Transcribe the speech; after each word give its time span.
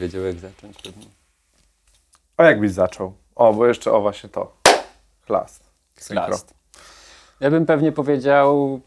wiedział 0.00 0.22
jak 0.22 0.38
zacząć 0.38 0.82
pewnie. 0.82 1.06
A 2.36 2.44
jak 2.44 2.60
byś 2.60 2.72
zaczął? 2.72 3.14
O, 3.34 3.54
bo 3.54 3.66
jeszcze, 3.66 3.92
o 3.92 4.00
właśnie 4.00 4.30
to. 4.30 4.56
Chlast. 5.26 5.70
Synchro. 5.96 6.28
Last. 6.28 6.54
Ja 7.40 7.50
bym 7.50 7.66
pewnie 7.66 7.92
powiedział, 7.92 8.80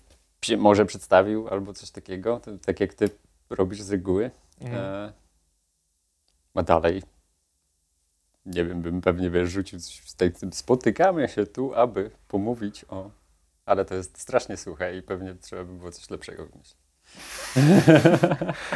może 0.58 0.86
przedstawił 0.86 1.48
albo 1.48 1.74
coś 1.74 1.92
takiego, 1.92 2.42
tak 2.66 2.80
jak 2.80 2.94
ty 2.94 3.10
robisz 3.50 3.82
z 3.82 3.92
reguły. 3.92 4.32
E, 4.62 5.14
a 6.54 6.64
dalej, 6.64 7.04
nie 8.46 8.66
wiem, 8.66 8.82
bym 8.82 9.02
pewnie 9.02 9.30
wiesz, 9.30 9.50
rzucił 9.50 9.80
coś 9.80 10.02
z 10.06 10.16
tej, 10.16 10.32
tym 10.32 10.54
spotykamy 10.54 11.28
się 11.30 11.46
tu, 11.46 11.76
aby 11.76 12.12
pomówić 12.28 12.86
o... 12.90 13.10
Ale 13.66 13.86
to 13.86 13.96
jest 13.96 14.20
strasznie 14.20 14.58
suche 14.58 14.98
i 14.98 15.02
pewnie 15.02 15.36
trzeba 15.36 15.64
by 15.64 15.74
było 15.74 15.92
coś 15.92 16.10
lepszego 16.10 16.46
wymyślić. 16.46 16.83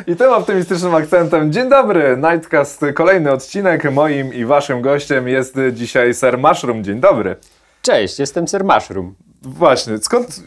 I 0.07 0.15
tym 0.15 0.33
optymistycznym 0.33 0.95
akcentem. 0.95 1.51
Dzień 1.51 1.69
dobry, 1.69 2.17
Nightcast, 2.31 2.81
kolejny 2.93 3.31
odcinek. 3.31 3.91
Moim 3.91 4.33
i 4.33 4.45
waszym 4.45 4.81
gościem 4.81 5.27
jest 5.27 5.55
dzisiaj 5.73 6.13
Sir 6.13 6.37
Mushroom. 6.37 6.83
Dzień 6.83 6.99
dobry. 6.99 7.35
Cześć, 7.81 8.19
jestem 8.19 8.47
Sir 8.47 8.63
Mushroom. 8.63 9.15
Właśnie, 9.41 9.97
skąd 9.97 10.43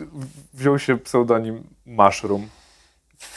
wziął 0.55 0.79
się 0.79 0.99
pseudonim 0.99 1.63
Mushroom? 1.87 2.49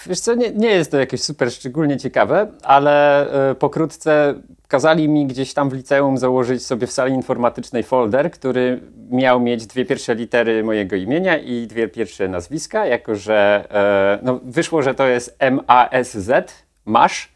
Wiesz 0.06 0.20
co, 0.20 0.36
nie, 0.36 0.52
nie 0.52 0.70
jest 0.70 0.92
to 0.92 0.98
jakieś 0.98 1.24
super 1.24 1.52
szczególnie 1.52 1.98
ciekawe, 1.98 2.52
ale 2.64 3.28
y, 3.52 3.56
pokrótce 3.56 4.34
kazali 4.74 5.10
mi 5.10 5.28
gdzieś 5.28 5.54
tam 5.54 5.70
w 5.70 5.74
liceum 5.74 6.18
założyć 6.18 6.66
sobie 6.66 6.88
w 6.88 6.92
sali 6.92 7.14
informatycznej 7.14 7.84
folder, 7.84 8.32
który 8.32 8.82
miał 9.10 9.40
mieć 9.40 9.66
dwie 9.68 9.86
pierwsze 9.86 10.16
litery 10.16 10.64
mojego 10.64 10.96
imienia 10.96 11.38
i 11.38 11.68
dwie 11.68 11.88
pierwsze 11.88 12.28
nazwiska, 12.28 12.86
jako 12.86 13.16
że 13.16 13.68
y, 14.22 14.26
no, 14.26 14.40
wyszło, 14.44 14.82
że 14.82 14.96
to 14.96 15.08
jest 15.08 15.36
M-A-S-Z, 15.40 16.54
Masz. 16.86 17.32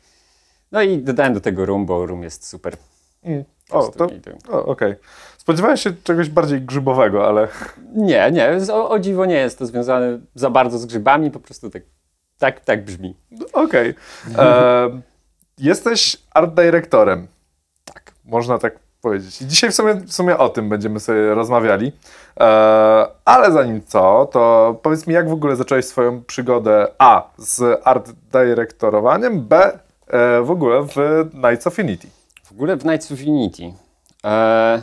No 0.72 0.82
i 0.82 0.98
dodałem 0.98 1.34
do 1.34 1.42
tego 1.42 1.66
rum, 1.66 1.86
bo 1.86 2.06
rum 2.06 2.24
jest 2.24 2.48
super. 2.48 2.74
O, 3.72 3.88
to, 3.88 4.08
o 4.50 4.66
okej. 4.66 4.96
Spodziewałem 5.38 5.78
się 5.78 5.94
czegoś 6.04 6.30
bardziej 6.30 6.62
grzybowego, 6.62 7.28
ale 7.28 7.48
Nie, 7.96 8.32
nie, 8.32 8.74
o, 8.74 8.90
o 8.90 9.00
dziwo 9.00 9.26
nie 9.26 9.36
jest 9.36 9.60
to 9.60 9.66
związane 9.66 10.20
za 10.36 10.50
bardzo 10.50 10.78
z 10.78 10.86
grzybami, 10.86 11.32
po 11.32 11.40
prostu 11.40 11.70
tak, 11.70 11.84
tak, 12.38 12.60
tak 12.60 12.86
brzmi. 12.86 13.16
okej. 13.54 13.94
E, 14.38 15.02
Jesteś 15.58 16.18
art 16.34 16.54
dyrektorem. 16.54 17.28
Tak. 17.86 18.12
Można 18.26 18.58
tak 18.58 18.80
powiedzieć. 19.02 19.42
I 19.42 19.48
dzisiaj 19.48 19.72
w 19.72 19.76
sumie, 19.76 19.94
w 19.94 20.14
sumie 20.14 20.38
o 20.38 20.50
tym 20.50 20.70
będziemy 20.70 21.00
sobie 21.00 21.34
rozmawiali. 21.36 21.92
E, 22.40 22.46
ale 23.26 23.52
zanim 23.52 23.82
co, 23.86 24.30
to 24.32 24.76
powiedz 24.84 25.08
mi, 25.08 25.14
jak 25.14 25.30
w 25.30 25.34
ogóle 25.34 25.56
zacząłeś 25.56 25.86
swoją 25.86 26.24
przygodę 26.24 26.88
A 26.98 27.30
z 27.38 27.82
art 27.84 28.12
dyrektorowaniem, 28.32 29.42
B 29.42 29.80
e, 30.08 30.42
w 30.42 30.52
ogóle 30.52 30.84
w 30.84 30.96
Knights 31.32 31.68
of. 31.68 31.76
W 32.44 32.52
ogóle 32.52 32.76
w 32.76 32.82
Knights 32.82 33.12
of. 33.12 33.20
E, 34.26 34.82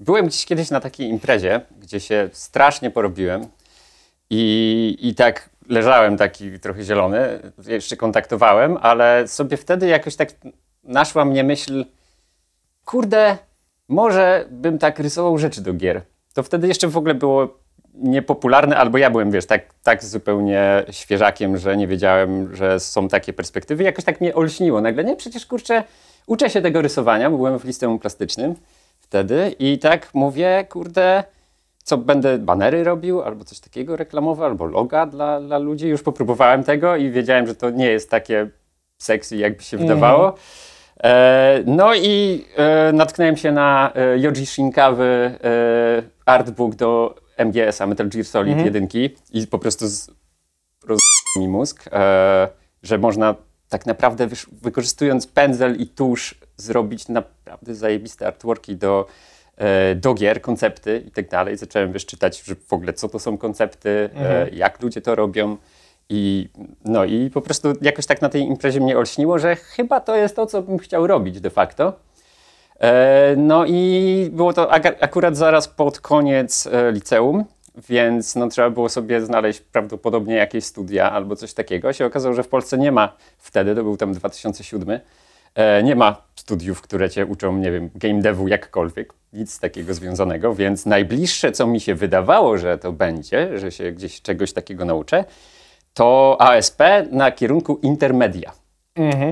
byłem 0.00 0.26
gdzieś 0.26 0.46
kiedyś 0.46 0.70
na 0.70 0.80
takiej 0.80 1.08
imprezie, 1.08 1.60
gdzie 1.80 2.00
się 2.00 2.30
strasznie 2.32 2.90
porobiłem 2.90 3.46
i, 4.30 4.98
i 5.00 5.14
tak 5.14 5.50
leżałem 5.68 6.16
taki 6.16 6.60
trochę 6.60 6.82
zielony, 6.82 7.40
jeszcze 7.66 7.96
kontaktowałem, 7.96 8.78
ale 8.80 9.28
sobie 9.28 9.56
wtedy 9.56 9.86
jakoś 9.86 10.16
tak 10.16 10.28
naszła 10.84 11.24
mnie 11.24 11.44
myśl, 11.44 11.84
kurde, 12.84 13.38
może 13.88 14.46
bym 14.50 14.78
tak 14.78 14.98
rysował 14.98 15.38
rzeczy 15.38 15.62
do 15.62 15.72
gier. 15.72 16.02
To 16.34 16.42
wtedy 16.42 16.68
jeszcze 16.68 16.88
w 16.88 16.96
ogóle 16.96 17.14
było 17.14 17.58
niepopularne, 17.94 18.76
albo 18.76 18.98
ja 18.98 19.10
byłem, 19.10 19.30
wiesz, 19.30 19.46
tak, 19.46 19.74
tak 19.82 20.04
zupełnie 20.04 20.84
świeżakiem, 20.90 21.56
że 21.58 21.76
nie 21.76 21.86
wiedziałem, 21.86 22.56
że 22.56 22.80
są 22.80 23.08
takie 23.08 23.32
perspektywy. 23.32 23.84
Jakoś 23.84 24.04
tak 24.04 24.20
mnie 24.20 24.34
olśniło 24.34 24.80
nagle. 24.80 25.04
Nie, 25.04 25.16
przecież 25.16 25.46
kurczę, 25.46 25.84
uczę 26.26 26.50
się 26.50 26.62
tego 26.62 26.82
rysowania, 26.82 27.30
bo 27.30 27.36
byłem 27.36 27.58
w 27.58 27.64
liceum 27.64 27.98
plastycznym 27.98 28.54
wtedy 29.00 29.54
i 29.58 29.78
tak 29.78 30.14
mówię, 30.14 30.66
kurde, 30.70 31.24
co 31.86 31.98
będę 31.98 32.38
banery 32.38 32.84
robił, 32.84 33.22
albo 33.22 33.44
coś 33.44 33.60
takiego 33.60 33.96
reklamowe, 33.96 34.44
albo 34.44 34.66
loga 34.66 35.06
dla, 35.06 35.40
dla 35.40 35.58
ludzi. 35.58 35.88
Już 35.88 36.02
popróbowałem 36.02 36.64
tego 36.64 36.96
i 36.96 37.10
wiedziałem, 37.10 37.46
że 37.46 37.54
to 37.54 37.70
nie 37.70 37.86
jest 37.86 38.10
takie 38.10 38.50
sexy, 38.98 39.36
jakby 39.36 39.62
się 39.62 39.76
wydawało. 39.76 40.34
E, 41.02 41.62
no 41.66 41.94
i 41.94 42.44
e, 42.56 42.92
natknąłem 42.92 43.36
się 43.36 43.52
na 43.52 43.92
e, 43.94 44.18
Yoji 44.18 44.46
Shinkawy 44.46 45.04
e, 45.04 46.02
artbook 46.24 46.74
do 46.74 47.14
MGS-a, 47.38 47.86
Metal 47.86 48.08
Gear 48.08 48.24
Solid 48.24 48.58
1 48.64 48.88
i 49.32 49.46
po 49.46 49.58
prostu 49.58 49.86
z, 49.86 50.10
roz 50.86 51.00
mi 51.40 51.48
mózg, 51.48 51.84
e, 51.92 52.48
że 52.82 52.98
można 52.98 53.34
tak 53.68 53.86
naprawdę 53.86 54.28
wykorzystując 54.62 55.26
pędzel 55.26 55.76
i 55.76 55.86
tusz 55.86 56.34
zrobić 56.56 57.08
naprawdę 57.08 57.74
zajebiste 57.74 58.26
artworki 58.26 58.76
do, 58.76 59.06
do 59.96 60.14
gier, 60.14 60.40
koncepty 60.40 61.02
i 61.06 61.10
tak 61.10 61.28
dalej. 61.28 61.56
Zacząłem 61.56 61.92
wiesz, 61.92 62.06
czytać, 62.06 62.42
że 62.42 62.54
w 62.54 62.72
ogóle 62.72 62.92
co 62.92 63.08
to 63.08 63.18
są 63.18 63.38
koncepty, 63.38 64.10
e, 64.16 64.48
jak 64.50 64.82
ludzie 64.82 65.00
to 65.00 65.14
robią. 65.14 65.56
I, 66.08 66.48
no 66.84 67.04
i 67.04 67.30
po 67.30 67.40
prostu 67.40 67.72
jakoś 67.82 68.06
tak 68.06 68.22
na 68.22 68.28
tej 68.28 68.42
imprezie 68.42 68.80
mnie 68.80 68.98
olśniło, 68.98 69.38
że 69.38 69.56
chyba 69.56 70.00
to 70.00 70.16
jest 70.16 70.36
to, 70.36 70.46
co 70.46 70.62
bym 70.62 70.78
chciał 70.78 71.06
robić 71.06 71.40
de 71.40 71.50
facto. 71.50 71.92
E, 72.80 73.34
no 73.36 73.64
i 73.66 74.30
było 74.32 74.52
to 74.52 74.72
akurat 75.00 75.36
zaraz 75.36 75.68
pod 75.68 76.00
koniec 76.00 76.66
e, 76.66 76.92
liceum, 76.92 77.44
więc 77.88 78.36
no, 78.36 78.48
trzeba 78.48 78.70
było 78.70 78.88
sobie 78.88 79.20
znaleźć 79.20 79.60
prawdopodobnie 79.60 80.34
jakieś 80.34 80.64
studia 80.64 81.12
albo 81.12 81.36
coś 81.36 81.54
takiego. 81.54 81.92
Się 81.92 82.06
okazało, 82.06 82.34
że 82.34 82.42
w 82.42 82.48
Polsce 82.48 82.78
nie 82.78 82.92
ma 82.92 83.16
wtedy, 83.38 83.74
to 83.74 83.82
był 83.82 83.96
tam 83.96 84.12
2007, 84.12 85.00
e, 85.54 85.82
nie 85.82 85.96
ma 85.96 86.25
studiów, 86.46 86.80
które 86.82 87.10
cię 87.10 87.26
uczą, 87.26 87.56
nie 87.56 87.70
wiem, 87.72 87.90
game 87.94 88.20
devu 88.22 88.48
jakkolwiek, 88.48 89.12
nic 89.32 89.60
takiego 89.60 89.94
związanego, 89.94 90.54
więc 90.54 90.86
najbliższe, 90.86 91.52
co 91.52 91.66
mi 91.66 91.80
się 91.80 91.94
wydawało, 91.94 92.58
że 92.58 92.78
to 92.78 92.92
będzie, 92.92 93.58
że 93.58 93.70
się 93.72 93.92
gdzieś 93.92 94.22
czegoś 94.22 94.52
takiego 94.52 94.84
nauczę, 94.84 95.24
to 95.94 96.36
ASP 96.40 96.80
na 97.10 97.30
kierunku 97.32 97.78
intermedia. 97.82 98.52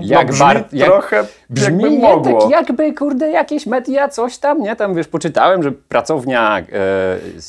Jak 0.03 0.27
no, 0.27 0.33
brzmi 0.33 0.39
bar- 0.47 0.65
jak- 0.73 0.89
trochę 0.91 1.25
Brzmi 1.51 1.83
jakby 1.83 1.91
nie, 1.91 1.99
mogło. 2.03 2.41
tak 2.43 2.51
jakby, 2.51 2.95
kurde, 2.95 3.31
jakieś 3.31 3.67
media, 3.67 4.09
coś 4.09 4.39
tam, 4.39 4.63
nie? 4.63 4.77
Tam, 4.77 4.95
wiesz, 4.95 5.09
poczytałem, 5.09 5.63
że 5.63 5.73
pracownia 5.73 6.59
e, 6.59 6.65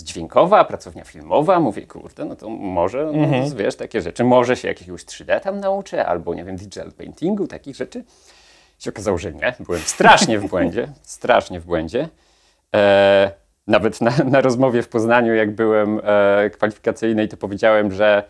dźwiękowa, 0.03 0.65
pracownia 0.65 1.03
filmowa, 1.03 1.59
mówię, 1.59 1.81
kurde, 1.87 2.25
no 2.25 2.35
to 2.35 2.49
może, 2.49 3.05
no, 3.05 3.11
Mhm. 3.13 3.55
wiesz, 3.55 3.75
takie 3.75 4.01
rzeczy, 4.01 4.23
może 4.23 4.55
się 4.55 4.67
jakiegoś 4.67 5.05
3D 5.05 5.39
tam 5.39 5.59
nauczę, 5.59 6.05
albo, 6.05 6.33
nie 6.35 6.43
wiem, 6.43 6.55
digital 6.55 6.91
paintingu, 6.91 7.47
takich 7.47 7.75
rzeczy. 7.75 8.03
Się 8.80 8.90
okazało, 8.90 9.18
że 9.18 9.34
nie, 9.34 9.53
byłem 9.59 9.81
strasznie 9.81 10.40
w 10.40 10.50
błędzie, 10.50 10.88
strasznie 11.02 11.59
w 11.59 11.66
błędzie. 11.66 12.09
E, 12.75 13.31
nawet 13.68 14.02
na, 14.02 14.12
na 14.25 14.41
rozmowie 14.41 14.81
w 14.81 14.88
Poznaniu, 14.88 15.34
jak 15.34 15.52
byłem 15.52 16.02
e, 16.03 16.50
kwalifikacyjnej, 16.50 17.28
to 17.30 17.38
powiedziałem, 17.38 17.91
że 17.91 18.24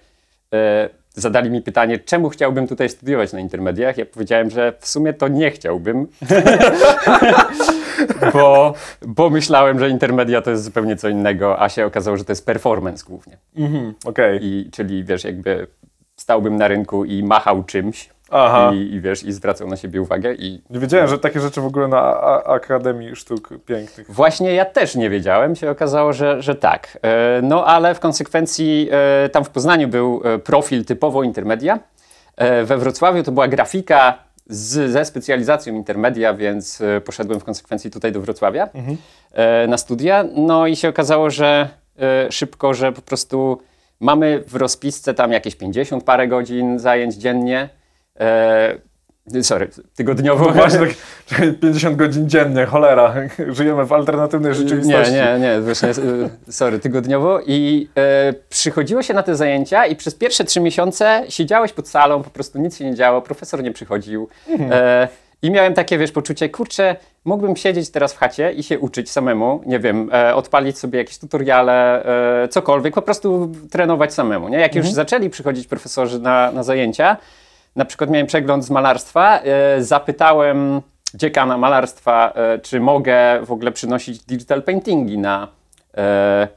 e, 0.53 0.89
zadali 1.13 1.49
mi 1.49 1.61
pytanie, 1.61 1.99
czemu 1.99 2.29
chciałbym 2.29 2.67
tutaj 2.67 2.89
studiować 2.89 3.33
na 3.33 3.39
intermediach. 3.39 3.97
Ja 3.97 4.05
powiedziałem, 4.05 4.49
że 4.49 4.73
w 4.79 4.87
sumie 4.87 5.13
to 5.13 5.27
nie 5.27 5.51
chciałbym, 5.51 6.07
bo, 8.33 8.73
bo 9.01 9.29
myślałem, 9.29 9.79
że 9.79 9.89
intermedia 9.89 10.41
to 10.41 10.51
jest 10.51 10.63
zupełnie 10.63 10.95
co 10.95 11.09
innego, 11.09 11.61
a 11.61 11.69
się 11.69 11.85
okazało, 11.85 12.17
że 12.17 12.25
to 12.25 12.31
jest 12.31 12.45
performance 12.45 13.05
głównie. 13.05 13.37
Okej. 14.05 14.39
I, 14.41 14.71
czyli 14.71 15.03
wiesz, 15.03 15.23
jakby 15.23 15.67
stałbym 16.15 16.55
na 16.55 16.67
rynku 16.67 17.05
i 17.05 17.23
machał 17.23 17.63
czymś 17.63 18.09
Aha. 18.29 18.71
i, 18.73 18.77
i 18.93 19.01
wiesz, 19.01 19.23
i 19.23 19.31
zwracał 19.33 19.67
na 19.67 19.75
siebie 19.77 20.01
uwagę 20.01 20.33
i 20.33 20.61
Nie 20.69 20.79
wiedziałem, 20.79 21.07
że 21.07 21.19
takie 21.19 21.39
rzeczy 21.39 21.61
w 21.61 21.65
ogóle 21.65 21.87
na 21.87 21.97
a- 22.01 22.43
Akademii 22.43 23.15
Sztuk 23.15 23.49
Pięknych. 23.65 24.11
Właśnie 24.11 24.53
ja 24.53 24.65
też 24.65 24.95
nie 24.95 25.09
wiedziałem, 25.09 25.55
się 25.55 25.69
okazało, 25.71 26.13
że, 26.13 26.41
że 26.41 26.55
tak. 26.55 26.97
E, 27.01 27.41
No 27.43 27.65
ale 27.65 27.95
w 27.95 27.99
konsekwencji 27.99 28.89
e, 29.25 29.29
tam 29.29 29.43
w 29.43 29.49
Poznaniu 29.49 29.87
był 29.87 30.21
e, 30.23 30.39
profil 30.39 30.85
typowo 30.85 31.23
intermedia. 31.23 31.79
We 32.65 32.77
Wrocławiu 32.77 33.23
to 33.23 33.31
była 33.31 33.47
grafika 33.47 34.17
z, 34.47 34.91
ze 34.91 35.05
specjalizacją 35.05 35.73
intermedia, 35.75 36.33
więc 36.33 36.81
poszedłem 37.05 37.39
w 37.39 37.43
konsekwencji 37.43 37.91
tutaj 37.91 38.11
do 38.11 38.21
Wrocławia 38.21 38.69
e, 39.33 39.67
na 39.67 39.77
studia. 39.77 40.25
No 40.35 40.67
i 40.67 40.75
się 40.75 40.89
okazało, 40.89 41.29
że 41.29 41.69
szybko, 42.29 42.73
że 42.73 42.91
po 42.91 43.01
prostu 43.01 43.61
mamy 43.99 44.43
w 44.47 44.55
rozpisce 44.55 45.13
tam 45.13 45.31
jakieś 45.31 45.55
50 45.55 46.03
parę 46.03 46.27
godzin 46.27 46.79
zajęć 46.79 47.15
dziennie. 47.15 47.69
E, 48.19 48.75
Sorry, 49.41 49.69
tygodniowo. 49.95 50.45
No 50.45 50.51
właśnie 50.51 50.79
tak 50.79 50.89
czekaj, 51.25 51.53
50 51.53 51.95
godzin 51.95 52.29
dziennie, 52.29 52.65
cholera. 52.65 53.13
Żyjemy 53.49 53.85
w 53.85 53.93
alternatywnej 53.93 54.51
Nie, 54.51 54.57
rzeczywistości. 54.57 55.13
nie, 55.13 55.37
nie, 55.39 55.61
właśnie, 55.61 55.89
y, 55.89 56.53
sorry, 56.53 56.79
tygodniowo 56.79 57.39
i 57.45 57.89
e, 57.97 58.33
przychodziło 58.49 59.03
się 59.03 59.13
na 59.13 59.23
te 59.23 59.35
zajęcia 59.35 59.85
i 59.85 59.95
przez 59.95 60.15
pierwsze 60.15 60.43
trzy 60.43 60.59
miesiące 60.59 61.23
siedziałeś 61.29 61.73
pod 61.73 61.87
salą, 61.87 62.23
po 62.23 62.29
prostu 62.29 62.59
nic 62.59 62.77
się 62.77 62.85
nie 62.85 62.95
działo, 62.95 63.21
profesor 63.21 63.63
nie 63.63 63.71
przychodził 63.71 64.27
e, 64.71 65.07
i 65.41 65.51
miałem 65.51 65.73
takie, 65.73 65.97
wiesz, 65.97 66.11
poczucie, 66.11 66.49
kurczę, 66.49 66.95
mógłbym 67.25 67.55
siedzieć 67.55 67.89
teraz 67.89 68.13
w 68.13 68.17
chacie 68.17 68.51
i 68.51 68.63
się 68.63 68.79
uczyć 68.79 69.11
samemu, 69.11 69.61
nie 69.65 69.79
wiem, 69.79 70.09
e, 70.13 70.35
odpalić 70.35 70.77
sobie 70.79 70.99
jakieś 70.99 71.17
tutoriale, 71.17 72.05
e, 72.43 72.47
cokolwiek, 72.47 72.93
po 72.93 73.01
prostu 73.01 73.51
trenować 73.71 74.13
samemu, 74.13 74.49
nie? 74.49 74.57
Jak 74.59 74.75
już 74.75 74.91
zaczęli 74.91 75.29
przychodzić 75.29 75.67
profesorzy 75.67 76.19
na, 76.19 76.51
na 76.51 76.63
zajęcia, 76.63 77.17
na 77.75 77.85
przykład 77.85 78.09
miałem 78.09 78.27
przegląd 78.27 78.65
z 78.65 78.69
malarstwa, 78.69 79.39
e, 79.39 79.83
zapytałem 79.83 80.81
dziekana 81.13 81.57
malarstwa, 81.57 82.33
e, 82.35 82.59
czy 82.59 82.79
mogę 82.79 83.39
w 83.45 83.51
ogóle 83.51 83.71
przynosić 83.71 84.19
digital 84.19 84.63
paintingi 84.63 85.17
na, 85.17 85.47
e, 85.97 86.47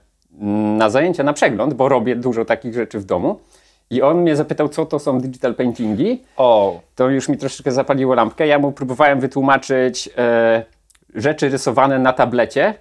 na 0.78 0.90
zajęcia, 0.90 1.22
na 1.22 1.32
przegląd, 1.32 1.74
bo 1.74 1.88
robię 1.88 2.16
dużo 2.16 2.44
takich 2.44 2.74
rzeczy 2.74 2.98
w 2.98 3.04
domu. 3.04 3.40
I 3.90 4.02
on 4.02 4.20
mnie 4.20 4.36
zapytał, 4.36 4.68
co 4.68 4.86
to 4.86 4.98
są 4.98 5.20
digital 5.20 5.54
paintingi. 5.54 6.22
O, 6.36 6.80
To 6.94 7.08
już 7.08 7.28
mi 7.28 7.38
troszeczkę 7.38 7.72
zapaliło 7.72 8.14
lampkę. 8.14 8.46
Ja 8.46 8.58
mu 8.58 8.72
próbowałem 8.72 9.20
wytłumaczyć 9.20 10.10
e, 10.18 10.64
rzeczy 11.14 11.48
rysowane 11.48 11.98
na 11.98 12.12
tablecie. 12.12 12.74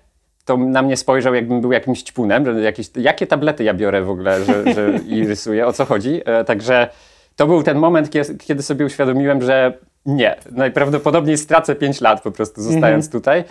To 0.45 0.57
na 0.57 0.81
mnie 0.81 0.97
spojrzał, 0.97 1.33
jakbym 1.33 1.61
był 1.61 1.71
jakimś 1.71 2.03
ćpunem, 2.03 2.45
że 2.45 2.61
jakieś, 2.61 2.89
jakie 2.95 3.27
tablety 3.27 3.63
ja 3.63 3.73
biorę 3.73 4.01
w 4.01 4.09
ogóle 4.09 4.45
że, 4.45 4.73
że, 4.73 4.99
i 5.15 5.27
rysuję, 5.27 5.67
o 5.67 5.73
co 5.73 5.85
chodzi. 5.85 6.21
E, 6.25 6.43
także 6.43 6.89
to 7.37 7.47
był 7.47 7.63
ten 7.63 7.77
moment, 7.77 8.09
kie- 8.09 8.37
kiedy 8.37 8.63
sobie 8.63 8.85
uświadomiłem, 8.85 9.41
że 9.41 9.73
nie, 10.05 10.35
najprawdopodobniej 10.51 11.37
stracę 11.37 11.75
5 11.75 12.01
lat 12.01 12.21
po 12.21 12.31
prostu 12.31 12.61
zostając 12.61 13.09
tutaj. 13.09 13.43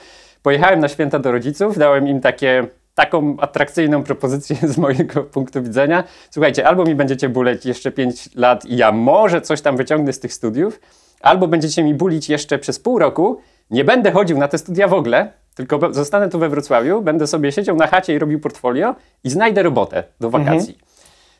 Pojechałem 0.42 0.80
na 0.80 0.88
święta 0.88 1.18
do 1.18 1.32
rodziców, 1.32 1.78
dałem 1.78 2.08
im 2.08 2.20
takie, 2.20 2.66
taką 2.94 3.36
atrakcyjną 3.40 4.02
propozycję 4.02 4.56
z 4.74 4.78
mojego 4.78 5.24
punktu 5.24 5.62
widzenia. 5.62 6.04
Słuchajcie, 6.30 6.66
albo 6.68 6.84
mi 6.84 6.94
będziecie 6.94 7.28
buleć 7.28 7.66
jeszcze 7.66 7.90
5 7.92 8.34
lat 8.34 8.64
i 8.64 8.76
ja 8.76 8.92
może 8.92 9.40
coś 9.40 9.60
tam 9.60 9.76
wyciągnę 9.76 10.12
z 10.12 10.20
tych 10.20 10.32
studiów, 10.32 10.80
albo 11.20 11.48
będziecie 11.48 11.82
mi 11.84 11.94
bulić 11.94 12.28
jeszcze 12.28 12.58
przez 12.58 12.78
pół 12.78 12.98
roku, 12.98 13.40
nie 13.70 13.84
będę 13.84 14.10
chodził 14.12 14.38
na 14.38 14.48
te 14.48 14.58
studia 14.58 14.88
w 14.88 14.94
ogóle, 14.94 15.32
tylko 15.54 15.94
zostanę 15.94 16.28
tu 16.28 16.38
we 16.38 16.48
Wrocławiu, 16.48 17.02
będę 17.02 17.26
sobie 17.26 17.52
siedział 17.52 17.76
na 17.76 17.86
chacie 17.86 18.14
i 18.14 18.18
robił 18.18 18.40
portfolio 18.40 18.94
i 19.24 19.30
znajdę 19.30 19.62
robotę 19.62 20.04
do 20.20 20.30
wakacji. 20.30 20.78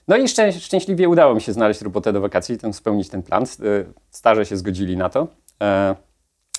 No 0.08 0.17
i 0.17 0.29
szczę, 0.29 0.53
szczęśliwie 0.53 1.08
udało 1.08 1.35
mi 1.35 1.41
się 1.41 1.53
znaleźć 1.53 1.82
robotę 1.82 2.12
do 2.12 2.20
wakacji, 2.20 2.58
ten, 2.58 2.73
spełnić 2.73 3.08
ten 3.08 3.23
plan. 3.23 3.44
Y, 3.44 3.87
Starze 4.11 4.47
się 4.47 4.56
zgodzili 4.56 4.97
na 4.97 5.08
to. 5.08 5.29
E, 5.62 5.97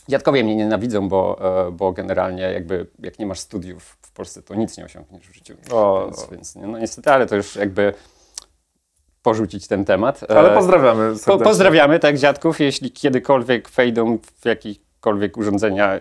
dziadkowie 0.09 0.43
mnie 0.43 0.55
nienawidzą, 0.55 1.09
bo, 1.09 1.39
e, 1.67 1.71
bo 1.71 1.91
generalnie 1.91 2.43
jakby 2.43 2.87
jak 2.99 3.19
nie 3.19 3.25
masz 3.25 3.39
studiów 3.39 3.97
w 4.01 4.11
Polsce, 4.11 4.41
to 4.41 4.55
nic 4.55 4.77
nie 4.77 4.85
osiągniesz 4.85 5.29
w 5.29 5.35
życiu. 5.35 5.55
O. 5.71 6.05
Więc, 6.05 6.27
więc 6.31 6.55
nie, 6.55 6.67
no 6.67 6.79
niestety, 6.79 7.11
ale 7.11 7.25
to 7.25 7.35
już 7.35 7.55
jakby 7.55 7.93
porzucić 9.21 9.67
ten 9.67 9.85
temat. 9.85 10.25
ale 10.29 10.51
E, 10.51 10.55
pozdrawiamy 10.55 11.13
po, 11.25 11.37
pozdrawiamy 11.37 11.99
tak 11.99 12.17
dziadków, 12.17 12.59
jeśli 12.59 12.91
kiedykolwiek 12.91 13.69
wejdą 13.69 14.17
w 14.41 14.45
jakiekolwiek 14.45 15.37
urządzenia, 15.37 15.99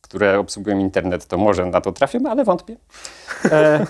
które 0.00 0.38
obsługują 0.38 0.78
internet, 0.78 1.26
to 1.26 1.38
może 1.38 1.66
na 1.66 1.80
to 1.80 1.92
trafimy, 1.92 2.30
ale 2.30 2.44
wątpię. 2.44 2.76
E, 3.44 3.86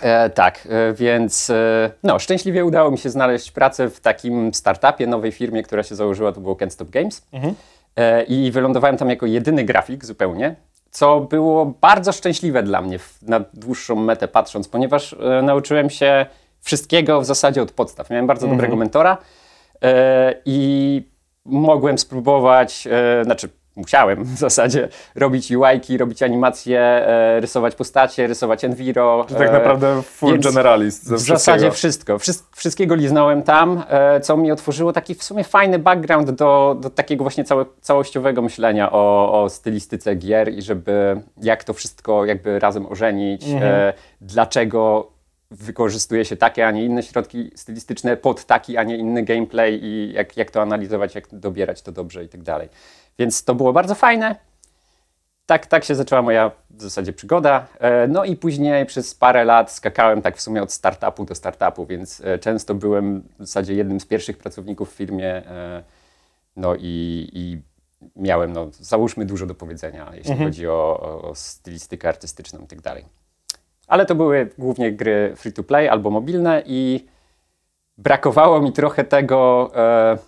e, 0.00 0.30
tak, 0.30 0.68
e, 0.70 0.92
więc 0.92 1.50
e, 1.50 1.90
no, 2.02 2.18
szczęśliwie 2.18 2.64
udało 2.64 2.90
mi 2.90 2.98
się 2.98 3.10
znaleźć 3.10 3.50
pracę 3.50 3.90
w 3.90 4.00
takim 4.00 4.54
startupie, 4.54 5.06
nowej 5.06 5.32
firmie, 5.32 5.62
która 5.62 5.82
się 5.82 5.94
założyła, 5.94 6.32
to 6.32 6.40
było 6.40 6.54
Can't 6.54 6.70
Stop 6.70 6.90
Games. 6.90 7.26
E, 7.96 8.22
I 8.22 8.50
wylądowałem 8.50 8.96
tam 8.96 9.10
jako 9.10 9.26
jedyny 9.26 9.64
grafik 9.64 10.04
zupełnie, 10.04 10.56
co 10.90 11.20
było 11.20 11.66
bardzo 11.66 12.12
szczęśliwe 12.12 12.62
dla 12.62 12.82
mnie 12.82 12.98
w, 12.98 13.18
na 13.22 13.40
dłuższą 13.54 13.96
metę 13.96 14.28
patrząc, 14.28 14.68
ponieważ 14.68 15.12
e, 15.12 15.42
nauczyłem 15.42 15.90
się 15.90 16.26
wszystkiego 16.60 17.20
w 17.20 17.24
zasadzie 17.24 17.62
od 17.62 17.72
podstaw. 17.72 18.10
Miałem 18.10 18.26
bardzo 18.26 18.48
dobrego 18.48 18.76
mentora 18.76 19.18
e, 19.82 20.34
i 20.44 21.02
mogłem 21.44 21.98
spróbować, 21.98 22.88
e, 22.90 23.24
znaczy 23.24 23.48
musiałem 23.76 24.24
w 24.24 24.38
zasadzie 24.38 24.88
robić 25.14 25.50
UI-ki, 25.50 25.98
robić 25.98 26.22
animacje, 26.22 26.80
e, 26.80 27.40
rysować 27.40 27.74
postacie, 27.74 28.26
rysować 28.26 28.64
enviro. 28.64 29.26
Tak 29.38 29.48
e, 29.48 29.52
naprawdę 29.52 30.02
full 30.02 30.40
generalist 30.40 31.04
ze 31.04 31.16
w 31.16 31.20
zasadzie 31.20 31.70
wszystko. 31.70 32.16
Wszys- 32.18 32.42
wszystkiego 32.56 32.94
liznąłem 32.94 33.42
tam, 33.42 33.82
e, 33.88 34.20
co 34.20 34.36
mi 34.36 34.52
otworzyło 34.52 34.92
taki 34.92 35.14
w 35.14 35.22
sumie 35.22 35.44
fajny 35.44 35.78
background 35.78 36.30
do, 36.30 36.76
do 36.80 36.90
takiego 36.90 37.24
właśnie 37.24 37.44
całe, 37.44 37.64
całościowego 37.80 38.42
myślenia 38.42 38.92
o, 38.92 39.42
o 39.42 39.48
stylistyce 39.48 40.14
gier 40.14 40.52
i 40.52 40.62
żeby 40.62 41.20
jak 41.42 41.64
to 41.64 41.74
wszystko 41.74 42.24
jakby 42.24 42.58
razem 42.58 42.86
ożenić, 42.86 43.42
e, 43.60 43.92
dlaczego 44.20 45.15
wykorzystuje 45.50 46.24
się 46.24 46.36
takie, 46.36 46.66
a 46.66 46.70
nie 46.70 46.84
inne 46.84 47.02
środki 47.02 47.50
stylistyczne 47.54 48.16
pod 48.16 48.44
taki, 48.44 48.76
a 48.76 48.82
nie 48.82 48.96
inny 48.96 49.22
gameplay 49.22 49.84
i 49.84 50.12
jak, 50.12 50.36
jak 50.36 50.50
to 50.50 50.62
analizować, 50.62 51.14
jak 51.14 51.28
dobierać 51.34 51.82
to 51.82 51.92
dobrze 51.92 52.24
i 52.24 52.28
tak 52.28 52.42
dalej. 52.42 52.68
Więc 53.18 53.44
to 53.44 53.54
było 53.54 53.72
bardzo 53.72 53.94
fajne 53.94 54.36
tak, 55.46 55.66
tak 55.66 55.84
się 55.84 55.94
zaczęła 55.94 56.22
moja 56.22 56.50
w 56.70 56.82
zasadzie 56.82 57.12
przygoda. 57.12 57.66
E, 57.78 58.08
No 58.08 58.24
i 58.24 58.36
później 58.36 58.86
przez 58.86 59.14
parę 59.14 59.44
lat 59.44 59.72
skakałem 59.72 60.22
tak 60.22 60.36
w 60.36 60.40
sumie 60.40 60.62
od 60.62 60.72
startupu 60.72 61.24
do 61.24 61.34
startupu, 61.34 61.86
więc 61.86 62.20
e, 62.24 62.38
często 62.38 62.74
byłem 62.74 63.22
w 63.38 63.46
zasadzie 63.46 63.74
jednym 63.74 64.00
z 64.00 64.06
pierwszych 64.06 64.38
pracowników 64.38 64.92
w 64.92 64.94
firmie. 64.94 65.26
e, 65.26 65.82
No 66.56 66.74
i, 66.74 67.28
i 67.32 67.60
miałem, 68.16 68.52
no, 68.52 68.68
załóżmy, 68.72 69.24
dużo 69.26 69.46
do 69.46 69.54
powiedzenia, 69.54 70.12
jeśli 70.14 70.36
chodzi 70.44 70.68
o, 70.68 71.00
o, 71.00 71.22
o 71.30 71.34
stylistykę 71.34 72.08
artystyczną 72.08 72.60
i 72.60 72.66
tak 72.66 72.80
dalej. 72.80 73.04
Ale 73.86 74.06
to 74.06 74.14
były 74.14 74.50
głównie 74.58 74.92
gry 74.92 75.32
free 75.36 75.52
to 75.52 75.62
play 75.62 75.88
albo 75.88 76.10
mobilne 76.10 76.62
i 76.66 77.06
brakowało 77.98 78.60
mi 78.60 78.72
trochę 78.72 79.04
tego, 79.04 79.70
e, 79.76 80.18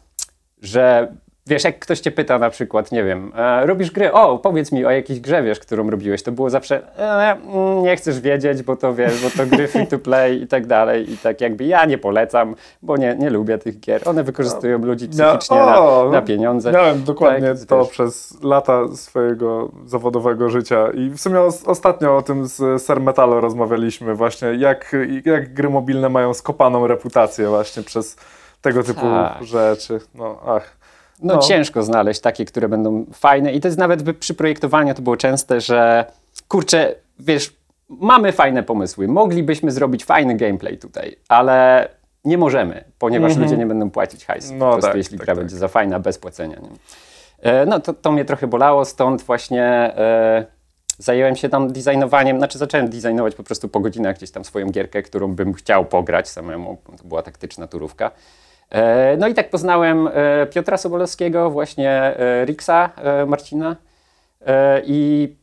że 0.62 1.16
wiesz, 1.48 1.64
jak 1.64 1.78
ktoś 1.78 2.00
cię 2.00 2.10
pyta 2.10 2.38
na 2.38 2.50
przykład, 2.50 2.92
nie 2.92 3.04
wiem, 3.04 3.32
e, 3.36 3.66
robisz 3.66 3.90
gry, 3.90 4.12
o, 4.12 4.38
powiedz 4.38 4.72
mi 4.72 4.84
o 4.84 4.90
jakiejś 4.90 5.20
grze, 5.20 5.42
wiesz, 5.42 5.58
którą 5.60 5.90
robiłeś, 5.90 6.22
to 6.22 6.32
było 6.32 6.50
zawsze, 6.50 6.98
e, 6.98 7.30
mm, 7.32 7.82
nie 7.82 7.96
chcesz 7.96 8.20
wiedzieć, 8.20 8.62
bo 8.62 8.76
to 8.76 8.94
wiesz, 8.94 9.22
bo 9.22 9.30
to 9.30 9.46
gry 9.56 9.68
free 9.68 9.86
to 9.86 9.98
play 9.98 10.42
i 10.42 10.46
tak 10.46 10.66
dalej 10.66 11.12
i 11.12 11.18
tak 11.18 11.40
jakby 11.40 11.64
ja 11.64 11.84
nie 11.84 11.98
polecam, 11.98 12.54
bo 12.82 12.96
nie, 12.96 13.16
nie 13.18 13.30
lubię 13.30 13.58
tych 13.58 13.80
gier, 13.80 14.08
one 14.08 14.24
wykorzystują 14.24 14.78
ludzi 14.78 15.08
psychicznie 15.08 15.56
o, 15.56 16.04
na, 16.04 16.10
na 16.10 16.22
pieniądze. 16.22 16.72
Miałem 16.72 17.04
dokładnie 17.04 17.48
Tak, 17.54 17.64
to 17.68 17.78
wiesz. 17.78 17.88
przez 17.88 18.42
lata 18.42 18.88
swojego 18.96 19.70
zawodowego 19.86 20.48
życia 20.50 20.88
i 20.94 21.10
w 21.10 21.18
sumie 21.20 21.40
os- 21.40 21.64
ostatnio 21.68 22.16
o 22.16 22.22
tym 22.22 22.46
z 22.46 22.82
Ser 22.82 23.00
Metalo 23.00 23.40
rozmawialiśmy 23.40 24.14
właśnie, 24.14 24.48
jak, 24.48 24.96
jak 25.24 25.54
gry 25.54 25.70
mobilne 25.70 26.08
mają 26.08 26.34
skopaną 26.34 26.86
reputację 26.86 27.48
właśnie 27.48 27.82
przez 27.82 28.16
tego 28.60 28.82
typu 28.82 29.00
Tak. 29.00 29.44
rzeczy. 29.44 30.00
No, 30.14 30.40
ach. 30.46 30.77
No, 31.22 31.34
No. 31.34 31.40
ciężko 31.40 31.82
znaleźć 31.82 32.20
takie, 32.20 32.44
które 32.44 32.68
będą 32.68 33.06
fajne 33.12 33.52
i 33.52 33.60
to 33.60 33.68
jest 33.68 33.78
nawet 33.78 34.16
przy 34.18 34.34
projektowaniu 34.34 34.94
to 34.94 35.02
było 35.02 35.16
częste, 35.16 35.60
że 35.60 36.04
kurczę, 36.48 36.94
wiesz, 37.18 37.56
mamy 37.88 38.32
fajne 38.32 38.62
pomysły, 38.62 39.08
moglibyśmy 39.08 39.70
zrobić 39.72 40.04
fajny 40.04 40.34
gameplay 40.36 40.78
tutaj, 40.78 41.16
ale 41.28 41.88
nie 42.24 42.38
możemy, 42.38 42.84
ponieważ 42.98 43.36
ludzie 43.36 43.56
nie 43.56 43.66
będą 43.66 43.90
płacić 43.90 44.26
hajsu, 44.26 44.52
Mhm. 44.52 44.58
No 44.60 44.66
po 44.66 44.72
prostu 44.72 44.88
tak, 44.88 44.96
jeśli 44.96 45.18
tak, 45.18 45.26
gra 45.26 45.34
tak. 45.34 45.42
będzie 45.44 45.56
za 45.56 45.68
fajna, 45.68 46.00
bez 46.00 46.18
płacenia. 46.18 46.56
Nie? 46.60 46.68
E, 47.50 47.66
No 47.66 47.80
to, 47.80 47.92
to 47.94 48.12
mnie 48.12 48.24
trochę 48.24 48.46
bolało, 48.46 48.84
stąd 48.84 49.22
właśnie 49.22 49.62
e, 49.64 50.46
zająłem 50.98 51.36
się 51.36 51.48
tam 51.48 51.72
designowaniem, 51.72 52.38
znaczy 52.38 52.58
zacząłem 52.58 52.88
designować 52.88 53.34
po 53.34 53.42
prostu 53.42 53.68
po 53.68 53.80
godzinach 53.80 54.16
gdzieś 54.16 54.30
tam 54.30 54.44
swoją 54.44 54.70
gierkę, 54.70 55.02
którą 55.02 55.34
bym 55.34 55.52
chciał 55.54 55.84
pograć 55.84 56.28
samemu, 56.28 56.78
to 56.98 57.04
była 57.04 57.22
taktyczna 57.22 57.66
turówka. 57.66 58.10
E, 58.70 59.16
No 59.16 59.28
i 59.28 59.34
tak 59.34 59.50
poznałem 59.50 60.08
e, 60.12 60.46
Piotra 60.46 60.76
Sobolewskiego, 60.76 61.50
właśnie 61.50 61.90
e, 61.90 62.44
e, 62.96 63.26
Marcina 63.26 63.76
i 64.84 65.34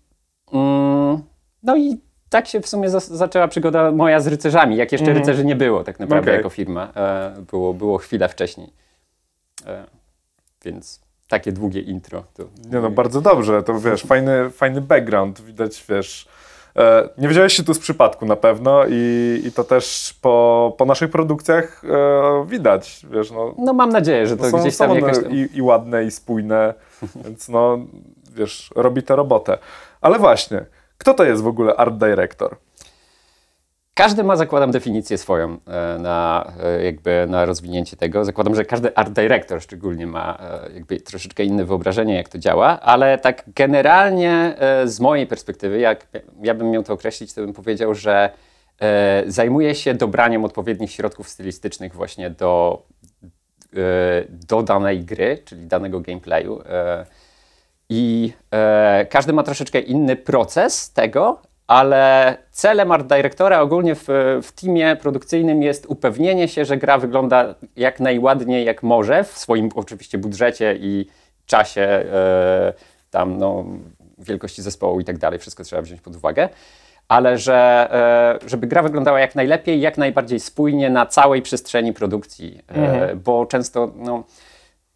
mm, 0.53 1.23
no 1.63 1.77
i 1.77 1.97
tak 2.29 2.47
się 2.47 2.61
w 2.61 2.67
sumie 2.67 2.89
zaczęła 2.89 3.47
przygoda 3.47 3.91
moja 3.91 4.19
z 4.19 4.27
rycerzami, 4.27 4.75
jak 4.75 4.91
jeszcze 4.91 5.13
rycerzy 5.13 5.45
nie 5.45 5.55
było 5.55 5.83
tak 5.83 5.99
naprawdę 5.99 6.31
Okej. 6.31 6.37
jako 6.37 6.49
firma. 6.49 6.93
Było, 7.51 7.73
było 7.73 7.97
chwilę 7.97 8.29
wcześniej. 8.29 8.73
Więc 10.65 11.01
takie 11.27 11.51
długie 11.51 11.81
intro. 11.81 12.23
To 12.33 12.43
Nie 12.71 12.79
no, 12.79 12.89
bardzo 12.89 13.21
dobrze, 13.21 13.63
to 13.63 13.79
wiesz, 13.79 14.03
fajny, 14.03 14.49
fajny 14.49 14.81
background, 14.81 15.41
widać, 15.41 15.85
wiesz, 15.89 16.27
nie 17.17 17.27
wziąłeś 17.27 17.53
się 17.53 17.63
tu 17.63 17.73
z 17.73 17.79
przypadku 17.79 18.25
na 18.25 18.35
pewno 18.35 18.83
i, 18.89 19.41
i 19.45 19.51
to 19.51 19.63
też 19.63 20.15
po, 20.21 20.75
po 20.77 20.85
naszych 20.85 21.11
produkcjach 21.11 21.83
e, 21.85 22.45
widać, 22.47 23.05
wiesz, 23.11 23.31
no, 23.31 23.55
No 23.57 23.73
mam 23.73 23.89
nadzieję, 23.89 24.27
że 24.27 24.37
to 24.37 24.49
są, 24.49 24.59
gdzieś 24.59 24.75
są 24.75 24.83
tam 24.85 24.91
one 24.91 24.99
jakoś... 24.99 25.23
Tam... 25.23 25.31
i, 25.31 25.49
i 25.53 25.61
ładne, 25.61 26.05
i 26.05 26.11
spójne, 26.11 26.73
więc 27.25 27.49
no, 27.49 27.79
wiesz, 28.35 28.69
robi 28.75 29.03
tę 29.03 29.15
robotę. 29.15 29.57
Ale 30.01 30.19
właśnie, 30.19 30.65
kto 30.97 31.13
to 31.13 31.23
jest 31.23 31.43
w 31.43 31.47
ogóle 31.47 31.75
art 31.75 31.95
director? 31.95 32.55
Każdy 33.97 34.23
ma, 34.23 34.35
zakładam, 34.35 34.71
definicję 34.71 35.17
swoją 35.17 35.57
e, 35.67 35.99
na, 35.99 36.53
e, 36.63 36.83
jakby 36.83 37.25
na 37.29 37.45
rozwinięcie 37.45 37.97
tego. 37.97 38.25
Zakładam, 38.25 38.55
że 38.55 38.65
każdy 38.65 38.95
art 38.95 39.09
director 39.13 39.61
szczególnie 39.61 40.07
ma 40.07 40.37
e, 40.39 40.73
jakby 40.73 40.99
troszeczkę 40.99 41.43
inne 41.43 41.65
wyobrażenie, 41.65 42.15
jak 42.15 42.29
to 42.29 42.37
działa, 42.37 42.79
ale 42.79 43.17
tak 43.17 43.43
generalnie 43.55 44.55
z 44.85 44.99
mojej 44.99 45.27
perspektywy, 45.27 45.79
jak 45.79 46.07
ja 46.41 46.53
bym 46.53 46.71
miał 46.71 46.83
to 46.83 46.93
określić, 46.93 47.33
to 47.33 47.41
bym 47.41 47.53
powiedział, 47.53 47.95
że 47.95 48.29
zajmuje 49.27 49.75
się 49.75 49.93
dobraniem 49.93 50.45
odpowiednich 50.45 50.91
środków 50.91 51.29
stylistycznych 51.29 51.95
właśnie 51.95 52.29
do, 52.29 52.83
do 54.29 54.63
danej 54.63 54.99
gry, 54.99 55.37
czyli 55.45 55.67
danego 55.67 55.99
gameplayu. 55.99 56.61
I 57.89 58.33
e, 58.51 59.05
każdy 59.09 59.33
ma 59.33 59.43
troszeczkę 59.43 59.79
inny 59.79 60.15
proces 60.15 60.93
tego, 60.93 61.41
ale 61.67 62.37
celem 62.51 62.91
art 62.91 63.07
directora 63.07 63.61
ogólnie 63.61 63.95
w, 63.95 64.07
w 64.43 64.51
teamie 64.51 64.95
produkcyjnym 64.95 65.63
jest 65.63 65.85
upewnienie 65.85 66.47
się, 66.47 66.65
że 66.65 66.77
gra 66.77 66.97
wygląda 66.97 67.55
jak 67.75 67.99
najładniej 67.99 68.65
jak 68.65 68.83
może 68.83 69.23
w 69.23 69.37
swoim 69.37 69.69
oczywiście 69.75 70.17
budżecie 70.17 70.77
i 70.79 71.07
czasie 71.45 71.81
e, 71.81 72.73
tam 73.11 73.37
no, 73.37 73.65
wielkości 74.17 74.61
zespołu 74.61 74.99
i 74.99 75.05
tak 75.05 75.17
dalej, 75.17 75.39
wszystko 75.39 75.63
trzeba 75.63 75.81
wziąć 75.81 76.01
pod 76.01 76.15
uwagę, 76.15 76.49
ale 77.07 77.37
że, 77.37 77.87
e, 78.43 78.49
żeby 78.49 78.67
gra 78.67 78.83
wyglądała 78.83 79.19
jak 79.19 79.35
najlepiej, 79.35 79.81
jak 79.81 79.97
najbardziej 79.97 80.39
spójnie 80.39 80.89
na 80.89 81.05
całej 81.05 81.41
przestrzeni 81.41 81.93
produkcji, 81.93 82.61
e, 82.67 83.15
bo 83.15 83.45
często 83.45 83.91
no, 83.95 84.23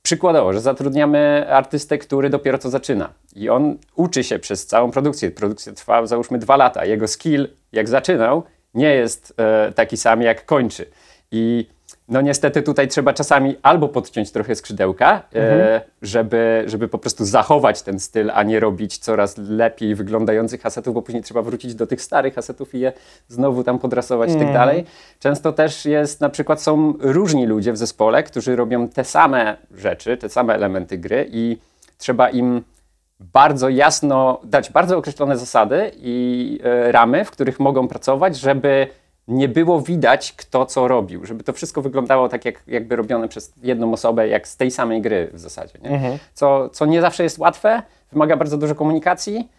Przykładowo, 0.10 0.54
że 0.54 0.62
zatrudniamy 0.62 1.46
artystę, 1.50 1.98
który 1.98 2.30
dopiero 2.30 2.58
co 2.58 2.70
zaczyna 2.70 3.13
i 3.36 3.50
on 3.50 3.78
uczy 3.96 4.24
się 4.24 4.39
przez 4.39 4.66
całą 4.66 4.92
produkcję. 4.92 5.32
Produkcja 5.32 5.74
trwa 5.74 6.06
załóżmy 6.06 6.38
dwa 6.38 6.58
lata. 6.58 6.86
Jego 6.86 7.08
skill, 7.08 7.48
jak 7.72 7.89
zaczynał, 7.89 8.44
nie 8.74 8.96
jest 8.96 9.34
e, 9.38 9.72
taki 9.72 9.98
sam, 9.98 10.22
jak 10.22 10.46
kończy. 10.46 10.86
I 11.32 11.68
no 12.10 12.22
niestety 12.22 12.62
tutaj 12.62 12.88
trzeba 12.88 13.13
czasami 13.13 13.56
albo 13.62 13.88
podciąć 13.88 14.32
trochę 14.32 14.56
skrzydełka, 14.56 15.22
e, 15.36 15.82
żeby, 16.01 16.63
żeby 16.68 16.88
po 16.88 16.98
prostu 16.98 17.25
zachować 17.25 17.82
ten 17.82 18.00
styl, 18.00 18.32
a 18.34 18.44
nie 18.44 18.60
robić 18.60 18.98
coraz 18.98 19.38
lepiej 19.38 19.96
wyglądających 19.96 20.66
asetów, 20.66 20.94
bo 20.94 21.01
później 21.01 21.24
trzeba 21.24 21.42
wrócić 21.42 21.75
do 21.75 21.88
tych 21.88 22.01
starych 22.01 22.38
asetów 22.38 22.75
i 22.75 22.80
je 22.80 22.94
znowu 23.28 23.63
tam 23.63 23.80
podrasować 23.80 24.32
i 24.32 24.36
tak 24.36 24.54
dalej. 24.54 24.86
Często 25.20 25.54
też 25.54 25.86
jest, 25.86 26.22
na 26.22 26.30
przykład 26.30 26.62
są 26.62 26.94
różni 27.00 27.46
ludzie 27.46 27.74
w 27.74 27.78
zespole, 27.78 28.24
którzy 28.24 28.56
robią 28.56 28.88
te 28.88 29.04
same 29.04 29.58
rzeczy, 29.72 30.18
te 30.18 30.30
same 30.30 30.54
elementy 30.54 30.98
gry 30.98 31.30
i 31.32 31.58
trzeba 31.98 32.30
im 32.30 32.63
bardzo 33.20 33.70
jasno 33.70 34.42
dać 34.44 34.72
bardzo 34.72 34.98
określone 34.98 35.38
zasady 35.38 35.92
i 35.96 36.60
e, 36.63 36.92
ramy, 36.92 37.25
w 37.25 37.32
których 37.32 37.60
mogą 37.60 37.88
pracować, 37.88 38.38
żeby 38.38 38.88
nie 39.29 39.48
było 39.48 39.81
widać, 39.81 40.33
kto 40.33 40.65
co 40.65 40.88
robił, 40.88 41.25
żeby 41.25 41.43
to 41.43 41.53
wszystko 41.53 41.81
wyglądało 41.81 42.29
tak, 42.29 42.45
jak, 42.45 42.63
jakby 42.67 42.95
robione 42.95 43.27
przez 43.27 43.53
jedną 43.63 43.93
osobę, 43.93 44.27
jak 44.27 44.48
z 44.48 44.57
tej 44.57 44.71
samej 44.71 45.01
gry 45.01 45.29
w 45.33 45.39
zasadzie. 45.39 45.74
Nie? 45.83 45.89
Co, 46.33 46.69
co 46.69 46.86
nie 46.86 47.01
zawsze 47.01 47.24
jest 47.24 47.38
łatwe, 47.38 47.83
wymaga 48.12 48.38
bardzo 48.38 48.57
dużo 48.57 48.75
komunikacji 48.75 49.50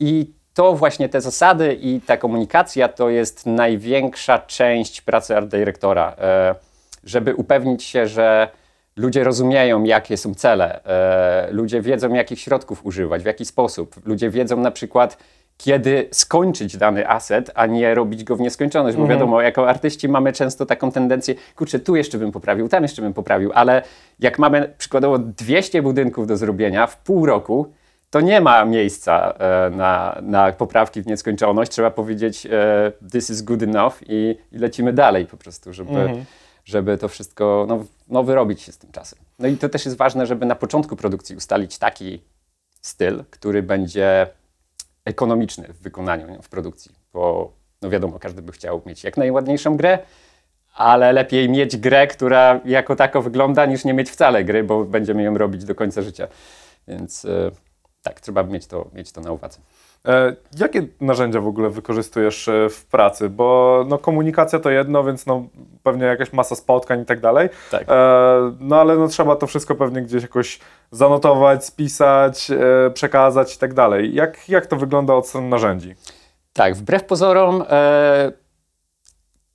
i 0.00 0.32
to 0.54 0.72
właśnie 0.74 1.08
te 1.08 1.20
zasady 1.20 1.74
i 1.74 2.00
ta 2.00 2.16
komunikacja 2.16 2.88
to 2.88 3.08
jest 3.08 3.46
największa 3.46 4.38
część 4.38 5.00
pracy 5.00 5.36
art 5.36 5.48
dyrektora, 5.48 6.16
e, 6.18 6.54
żeby 7.04 7.34
upewnić 7.34 7.84
się, 7.84 8.06
że 8.06 8.48
ludzie 8.98 9.24
rozumieją, 9.24 9.84
jakie 9.84 10.16
są 10.16 10.34
cele, 10.34 10.84
e, 10.84 11.52
ludzie 11.52 11.80
wiedzą, 11.80 12.14
jakich 12.14 12.40
środków 12.40 12.86
używać, 12.86 13.22
w 13.22 13.26
jaki 13.26 13.44
sposób, 13.44 14.06
ludzie 14.06 14.30
wiedzą 14.30 14.56
na 14.56 14.70
przykład, 14.70 15.18
kiedy 15.56 16.08
skończyć 16.10 16.76
dany 16.76 17.08
aset, 17.08 17.50
a 17.54 17.66
nie 17.66 17.94
robić 17.94 18.24
go 18.24 18.36
w 18.36 18.40
nieskończoność, 18.40 18.96
bo 18.96 19.06
wiadomo, 19.06 19.42
jako 19.42 19.68
artyści 19.68 20.08
mamy 20.08 20.32
często 20.32 20.66
taką 20.66 20.92
tendencję, 20.92 21.34
kurczę, 21.56 21.78
tu 21.78 21.96
jeszcze 21.96 22.18
bym 22.18 22.32
poprawił, 22.32 22.68
tam 22.68 22.82
jeszcze 22.82 23.02
bym 23.02 23.14
poprawił, 23.14 23.50
ale 23.54 23.82
jak 24.20 24.38
mamy 24.38 24.74
przykładowo 24.78 25.18
200 25.18 25.82
budynków 25.82 26.26
do 26.26 26.36
zrobienia 26.36 26.86
w 26.86 26.96
pół 26.96 27.26
roku, 27.26 27.72
to 28.10 28.20
nie 28.20 28.40
ma 28.40 28.64
miejsca 28.64 29.34
e, 29.38 29.70
na, 29.70 30.18
na 30.22 30.52
poprawki 30.52 31.02
w 31.02 31.06
nieskończoność. 31.06 31.70
Trzeba 31.70 31.90
powiedzieć, 31.90 32.46
e, 32.46 32.92
this 33.12 33.30
is 33.30 33.42
good 33.42 33.62
enough 33.62 33.94
i, 34.08 34.36
i 34.52 34.58
lecimy 34.58 34.92
dalej 34.92 35.26
po 35.26 35.36
prostu, 35.36 35.72
żeby, 35.72 36.24
żeby 36.68 36.98
to 36.98 37.08
wszystko 37.08 37.64
no, 37.68 37.84
no, 38.08 38.22
wyrobić 38.22 38.62
się 38.62 38.72
z 38.72 38.78
tym 38.78 38.92
czasem. 38.92 39.18
No 39.38 39.48
i 39.48 39.56
to 39.56 39.68
też 39.68 39.84
jest 39.84 39.96
ważne, 39.96 40.26
żeby 40.26 40.46
na 40.46 40.54
początku 40.54 40.96
produkcji 40.96 41.36
ustalić 41.36 41.78
taki 41.78 42.22
styl, 42.82 43.24
który 43.30 43.62
będzie 43.62 44.26
ekonomiczny 45.04 45.68
w 45.72 45.80
wykonaniu, 45.80 46.42
w 46.42 46.48
produkcji, 46.48 46.92
bo 47.12 47.52
no 47.82 47.90
wiadomo, 47.90 48.18
każdy 48.18 48.42
by 48.42 48.52
chciał 48.52 48.82
mieć 48.86 49.04
jak 49.04 49.16
najładniejszą 49.16 49.76
grę, 49.76 49.98
ale 50.74 51.12
lepiej 51.12 51.48
mieć 51.48 51.76
grę, 51.76 52.06
która 52.06 52.60
jako 52.64 52.96
tako 52.96 53.22
wygląda, 53.22 53.66
niż 53.66 53.84
nie 53.84 53.94
mieć 53.94 54.10
wcale 54.10 54.44
gry, 54.44 54.64
bo 54.64 54.84
będziemy 54.84 55.22
ją 55.22 55.38
robić 55.38 55.64
do 55.64 55.74
końca 55.74 56.02
życia. 56.02 56.28
Więc 56.88 57.24
e, 57.24 57.50
tak, 58.02 58.20
trzeba 58.20 58.42
mieć 58.42 58.66
to, 58.66 58.90
mieć 58.92 59.12
to 59.12 59.20
na 59.20 59.32
uwadze. 59.32 59.58
E, 60.08 60.36
jakie 60.58 60.86
narzędzia 61.00 61.40
w 61.40 61.46
ogóle 61.46 61.70
wykorzystujesz 61.70 62.48
e, 62.48 62.68
w 62.68 62.86
pracy? 62.86 63.28
Bo 63.28 63.84
no, 63.88 63.98
komunikacja 63.98 64.58
to 64.58 64.70
jedno, 64.70 65.04
więc 65.04 65.26
no, 65.26 65.48
pewnie 65.82 66.04
jakaś 66.04 66.32
masa 66.32 66.54
spotkań 66.54 67.00
i 67.00 67.04
tak 67.04 67.20
dalej. 67.20 67.48
Tak. 67.70 67.84
E, 67.88 67.94
no 68.60 68.80
ale 68.80 68.96
no, 68.96 69.08
trzeba 69.08 69.36
to 69.36 69.46
wszystko 69.46 69.74
pewnie 69.74 70.02
gdzieś 70.02 70.22
jakoś 70.22 70.58
zanotować, 70.90 71.64
spisać, 71.64 72.50
przekazać 72.94 73.56
i 73.56 73.58
tak 73.58 73.74
dalej. 73.74 74.14
Jak, 74.14 74.48
jak 74.48 74.66
to 74.66 74.76
wygląda 74.76 75.14
od 75.14 75.28
strony 75.28 75.48
narzędzi? 75.48 75.94
Tak, 76.52 76.74
wbrew 76.74 77.04
pozorom 77.04 77.64
e, 77.70 78.32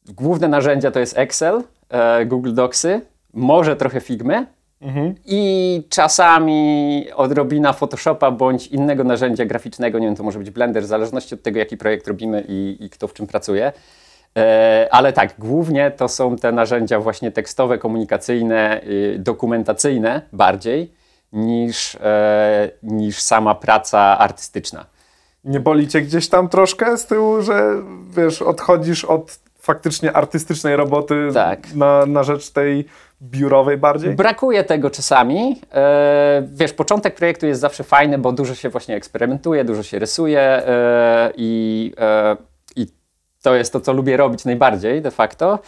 główne 0.05 0.47
narzędzia 0.47 0.91
to 0.91 0.99
jest 0.99 1.17
Excel, 1.17 1.63
e, 1.89 2.25
Google 2.25 2.53
Docsy, 2.53 3.01
może 3.33 3.75
trochę 3.75 4.01
Figmy 4.01 4.45
i 5.25 5.83
czasami 5.89 7.05
odrobina 7.15 7.73
Photoshopa 7.73 8.31
bądź 8.31 8.67
innego 8.67 9.03
narzędzia 9.03 9.45
graficznego, 9.45 9.99
nie 9.99 10.07
wiem, 10.07 10.15
to 10.15 10.23
może 10.23 10.39
być 10.39 10.49
Blender, 10.49 10.83
w 10.83 10.85
zależności 10.85 11.35
od 11.35 11.43
tego, 11.43 11.59
jaki 11.59 11.77
projekt 11.77 12.07
robimy 12.07 12.43
i, 12.47 12.77
i 12.79 12.89
kto 12.89 13.07
w 13.07 13.13
czym 13.13 13.27
pracuje. 13.27 13.71
E, 14.37 14.87
ale 14.91 15.13
tak, 15.13 15.33
głównie 15.39 15.91
to 15.91 16.07
są 16.07 16.35
te 16.35 16.51
narzędzia 16.51 16.99
właśnie 16.99 17.31
tekstowe, 17.31 17.77
komunikacyjne, 17.77 18.81
y, 18.83 19.15
dokumentacyjne 19.19 20.21
bardziej 20.33 20.93
niż, 21.33 21.95
e, 21.95 22.69
niż 22.83 23.21
sama 23.21 23.55
praca 23.55 23.99
artystyczna. 23.99 24.85
Nie 25.43 25.59
boli 25.59 25.87
cię 25.87 26.01
gdzieś 26.01 26.29
tam 26.29 26.49
troszkę 26.49 26.97
z 26.97 27.05
tyłu, 27.05 27.41
że 27.41 27.83
wiesz, 28.09 28.41
odchodzisz 28.41 29.05
od 29.05 29.39
faktycznie 29.63 30.13
artystycznej 30.13 30.75
roboty 30.75 31.29
Tak. 31.33 31.73
na, 31.75 32.05
na 32.05 32.23
rzecz 32.23 32.49
tej 32.49 32.85
biurowej 33.21 33.77
bardziej? 33.77 34.15
Brakuje 34.15 34.63
tego 34.63 34.89
czasami. 34.89 35.61
E, 35.73 36.43
wiesz, 36.53 36.73
początek 36.73 37.15
projektu 37.15 37.47
jest 37.47 37.61
zawsze 37.61 37.83
fajny, 37.83 38.17
bo 38.17 38.31
dużo 38.31 38.55
się 38.55 38.69
właśnie 38.69 38.95
eksperymentuje, 38.95 39.63
dużo 39.65 39.83
się 39.83 39.99
rysuje 39.99 40.41
e, 40.41 41.31
i, 41.35 41.93
e, 41.97 42.37
i 42.75 42.87
to 43.41 43.55
jest 43.55 43.73
to, 43.73 43.79
co 43.79 43.93
lubię 43.93 44.17
robić 44.17 44.45
najbardziej 44.45 45.01
de 45.01 45.11
facto. 45.11 45.59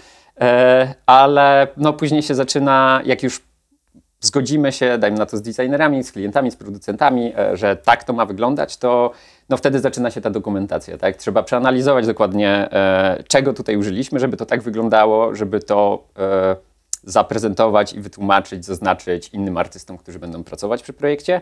Ale 1.06 1.68
no, 1.78 1.94
później 1.94 2.22
się 2.22 2.36
zaczyna, 2.36 3.02
jak 3.06 3.24
już 3.24 3.42
zgodzimy 4.20 4.72
się, 4.72 4.98
dajmy 4.98 5.18
na 5.18 5.26
to 5.26 5.38
z 5.38 5.42
designerami, 5.42 6.04
z 6.04 6.12
klientami, 6.12 6.52
z 6.52 6.56
producentami, 6.56 7.34
e, 7.38 7.58
że 7.58 7.76
tak 7.76 8.04
to 8.04 8.14
ma 8.14 8.26
wyglądać, 8.26 8.78
to 8.78 9.12
no 9.50 9.58
wtedy 9.58 9.80
zaczyna 9.80 10.12
się 10.12 10.22
ta 10.22 10.30
dokumentacja. 10.30 10.98
Tak? 10.98 11.16
Trzeba 11.16 11.44
przeanalizować 11.44 12.06
dokładnie, 12.06 12.50
e, 12.72 13.24
czego 13.28 13.54
tutaj 13.54 13.78
użyliśmy, 13.78 14.20
żeby 14.20 14.38
to 14.38 14.46
tak 14.46 14.62
wyglądało, 14.62 15.36
żeby 15.36 15.60
to 15.60 16.04
e, 16.20 16.56
zaprezentować 17.04 17.94
i 17.94 18.02
wytłumaczyć, 18.02 18.66
zaznaczyć 18.66 19.30
innym 19.30 19.58
artystom, 19.58 19.98
którzy 19.98 20.20
będą 20.20 20.44
pracować 20.44 20.84
przy 20.84 20.94
projekcie. 20.94 21.42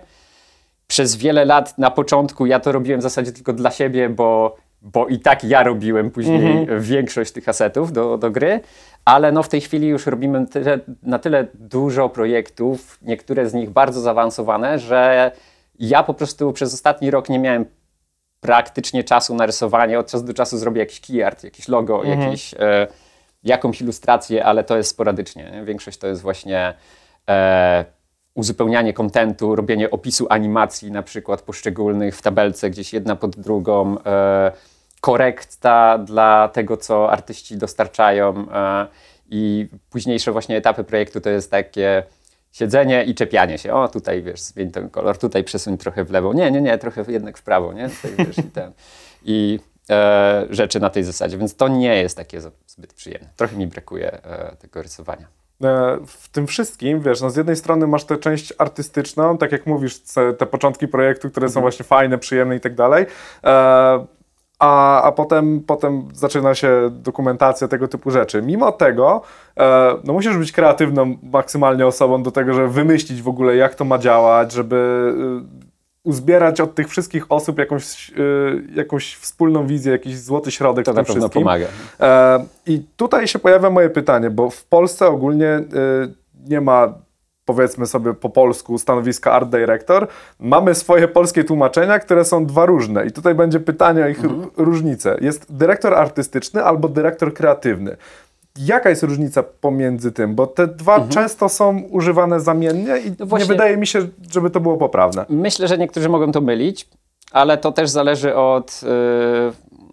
Przez 0.87 1.15
wiele 1.15 1.45
lat 1.45 1.77
na 1.77 1.91
początku 1.91 2.45
ja 2.45 2.59
to 2.59 2.71
robiłem 2.71 2.99
w 2.99 3.03
zasadzie 3.03 3.31
tylko 3.31 3.53
dla 3.53 3.71
siebie, 3.71 4.09
bo, 4.09 4.55
bo 4.83 5.07
i 5.07 5.19
tak 5.19 5.43
ja 5.43 5.63
robiłem 5.63 6.11
później 6.11 6.67
większość 6.79 7.31
tych 7.31 7.49
asetów 7.49 7.91
do, 7.91 8.17
do 8.17 8.31
gry, 8.31 8.59
ale 9.05 9.31
no 9.31 9.43
w 9.43 9.49
tej 9.49 9.61
chwili 9.61 9.87
już 9.87 10.05
robimy 10.05 10.47
tyle, 10.47 10.79
na 11.03 11.19
tyle 11.19 11.47
dużo 11.53 12.09
projektów, 12.09 12.97
niektóre 13.01 13.49
z 13.49 13.53
nich 13.53 13.69
bardzo 13.69 14.01
zaawansowane, 14.01 14.79
że 14.79 15.31
ja 15.79 16.03
po 16.03 16.13
prostu 16.13 16.53
przez 16.53 16.73
ostatni 16.73 17.11
rok 17.11 17.29
nie 17.29 17.39
miałem 17.39 17.65
praktycznie 18.39 19.03
czasu 19.03 19.35
na 19.35 19.45
rysowanie. 19.45 19.99
Od 19.99 20.11
czasu 20.11 20.25
do 20.25 20.33
czasu 20.33 20.57
zrobię 20.57 20.79
jakiś 20.79 21.01
key 21.01 21.23
art, 21.25 21.43
jakieś 21.43 21.67
logo, 21.67 22.03
jakiś, 22.03 22.53
e, 22.53 22.87
jakąś 23.43 23.81
ilustrację, 23.81 24.45
ale 24.45 24.63
to 24.63 24.77
jest 24.77 24.89
sporadycznie. 24.89 25.51
Nie? 25.51 25.65
Większość 25.65 25.97
to 25.97 26.07
jest 26.07 26.21
właśnie 26.21 26.73
e, 27.29 27.85
uzupełnianie 28.33 28.93
kontentu, 28.93 29.55
robienie 29.55 29.91
opisu 29.91 30.27
animacji 30.29 30.91
na 30.91 31.03
przykład 31.03 31.41
poszczególnych 31.41 32.17
w 32.17 32.21
tabelce 32.21 32.69
gdzieś 32.69 32.93
jedna 32.93 33.15
pod 33.15 33.35
drugą, 33.35 33.97
e, 34.05 34.51
korekta 35.03 35.97
dla 35.97 36.47
tego, 36.47 36.77
co 36.77 37.11
artyści 37.11 37.57
dostarczają 37.57 38.45
e, 38.53 38.87
i 39.29 39.67
późniejsze 39.89 40.31
właśnie 40.31 40.57
etapy 40.57 40.83
projektu 40.83 41.21
to 41.21 41.29
jest 41.29 41.51
takie 41.51 42.03
siedzenie 42.51 43.03
i 43.03 43.15
czepianie 43.15 43.57
się. 43.57 43.73
O, 43.73 43.87
tutaj 43.87 44.23
wiesz, 44.23 44.41
zmień 44.41 44.71
ten 44.71 44.89
kolor, 44.89 45.17
tutaj 45.17 45.43
przesuń 45.43 45.77
trochę 45.77 46.03
w 46.03 46.11
lewo. 46.11 46.33
Nie, 46.33 46.51
nie, 46.51 46.61
nie, 46.61 46.77
trochę 46.77 47.05
jednak 47.07 47.37
w 47.37 47.43
prawo, 47.43 47.73
nie? 47.73 47.89
Tutaj, 47.89 48.25
wiesz, 48.25 48.37
i 48.37 48.43
ten. 48.43 48.71
I 49.25 49.59
e, 49.89 50.45
rzeczy 50.49 50.79
na 50.79 50.89
tej 50.89 51.03
zasadzie, 51.03 51.37
więc 51.37 51.55
to 51.55 51.67
nie 51.67 51.95
jest 51.95 52.17
takie 52.17 52.41
zbyt 52.67 52.93
przyjemne. 52.93 53.29
Trochę 53.35 53.55
mi 53.55 53.67
brakuje 53.67 54.11
e, 54.11 54.55
tego 54.55 54.81
rysowania. 54.81 55.27
E, 55.63 55.97
w 56.07 56.29
tym 56.29 56.47
wszystkim, 56.47 57.01
wiesz, 57.01 57.21
no 57.21 57.29
z 57.29 57.35
jednej 57.35 57.55
strony 57.55 57.87
masz 57.87 58.05
tę 58.05 58.17
część 58.17 58.53
artystyczną, 58.57 59.37
tak 59.37 59.51
jak 59.51 59.65
mówisz, 59.65 59.99
te 60.37 60.45
początki 60.45 60.87
projektu, 60.87 61.29
które 61.29 61.49
są 61.49 61.61
właśnie 61.61 61.85
fajne, 61.85 62.17
przyjemne 62.17 62.55
i 62.55 62.59
tak 62.59 62.75
dalej, 62.75 63.05
e, 63.43 64.05
a, 64.63 65.01
a 65.01 65.11
potem, 65.11 65.61
potem 65.67 66.07
zaczyna 66.13 66.55
się 66.55 66.89
dokumentacja 66.91 67.67
tego 67.67 67.87
typu 67.87 68.11
rzeczy. 68.11 68.41
Mimo 68.41 68.71
tego, 68.71 69.21
e, 69.57 69.95
no 70.03 70.13
musisz 70.13 70.37
być 70.37 70.51
kreatywną 70.51 71.17
maksymalnie 71.23 71.87
osobą 71.87 72.23
do 72.23 72.31
tego, 72.31 72.53
żeby 72.53 72.67
wymyślić 72.67 73.21
w 73.21 73.27
ogóle, 73.27 73.55
jak 73.55 73.75
to 73.75 73.85
ma 73.85 73.97
działać, 73.97 74.51
żeby 74.51 75.13
uzbierać 76.03 76.61
od 76.61 76.75
tych 76.75 76.89
wszystkich 76.89 77.25
osób 77.29 77.59
jakąś, 77.59 78.09
y, 78.09 78.13
jakąś 78.75 79.15
wspólną 79.15 79.67
wizję, 79.67 79.91
jakiś 79.91 80.17
złoty 80.17 80.51
środek 80.51 80.85
To 80.85 80.93
na 80.93 81.03
pewno 81.03 81.13
wszystkim. 81.13 81.41
pomaga. 81.41 81.65
E, 81.99 82.45
I 82.65 82.85
tutaj 82.97 83.27
się 83.27 83.39
pojawia 83.39 83.69
moje 83.69 83.89
pytanie, 83.89 84.29
bo 84.29 84.49
w 84.49 84.65
Polsce 84.65 85.07
ogólnie 85.07 85.59
nie 86.47 86.61
ma 86.61 86.93
powiedzmy 87.45 87.85
sobie 87.87 88.13
po 88.13 88.29
polsku 88.29 88.77
stanowiska 88.77 89.31
art 89.31 89.49
director. 89.49 90.07
Mamy 90.39 90.75
swoje 90.75 91.07
polskie 91.07 91.43
tłumaczenia, 91.43 91.99
które 91.99 92.25
są 92.25 92.45
dwa 92.45 92.65
różne 92.65 93.05
i 93.05 93.11
tutaj 93.11 93.35
będzie 93.35 93.59
pytanie 93.59 94.03
o 94.03 94.07
ich 94.07 94.23
Mhm. 94.25 94.49
różnice. 94.57 95.17
Jest 95.21 95.55
dyrektor 95.55 95.93
artystyczny 95.93 96.63
albo 96.63 96.89
dyrektor 96.89 97.33
kreatywny. 97.33 97.97
Jaka 98.59 98.89
jest 98.89 99.03
różnica 99.03 99.43
pomiędzy 99.43 100.11
tym? 100.11 100.35
Bo 100.35 100.47
te 100.47 100.67
dwa 100.67 101.07
często 101.09 101.49
są 101.49 101.79
używane 101.89 102.39
zamiennie 102.39 102.91
i 102.97 102.97
Mhm. 102.97 103.15
No 103.19 103.25
właśnie- 103.25 103.45
nie 103.47 103.53
wydaje 103.53 103.77
mi 103.77 103.87
się, 103.87 103.99
żeby 104.31 104.49
to 104.49 104.59
było 104.59 104.77
poprawne. 104.77 105.25
Myślę, 105.29 105.67
że 105.67 105.77
niektórzy 105.77 106.09
mogą 106.09 106.31
to 106.31 106.41
mylić, 106.41 106.87
ale 107.31 107.57
to 107.57 107.71
też 107.71 107.89
zależy 107.89 108.35
od, 108.35 108.81
yy, 108.83 108.89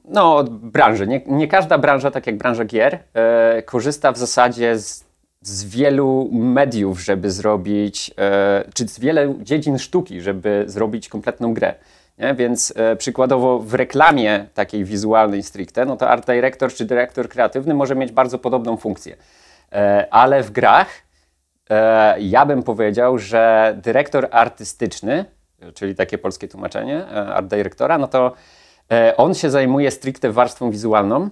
no, 0.04 0.36
od 0.36 0.50
branży. 0.50 1.06
Nie, 1.06 1.20
nie 1.26 1.48
każda 1.48 1.78
branża, 1.78 2.10
tak 2.10 2.26
jak 2.26 2.36
branża 2.36 2.64
gier, 2.64 2.98
yy, 3.54 3.62
korzysta 3.62 4.12
w 4.12 4.18
zasadzie 4.18 4.78
z, 4.78 5.04
z 5.42 5.64
wielu 5.64 6.28
mediów, 6.32 7.00
żeby 7.00 7.30
zrobić, 7.30 8.08
yy, 8.08 8.14
czy 8.74 8.88
z 8.88 8.98
wielu 8.98 9.38
dziedzin 9.42 9.78
sztuki, 9.78 10.20
żeby 10.20 10.64
zrobić 10.66 11.08
kompletną 11.08 11.54
grę. 11.54 11.74
Nie? 12.18 12.34
Więc 12.34 12.72
e, 12.76 12.96
przykładowo 12.96 13.58
w 13.58 13.74
reklamie 13.74 14.46
takiej 14.54 14.84
wizualnej 14.84 15.42
stricte, 15.42 15.84
no 15.84 15.96
to 15.96 16.08
art 16.08 16.26
director 16.26 16.72
czy 16.72 16.84
dyrektor 16.84 17.28
kreatywny 17.28 17.74
może 17.74 17.94
mieć 17.94 18.12
bardzo 18.12 18.38
podobną 18.38 18.76
funkcję. 18.76 19.16
E, 19.72 20.06
ale 20.10 20.42
w 20.42 20.50
grach 20.50 21.10
E, 21.70 22.16
ja 22.20 22.46
bym 22.46 22.62
powiedział, 22.62 23.18
że 23.18 23.74
dyrektor 23.82 24.28
artystyczny, 24.30 25.24
czyli 25.74 25.94
takie 25.94 26.18
polskie 26.18 26.48
tłumaczenie 26.48 26.96
e, 26.96 27.34
art 27.34 27.46
dyrektora, 27.46 27.98
no 27.98 28.08
to 28.08 28.32
e, 28.92 29.16
on 29.16 29.34
się 29.34 29.50
zajmuje 29.50 29.90
stricte 29.90 30.32
warstwą 30.32 30.70
wizualną. 30.70 31.30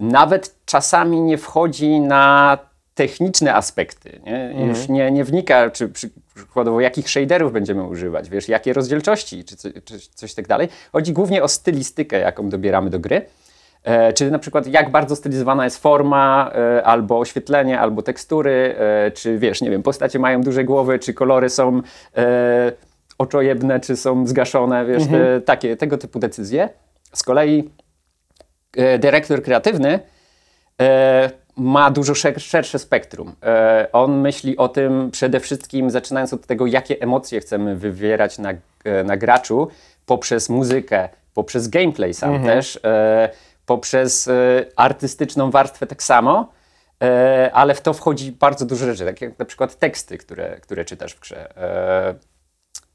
Nawet 0.00 0.54
czasami 0.64 1.20
nie 1.20 1.38
wchodzi 1.38 2.00
na 2.00 2.58
techniczne 2.94 3.54
aspekty. 3.54 4.20
Nie? 4.26 4.54
Już 4.66 4.88
nie, 4.88 5.10
nie 5.10 5.24
wnika, 5.24 5.70
czy 5.70 5.88
przy- 5.88 6.10
przykładowo 6.34 6.80
jakich 6.80 7.10
shaderów 7.10 7.52
będziemy 7.52 7.84
używać, 7.84 8.30
wiesz, 8.30 8.48
jakie 8.48 8.72
rozdzielczości, 8.72 9.44
czy, 9.44 9.56
co- 9.56 9.68
czy 9.84 9.98
coś 10.14 10.34
tak 10.34 10.48
dalej. 10.48 10.68
Chodzi 10.92 11.12
głównie 11.12 11.42
o 11.42 11.48
stylistykę, 11.48 12.18
jaką 12.18 12.48
dobieramy 12.48 12.90
do 12.90 12.98
gry. 13.00 13.22
E, 13.84 14.12
czy 14.12 14.30
na 14.30 14.38
przykład 14.38 14.66
jak 14.66 14.90
bardzo 14.90 15.16
stylizowana 15.16 15.64
jest 15.64 15.82
forma, 15.82 16.52
e, 16.54 16.82
albo 16.84 17.18
oświetlenie, 17.18 17.80
albo 17.80 18.02
tekstury, 18.02 18.74
e, 18.78 19.10
czy 19.10 19.38
wiesz, 19.38 19.60
nie 19.62 19.70
wiem, 19.70 19.82
postacie 19.82 20.18
mają 20.18 20.40
duże 20.42 20.64
głowy, 20.64 20.98
czy 20.98 21.14
kolory 21.14 21.50
są 21.50 21.82
e, 22.16 22.72
oczojebne, 23.18 23.80
czy 23.80 23.96
są 23.96 24.26
zgaszone, 24.26 24.86
wiesz, 24.86 25.06
te, 25.06 25.40
takie, 25.40 25.76
tego 25.76 25.98
typu 25.98 26.18
decyzje. 26.18 26.68
Z 27.14 27.22
kolei 27.22 27.70
e, 28.76 28.98
dyrektor 28.98 29.42
kreatywny 29.42 30.00
e, 30.80 31.30
ma 31.56 31.90
dużo 31.90 32.12
szer- 32.12 32.40
szersze 32.40 32.78
spektrum. 32.78 33.34
E, 33.42 33.88
on 33.92 34.20
myśli 34.20 34.56
o 34.56 34.68
tym 34.68 35.10
przede 35.10 35.40
wszystkim, 35.40 35.90
zaczynając 35.90 36.32
od 36.32 36.46
tego, 36.46 36.66
jakie 36.66 37.00
emocje 37.00 37.40
chcemy 37.40 37.76
wywierać 37.76 38.38
na, 38.38 38.50
e, 38.84 39.04
na 39.04 39.16
graczu 39.16 39.68
poprzez 40.06 40.48
muzykę, 40.48 41.08
poprzez 41.34 41.68
gameplay 41.68 42.14
sam 42.14 42.44
też, 42.44 42.80
e, 42.84 43.30
poprzez 43.66 44.30
artystyczną 44.76 45.50
warstwę 45.50 45.86
tak 45.86 46.02
samo. 46.02 46.52
Ale 47.52 47.74
w 47.74 47.80
to 47.80 47.92
wchodzi 47.92 48.32
bardzo 48.32 48.66
dużo 48.66 48.86
rzeczy, 48.86 49.04
tak 49.04 49.20
jak 49.20 49.38
na 49.38 49.44
przykład 49.44 49.78
teksty, 49.78 50.18
które, 50.18 50.60
które 50.60 50.84
czytasz 50.84 51.14
w 51.14 51.20
grze. 51.20 51.52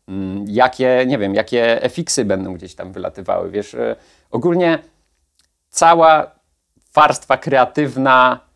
Mm, 0.07 0.45
jakie, 0.47 1.03
nie 1.07 1.17
wiem, 1.17 1.35
jakie 1.35 1.83
efiksy 1.83 2.25
będą 2.25 2.53
gdzieś 2.53 2.75
tam 2.75 2.91
wylatywały, 2.91 3.49
wiesz. 3.51 3.75
Ogólnie 4.31 4.79
cała 5.69 6.31
warstwa 6.93 7.37
kreatywna, 7.37 8.46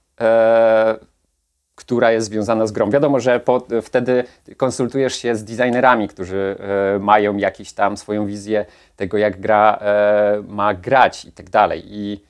która 1.76 2.12
jest 2.12 2.28
związana 2.28 2.68
z 2.68 2.72
grą. 2.72 2.90
Wiadomo, 2.90 3.20
że 3.20 3.40
po, 3.40 3.62
wtedy 3.82 4.24
konsultujesz 4.58 5.16
się 5.16 5.36
z 5.36 5.44
designerami, 5.44 6.08
którzy 6.08 6.56
e, 6.96 7.00
mają 7.00 7.38
jakąś 7.38 7.74
tam 7.74 7.98
swoją 7.98 8.26
wizję 8.26 8.66
tego, 8.96 9.18
jak 9.18 9.40
gra 9.40 9.80
e, 9.82 10.44
ma 10.48 10.74
grać 10.74 11.26
i 11.26 11.32
tak 11.32 11.50
dalej. 11.50 11.84
I 11.86 12.24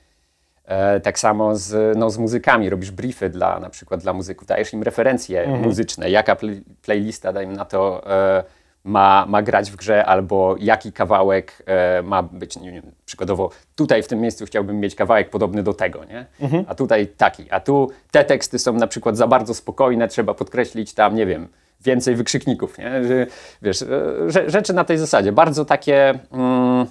e, 0.64 1.00
tak 1.00 1.18
samo 1.18 1.56
z, 1.56 1.98
no, 1.98 2.10
z 2.10 2.18
muzykami. 2.18 2.70
Robisz 2.70 2.90
briefy 2.90 3.30
dla, 3.30 3.60
na 3.60 3.70
przykład 3.70 4.00
dla 4.00 4.12
muzyków, 4.12 4.46
dajesz 4.46 4.72
im 4.72 4.82
referencje 4.82 5.46
muzyczne, 5.46 6.10
jaka 6.10 6.36
play, 6.36 6.62
playlista, 6.82 7.32
dajmy 7.32 7.56
na 7.56 7.64
to, 7.64 8.02
e, 8.10 8.44
ma, 8.84 9.26
ma 9.28 9.42
grać 9.42 9.70
w 9.70 9.76
grze, 9.76 10.04
albo 10.06 10.56
jaki 10.58 10.92
kawałek 10.92 11.62
e, 11.66 12.02
ma 12.02 12.22
być, 12.22 12.56
nie 12.56 12.72
wiem, 12.72 12.82
przykładowo 13.04 13.50
tutaj 13.76 14.02
w 14.02 14.08
tym 14.08 14.20
miejscu 14.20 14.46
chciałbym 14.46 14.80
mieć 14.80 14.94
kawałek 14.94 15.30
podobny 15.30 15.62
do 15.62 15.74
tego, 15.74 16.04
nie? 16.04 16.26
A 16.68 16.74
tutaj 16.74 17.06
taki, 17.06 17.50
a 17.50 17.60
tu 17.60 17.90
te 18.10 18.24
teksty 18.24 18.58
są 18.58 18.72
na 18.72 18.86
przykład 18.86 19.16
za 19.16 19.26
bardzo 19.26 19.54
spokojne, 19.54 20.08
trzeba 20.08 20.34
podkreślić 20.34 20.94
tam, 20.94 21.14
nie 21.14 21.26
wiem, 21.26 21.48
więcej 21.80 22.16
wykrzykników, 22.16 22.78
nie? 22.78 23.04
Że, 23.04 23.26
wiesz, 23.62 23.82
e, 23.82 23.86
rze- 24.26 24.50
rzeczy 24.50 24.72
na 24.72 24.84
tej 24.84 24.98
zasadzie, 24.98 25.32
bardzo 25.32 25.64
takie... 25.64 26.18
Mm, 26.32 26.86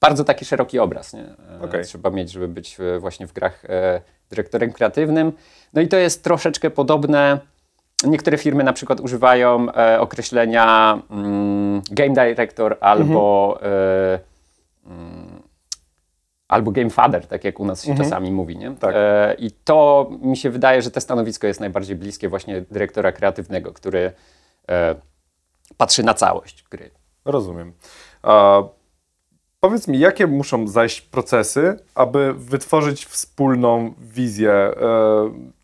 bardzo 0.00 0.24
taki 0.24 0.44
szeroki 0.44 0.78
obraz 0.78 1.12
nie? 1.12 1.24
E, 1.60 1.64
Okej. 1.64 1.84
trzeba 1.84 2.10
mieć, 2.10 2.30
żeby 2.32 2.48
być 2.48 2.78
właśnie 2.98 3.26
w 3.26 3.32
grach 3.32 3.64
e, 3.64 4.00
dyrektorem 4.30 4.72
kreatywnym. 4.72 5.32
No 5.74 5.80
i 5.82 5.88
to 5.88 5.96
jest 5.96 6.24
troszeczkę 6.24 6.70
podobne. 6.70 7.38
Niektóre 8.04 8.38
firmy 8.38 8.64
na 8.64 8.72
przykład 8.72 9.00
używają 9.00 9.72
e, 9.72 10.00
określenia 10.00 10.98
mm, 11.10 11.82
game 11.90 12.08
director 12.10 12.76
albo, 12.80 13.58
e, 13.62 14.18
mm, 14.86 15.42
albo 16.48 16.70
game 16.70 16.90
father, 16.90 17.26
tak 17.26 17.44
jak 17.44 17.60
u 17.60 17.64
nas 17.64 17.84
się 17.84 17.96
czasami 17.96 18.32
mówi. 18.32 18.56
Nie? 18.56 18.70
Tak. 18.70 18.94
E, 18.96 19.34
I 19.38 19.50
to 19.50 20.10
mi 20.22 20.36
się 20.36 20.50
wydaje, 20.50 20.82
że 20.82 20.90
to 20.90 21.00
stanowisko 21.00 21.46
jest 21.46 21.60
najbardziej 21.60 21.96
bliskie 21.96 22.28
właśnie 22.28 22.60
dyrektora 22.70 23.12
kreatywnego, 23.12 23.72
który 23.72 24.12
e, 24.68 24.94
patrzy 25.76 26.02
na 26.02 26.14
całość 26.14 26.64
gry. 26.70 26.90
Rozumiem. 27.24 27.72
A, 28.22 28.62
powiedz 29.60 29.88
mi, 29.88 29.98
jakie 29.98 30.26
muszą 30.26 30.68
zajść 30.68 31.00
procesy, 31.00 31.78
aby 31.94 32.34
wytworzyć 32.34 33.06
wspólną 33.06 33.94
wizję 33.98 34.52
e, 34.52 34.72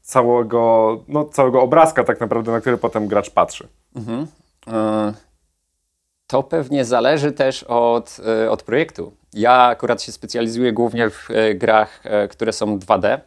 całego, 0.09 1.01
no, 1.09 1.25
całego 1.25 1.63
obrazka 1.63 2.05
tak 2.05 2.21
naprawdę, 2.21 2.53
na 2.53 2.61
który 2.61 2.79
potem 2.79 3.07
gracz 3.07 3.31
patrzy? 3.31 3.69
E, 4.67 5.13
To 6.27 6.43
pewnie 6.43 6.85
zależy 6.85 7.33
też 7.33 7.63
od, 7.63 8.17
e, 8.45 8.51
od 8.51 8.63
projektu. 8.63 9.13
Ja 9.35 9.63
akurat 9.63 10.03
się 10.03 10.13
specjalizuję 10.13 10.73
głównie 10.73 11.11
w 11.11 11.31
e, 11.31 11.55
grach, 11.55 12.03
które 12.31 12.53
są 12.53 12.79
2D, 12.79 13.19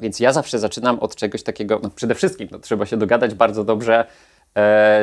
więc 0.00 0.20
ja 0.20 0.32
zawsze 0.32 0.58
zaczynam 0.58 0.98
od 0.98 1.16
czegoś 1.16 1.42
takiego. 1.42 1.80
No 1.82 1.90
przede 1.90 2.14
wszystkim 2.14 2.48
no, 2.50 2.58
trzeba 2.58 2.86
się 2.86 2.96
dogadać 2.96 3.34
bardzo 3.34 3.64
dobrze 3.64 4.06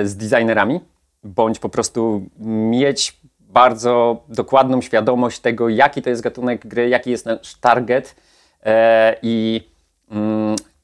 z 0.03 0.15
designerami, 0.15 0.79
bądź 1.23 1.59
po 1.59 1.69
prostu 1.69 2.25
mieć 2.69 3.17
bardzo 3.39 4.23
dokładną 4.29 4.81
świadomość 4.81 5.39
tego, 5.39 5.69
jaki 5.69 6.01
to 6.01 6.09
jest 6.09 6.21
gatunek 6.21 6.67
gry, 6.67 6.89
jaki 6.89 7.11
jest 7.11 7.25
nasz 7.25 7.55
target 7.55 8.15
i 9.21 9.61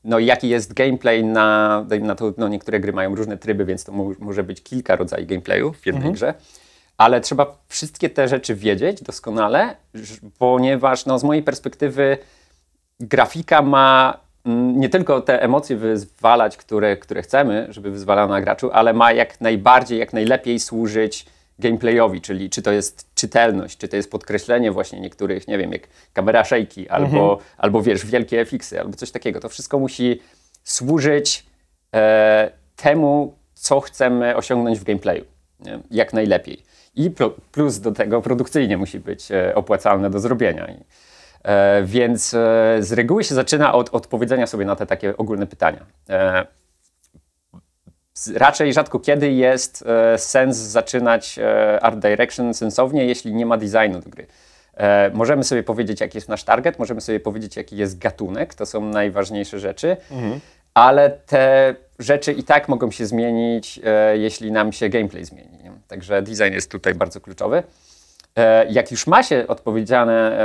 no, 0.07 0.19
jaki 0.19 0.49
jest 0.49 0.73
gameplay 0.73 1.23
na, 1.23 1.85
na 2.01 2.15
to, 2.15 2.33
no, 2.37 2.47
niektóre 2.47 2.79
gry 2.79 2.93
mają 2.93 3.15
różne 3.15 3.37
tryby, 3.37 3.65
więc 3.65 3.83
to 3.83 3.91
mo- 3.91 4.11
może 4.19 4.43
być 4.43 4.63
kilka 4.63 4.95
rodzajów 4.95 5.27
gameplayu 5.27 5.73
w 5.73 5.85
jednej 5.85 6.03
grze, 6.13 6.33
ale 6.97 7.21
trzeba 7.21 7.57
wszystkie 7.67 8.09
te 8.09 8.27
rzeczy 8.27 8.55
wiedzieć 8.55 9.01
doskonale, 9.03 9.75
ponieważ 10.39 11.05
no, 11.05 11.19
z 11.19 11.23
mojej 11.23 11.43
perspektywy 11.43 12.17
grafika 12.99 13.61
ma 13.61 14.19
mm, 14.45 14.79
nie 14.79 14.89
tylko 14.89 15.21
te 15.21 15.41
emocje 15.41 15.75
wyzwalać, 15.77 16.57
które, 16.57 16.97
które 16.97 17.21
chcemy, 17.21 17.67
żeby 17.69 17.91
wyzwalała 17.91 18.27
na 18.27 18.41
graczu, 18.41 18.71
ale 18.73 18.93
ma 18.93 19.11
jak 19.11 19.41
najbardziej, 19.41 19.99
jak 19.99 20.13
najlepiej 20.13 20.59
służyć 20.59 21.25
gameplayowi, 21.59 22.21
czyli 22.21 22.49
czy 22.49 22.61
to 22.61 22.71
jest 22.71 23.15
czytelność, 23.15 23.77
czy 23.77 23.87
to 23.87 23.95
jest 23.95 24.11
podkreślenie 24.11 24.71
właśnie 24.71 24.99
niektórych, 24.99 25.47
nie 25.47 25.57
wiem, 25.57 25.71
jak 25.71 25.81
kamera 26.13 26.43
shaky, 26.43 26.89
albo, 26.89 27.39
albo 27.57 27.81
wiesz, 27.81 28.05
wielkie 28.05 28.45
FX-y, 28.45 28.79
albo 28.79 28.95
coś 28.95 29.11
takiego. 29.11 29.39
To 29.39 29.49
wszystko 29.49 29.79
musi 29.79 30.21
służyć 30.63 31.45
e, 31.95 32.51
temu, 32.75 33.35
co 33.53 33.79
chcemy 33.79 34.35
osiągnąć 34.35 34.79
w 34.79 34.83
gameplayu, 34.83 35.25
nie? 35.59 35.79
jak 35.91 36.13
najlepiej. 36.13 36.63
I 36.95 37.11
pro, 37.11 37.33
plus 37.51 37.79
do 37.79 37.91
tego 37.91 38.21
produkcyjnie 38.21 38.77
musi 38.77 38.99
być 38.99 39.31
e, 39.31 39.55
opłacalne 39.55 40.09
do 40.09 40.19
zrobienia. 40.19 40.67
I, 40.71 40.83
E, 41.47 41.83
więc 41.83 42.33
e, 42.33 42.77
z 42.79 42.93
reguły 42.93 43.23
się 43.23 43.35
zaczyna 43.35 43.73
od 43.73 43.89
odpowiedzenia 43.89 44.47
sobie 44.47 44.65
na 44.65 44.75
te 44.75 44.85
takie 44.85 45.17
ogólne 45.17 45.47
pytania. 45.47 45.85
Raczej 48.35 48.73
rzadko 48.73 48.99
kiedy 48.99 49.31
jest 49.31 49.83
e, 49.87 50.17
sens 50.17 50.57
zaczynać 50.57 51.39
e, 51.39 51.79
art 51.79 51.99
direction 51.99 52.53
sensownie, 52.53 53.05
jeśli 53.05 53.33
nie 53.33 53.45
ma 53.45 53.57
designu 53.57 53.99
do 53.99 54.09
gry. 54.09 54.27
E, 54.77 55.11
możemy 55.13 55.43
sobie 55.43 55.63
powiedzieć, 55.63 56.01
jaki 56.01 56.17
jest 56.17 56.29
nasz 56.29 56.43
target, 56.43 56.79
możemy 56.79 57.01
sobie 57.01 57.19
powiedzieć, 57.19 57.55
jaki 57.55 57.77
jest 57.77 57.97
gatunek, 57.97 58.53
to 58.55 58.65
są 58.65 58.81
najważniejsze 58.81 59.59
rzeczy, 59.59 59.97
ale 60.73 61.09
te 61.09 61.75
rzeczy 61.99 62.33
i 62.33 62.43
tak 62.43 62.69
mogą 62.69 62.91
się 62.91 63.05
zmienić, 63.05 63.79
jeśli 64.13 64.51
nam 64.51 64.73
się 64.73 64.89
gameplay 64.89 65.25
zmieni. 65.25 65.57
Także 65.87 66.21
design 66.21 66.53
jest 66.53 66.71
tutaj 66.71 66.95
bardzo 66.95 67.21
kluczowy. 67.21 67.63
Jak 68.69 68.91
już 68.91 69.07
ma 69.07 69.23
się 69.23 69.45
odpowiedziane, 69.47 70.39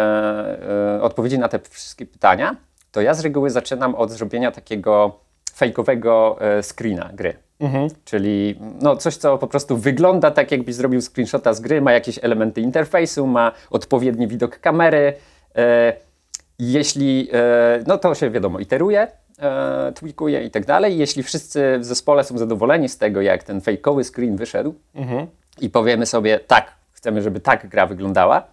odpowiedzi 1.00 1.38
na 1.38 1.48
te 1.48 1.58
wszystkie 1.70 2.06
pytania, 2.06 2.56
to 2.92 3.00
ja 3.00 3.14
z 3.14 3.20
reguły 3.20 3.50
zaczynam 3.50 3.94
od 3.94 4.10
zrobienia 4.10 4.50
takiego 4.50 5.20
fejkowego 5.54 6.38
screena 6.62 7.10
gry. 7.12 7.36
Czyli 8.04 8.58
no, 8.80 8.96
coś, 8.96 9.16
co 9.16 9.38
po 9.38 9.46
prostu 9.46 9.76
wygląda 9.76 10.30
tak, 10.30 10.52
jakbyś 10.52 10.74
zrobił 10.74 11.00
screenshota 11.00 11.54
z 11.54 11.60
gry, 11.60 11.80
ma 11.80 11.92
jakieś 11.92 12.18
elementy 12.22 12.60
interfejsu, 12.60 13.26
ma 13.26 13.52
odpowiedni 13.70 14.28
widok 14.28 14.58
kamery. 14.58 15.14
E, 15.56 15.92
jeśli, 16.58 17.28
e, 17.32 17.84
no 17.86 17.98
to 17.98 18.14
się 18.14 18.30
wiadomo, 18.30 18.58
iteruje, 18.58 19.08
e, 19.38 19.92
tweakuje 19.94 20.44
i 20.44 20.50
tak 20.50 20.66
dalej. 20.66 20.98
Jeśli 20.98 21.22
wszyscy 21.22 21.78
w 21.78 21.84
zespole 21.84 22.24
są 22.24 22.38
zadowoleni 22.38 22.88
z 22.88 22.98
tego, 22.98 23.20
jak 23.20 23.42
ten 23.42 23.60
fejkowy 23.60 24.04
screen 24.04 24.36
wyszedł 24.36 24.74
i 25.60 25.70
powiemy 25.70 26.06
sobie, 26.06 26.38
tak, 26.38 26.72
chcemy, 26.92 27.22
żeby 27.22 27.40
tak 27.40 27.68
gra 27.68 27.86
wyglądała, 27.86 28.46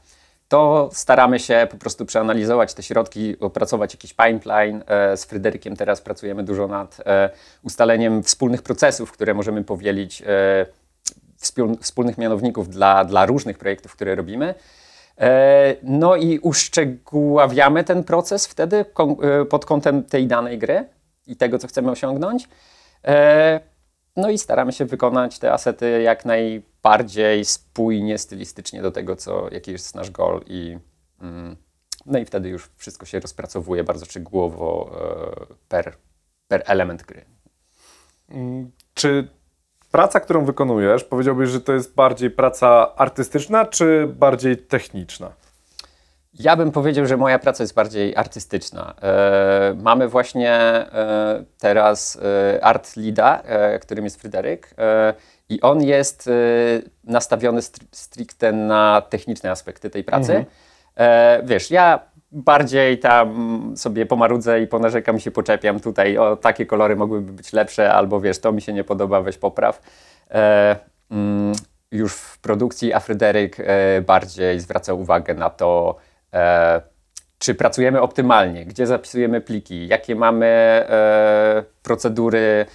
to 0.50 0.90
staramy 0.94 1.40
się 1.40 1.68
po 1.72 1.78
prostu 1.78 2.06
przeanalizować 2.06 2.74
te 2.74 2.84
środki, 2.84 3.40
opracować 3.40 3.94
jakiś 3.94 4.14
pipeline. 4.14 4.84
E, 4.88 5.18
Z 5.18 5.26
Fryderykiem 5.26 5.76
teraz 5.76 6.02
pracujemy 6.02 6.44
dużo 6.44 6.68
nad 6.68 6.98
e, 7.06 7.30
ustaleniem 7.64 8.24
wspólnych 8.24 8.62
procesów, 8.62 9.12
które 9.12 9.34
możemy 9.34 9.64
powielić, 9.64 10.22
e, 10.22 10.66
wspól- 11.42 11.78
wspólnych 11.82 12.18
mianowników 12.18 12.70
dla, 12.70 13.06
dla 13.06 13.26
różnych 13.26 13.58
projektów, 13.58 13.96
które 13.96 14.16
robimy. 14.16 14.56
No 15.84 16.16
i 16.16 16.40
uszczegóławiamy 16.40 17.84
ten 17.84 18.04
proces 18.04 18.48
wtedy 18.48 18.86
pod 19.50 19.66
kątem 19.66 20.04
tej 20.04 20.28
danej 20.28 20.58
gry 20.58 20.86
i 21.28 21.36
tego, 21.36 21.60
co 21.60 21.68
chcemy 21.68 21.92
osiągnąć. 21.92 22.50
No 24.16 24.30
i 24.30 24.38
staramy 24.38 24.72
się 24.72 24.86
wykonać 24.86 25.40
te 25.40 25.54
asety 25.54 26.02
jak 26.02 26.26
najbardziej 26.84 27.46
spójnie, 27.46 28.18
stylistycznie 28.18 28.82
do 28.82 28.92
tego, 28.92 29.16
co, 29.16 29.50
jaki 29.52 29.72
jest 29.72 29.96
nasz 29.96 30.12
goal 30.12 30.42
i 30.48 30.78
mm, 31.22 31.56
no 32.06 32.20
i 32.20 32.26
wtedy 32.26 32.50
już 32.50 32.70
wszystko 32.76 33.06
się 33.06 33.20
rozpracowuje 33.20 33.84
bardzo 33.84 34.06
szczegółowo 34.06 34.92
e, 35.52 35.56
per, 35.68 35.96
per 36.48 36.64
element 36.66 37.04
gry. 37.04 37.26
Czy 38.94 39.28
praca, 39.92 40.20
którą 40.20 40.46
wykonujesz, 40.46 41.04
powiedziałbyś, 41.04 41.50
że 41.50 41.62
to 41.62 41.74
jest 41.74 41.96
bardziej 41.96 42.32
praca 42.32 42.96
artystyczna, 42.96 43.66
czy 43.66 44.08
bardziej 44.08 44.58
techniczna? 44.58 45.32
Ja 46.34 46.56
bym 46.56 46.72
powiedział, 46.72 47.06
że 47.06 47.18
moja 47.18 47.40
praca 47.40 47.64
jest 47.64 47.74
bardziej 47.74 48.16
artystyczna. 48.16 48.94
E, 49.02 49.76
mamy 49.82 50.08
właśnie 50.08 50.52
e, 50.52 51.44
teraz 51.60 52.20
e, 52.56 52.64
art 52.64 52.98
leada, 52.98 53.44
którym 53.82 54.04
jest 54.06 54.22
Fryderyk 54.22 54.76
i 55.50 55.62
on 55.62 55.84
jest 55.84 56.28
e, 56.28 56.32
nastawiony 57.04 57.62
stri- 57.62 57.88
stricte 57.92 58.52
na 58.52 59.02
techniczne 59.10 59.52
aspekty 59.52 59.90
tej 59.90 60.04
pracy. 60.04 60.46
E, 60.98 61.42
wiesz, 61.44 61.72
ja 61.72 62.00
bardziej 62.32 63.00
tam 63.00 63.74
sobie 63.78 64.06
pomarudzę 64.06 64.62
i 64.62 64.68
ponarzekam 64.68 65.20
się 65.20 65.32
poczepiam 65.32 65.80
tutaj, 65.80 66.18
o 66.18 66.36
takie 66.36 66.66
kolory 66.66 66.96
mogłyby 66.96 67.32
być 67.32 67.54
lepsze, 67.54 67.94
albo 67.94 68.22
wiesz, 68.22 68.40
to 68.40 68.52
mi 68.52 68.62
się 68.62 68.74
nie 68.74 68.84
podoba, 68.84 69.22
weź 69.22 69.38
popraw. 69.38 69.82
E, 70.32 70.76
mm, 71.12 71.54
już 71.92 72.14
w 72.14 72.38
produkcji, 72.38 72.94
a 72.94 73.00
Fryderyk 73.00 73.60
e, 73.60 74.02
bardziej 74.02 74.60
zwraca 74.60 74.94
uwagę 74.94 75.34
na 75.34 75.50
to, 75.50 75.96
e, 76.34 76.82
czy 77.40 77.56
pracujemy 77.56 78.02
optymalnie, 78.02 78.66
gdzie 78.66 78.88
zapisujemy 78.88 79.42
pliki, 79.42 79.88
jakie 79.88 80.16
mamy 80.16 80.46
e, 80.46 81.64
procedury, 81.84 82.66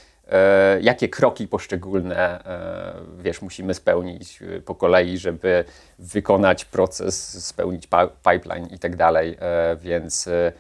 jakie 0.81 1.09
kroki 1.09 1.49
poszczególne, 1.49 2.45
e, 2.45 3.23
wiesz, 3.23 3.43
musimy 3.43 3.75
spełnić 3.75 4.43
e, 4.43 4.61
po 4.61 4.75
kolei, 4.75 5.19
żeby 5.19 5.65
wykonać 5.99 6.65
proces, 6.65 7.47
spełnić 7.47 7.89
pipeline 8.33 8.67
i 8.67 8.79
tak 8.79 8.97
dalej, 8.97 9.37
e, 9.41 9.77
więc 9.77 10.27
e, 10.27 10.53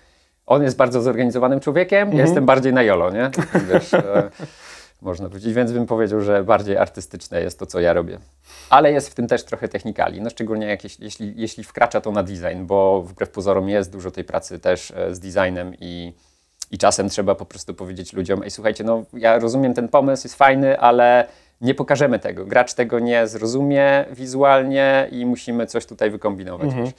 on 0.47 0.63
jest 0.63 0.77
bardzo 0.77 1.03
zorganizowanym 1.03 1.61
człowiekiem, 1.61 2.13
ja 2.13 2.23
jestem 2.23 2.47
bardziej 2.47 2.73
na 2.73 2.83
jolo, 2.83 3.11
nie? 3.11 3.31
Wiesz, 3.73 3.95
e, 3.95 4.31
można 5.03 5.29
powiedzieć, 5.29 5.55
więc 5.55 5.73
bym 5.73 5.87
powiedział, 5.87 6.21
że 6.21 6.45
bardziej 6.45 6.77
artystyczne 6.77 7.41
jest 7.41 7.59
to, 7.59 7.67
co 7.67 7.81
ja 7.81 7.93
robię. 7.93 8.19
Ale 8.71 8.93
jest 8.93 9.09
w 9.09 9.15
tym 9.15 9.29
też 9.29 9.45
trochę 9.45 9.69
technikali, 9.69 10.21
no 10.21 10.31
szczególnie 10.31 10.67
jak 10.67 10.85
jeśli, 10.85 11.35
jeśli, 11.37 11.65
wkracza 11.65 12.01
to 12.01 12.13
na 12.13 12.23
design, 12.23 12.65
bo 12.67 13.03
wbrew 13.03 13.31
pozorom 13.31 13.69
jest 13.69 13.93
dużo 13.93 14.11
tej 14.11 14.25
pracy 14.25 14.59
też 14.59 14.91
e, 14.91 15.15
z 15.15 15.21
designem 15.21 15.75
i, 15.81 16.13
i 16.71 16.79
czasem 16.79 17.09
trzeba 17.09 17.35
po 17.35 17.45
prostu 17.45 17.75
powiedzieć 17.75 18.13
ludziom, 18.13 18.43
ej 18.43 18.51
słuchajcie, 18.51 18.85
no 18.85 19.05
ja 19.13 19.39
rozumiem 19.39 19.75
ten 19.75 19.89
pomysł, 19.89 20.27
jest 20.27 20.37
fajny, 20.37 20.81
ale 20.81 21.27
nie 21.61 21.75
pokażemy 21.75 22.19
tego. 22.19 22.47
Gracz 22.47 22.75
tego 22.75 22.99
nie 22.99 23.27
zrozumie 23.27 24.05
wizualnie 24.11 25.09
i 25.11 25.27
musimy 25.27 25.67
coś 25.67 25.87
tutaj 25.87 26.11
wykombinować. 26.11 26.75
Wiesz. 26.75 26.91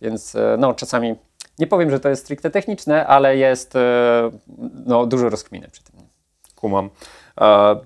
Więc 0.00 0.34
e, 0.34 0.56
no 0.58 0.74
czasami, 0.74 1.14
nie 1.58 1.66
powiem, 1.66 1.90
że 1.90 2.00
to 2.00 2.08
jest 2.08 2.22
stricte 2.22 2.50
techniczne, 2.50 3.06
ale 3.06 3.36
jest 3.36 3.76
e, 3.76 4.30
no, 4.86 5.06
dużo 5.06 5.28
rozkminy 5.28 5.68
przy 5.72 5.84
tym. 5.84 5.94
Kumam. 6.56 6.90
E, 7.40 7.76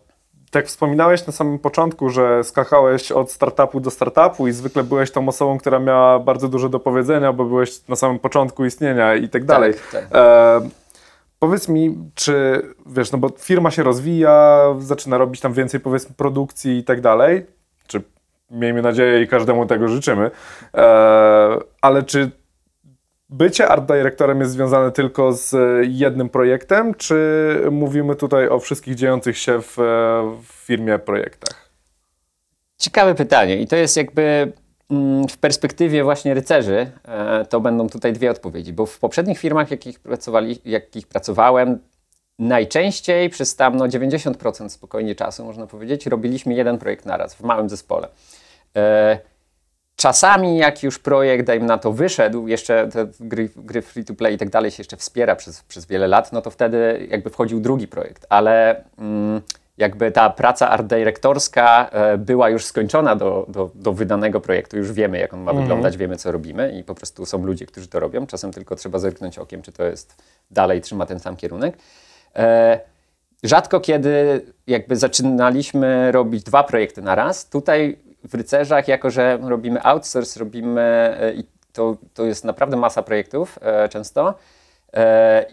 tak 0.50 0.66
wspominałeś 0.66 1.26
na 1.26 1.32
samym 1.32 1.58
początku, 1.58 2.10
że 2.10 2.44
skakałeś 2.44 3.12
od 3.12 3.30
startupu 3.30 3.80
do 3.80 3.90
startupu 3.90 4.48
i 4.48 4.52
zwykle 4.52 4.82
byłeś 4.82 5.10
tą 5.10 5.28
osobą, 5.28 5.58
która 5.58 5.78
miała 5.78 6.18
bardzo 6.18 6.48
dużo 6.48 6.68
do 6.68 6.80
powiedzenia, 6.80 7.32
bo 7.32 7.44
byłeś 7.44 7.88
na 7.88 7.96
samym 7.96 8.18
początku 8.18 8.64
istnienia 8.64 9.14
i 9.14 9.28
tak 9.28 9.44
dalej. 9.44 9.74
tak. 9.92 10.04
E, 10.12 10.81
powiedz 11.42 11.68
mi, 11.68 12.10
czy 12.14 12.62
wiesz, 12.86 13.12
no 13.12 13.18
bo 13.18 13.28
firma 13.38 13.70
się 13.70 13.82
rozwija, 13.82 14.64
zaczyna 14.78 15.18
robić 15.18 15.40
tam 15.40 15.52
więcej 15.52 15.80
powiedzmy 15.80 16.14
produkcji 16.16 16.78
i 16.78 16.84
tak 16.84 17.00
dalej, 17.00 17.46
czy 17.86 18.02
miejmy 18.50 18.82
nadzieję 18.82 19.22
i 19.22 19.28
każdemu 19.28 19.66
tego 19.66 19.88
życzymy, 19.88 20.30
e, 20.74 21.58
ale 21.80 22.02
czy 22.02 22.30
bycie 23.28 23.68
art 23.68 23.84
dyrektorem 23.84 24.40
jest 24.40 24.52
związane 24.52 24.92
tylko 24.92 25.32
z 25.32 25.56
jednym 25.90 26.28
projektem, 26.28 26.94
czy 26.94 27.58
mówimy 27.70 28.16
tutaj 28.16 28.48
o 28.48 28.58
wszystkich 28.58 28.94
dziejących 28.94 29.38
się 29.38 29.62
w, 29.62 29.74
w 30.42 30.52
firmie 30.66 30.98
projektach? 30.98 31.70
Ciekawe 32.78 33.14
pytanie 33.14 33.56
i 33.56 33.66
to 33.66 33.76
jest 33.76 33.96
jakby 33.96 34.52
w 35.30 35.36
perspektywie 35.40 36.04
właśnie 36.04 36.34
rycerzy, 36.34 36.90
e, 37.04 37.44
to 37.44 37.60
będą 37.60 37.88
tutaj 37.88 38.12
dwie 38.12 38.30
odpowiedzi, 38.30 38.72
bo 38.72 38.86
w 38.86 38.98
poprzednich 38.98 39.38
firmach, 39.38 39.70
jakich, 39.70 40.00
pracowali, 40.00 40.58
jakich 40.64 41.06
pracowałem, 41.06 41.78
najczęściej 42.38 43.30
przez 43.30 43.56
tam 43.56 43.76
no, 43.76 43.86
90% 43.86 44.68
spokojnie 44.68 45.14
czasu, 45.14 45.44
można 45.44 45.66
powiedzieć, 45.66 46.06
robiliśmy 46.06 46.54
jeden 46.54 46.78
projekt 46.78 47.06
naraz 47.06 47.34
w 47.34 47.40
małym 47.40 47.68
zespole. 47.68 48.08
E, 48.76 49.18
Czasami 49.96 50.56
jak 50.58 50.82
już 50.82 50.98
projekt, 50.98 51.46
dajmy 51.46 51.66
na 51.66 51.78
to, 51.78 51.92
wyszedł, 51.92 52.48
jeszcze 52.48 52.88
te 52.88 53.08
gry, 53.20 53.48
gry 53.56 53.82
free 53.82 54.04
to 54.04 54.14
play 54.14 54.34
i 54.34 54.38
tak 54.38 54.50
dalej 54.50 54.70
się 54.70 54.80
jeszcze 54.80 54.96
wspiera 54.96 55.36
przez, 55.36 55.62
przez 55.62 55.86
wiele 55.86 56.08
lat, 56.08 56.32
no 56.32 56.42
to 56.42 56.50
wtedy 56.50 57.06
jakby 57.10 57.30
wchodził 57.30 57.60
drugi 57.60 57.88
projekt, 57.88 58.26
ale 58.28 58.84
mm, 58.98 59.40
jakby 59.78 60.10
ta 60.10 60.30
praca 60.30 60.70
art 60.70 60.86
dyrektorska 60.86 61.88
e, 61.92 62.18
była 62.18 62.50
już 62.50 62.64
skończona 62.64 63.16
do, 63.16 63.46
do, 63.48 63.70
do 63.74 63.92
wydanego 63.92 64.40
projektu, 64.40 64.76
już 64.76 64.92
wiemy 64.92 65.18
jak 65.18 65.34
on 65.34 65.40
ma 65.40 65.52
wyglądać, 65.52 65.96
wiemy 65.96 66.16
co 66.16 66.32
robimy 66.32 66.72
i 66.72 66.84
po 66.84 66.94
prostu 66.94 67.26
są 67.26 67.46
ludzie, 67.46 67.66
którzy 67.66 67.88
to 67.88 68.00
robią, 68.00 68.26
czasem 68.26 68.52
tylko 68.52 68.76
trzeba 68.76 68.98
zerknąć 68.98 69.38
okiem, 69.38 69.62
czy 69.62 69.72
to 69.72 69.84
jest 69.84 70.22
dalej, 70.50 70.80
trzyma 70.80 71.06
ten 71.06 71.20
sam 71.20 71.36
kierunek. 71.36 71.76
E, 72.36 72.80
Rzadko 73.44 73.80
kiedy 73.80 74.44
jakby 74.66 74.96
zaczynaliśmy 74.96 76.12
robić 76.12 76.42
dwa 76.42 76.64
projekty 76.64 77.02
na 77.02 77.14
raz. 77.14 77.48
Tutaj 77.48 77.98
w 78.24 78.34
Rycerzach, 78.34 78.88
jako 78.88 79.10
że 79.10 79.38
robimy 79.42 79.82
outsource, 79.82 80.40
robimy 80.40 80.80
e, 81.20 81.34
i 81.34 81.44
to, 81.72 81.96
to 82.14 82.24
jest 82.24 82.44
naprawdę 82.44 82.76
masa 82.76 83.02
projektów 83.02 83.58
często 83.90 84.34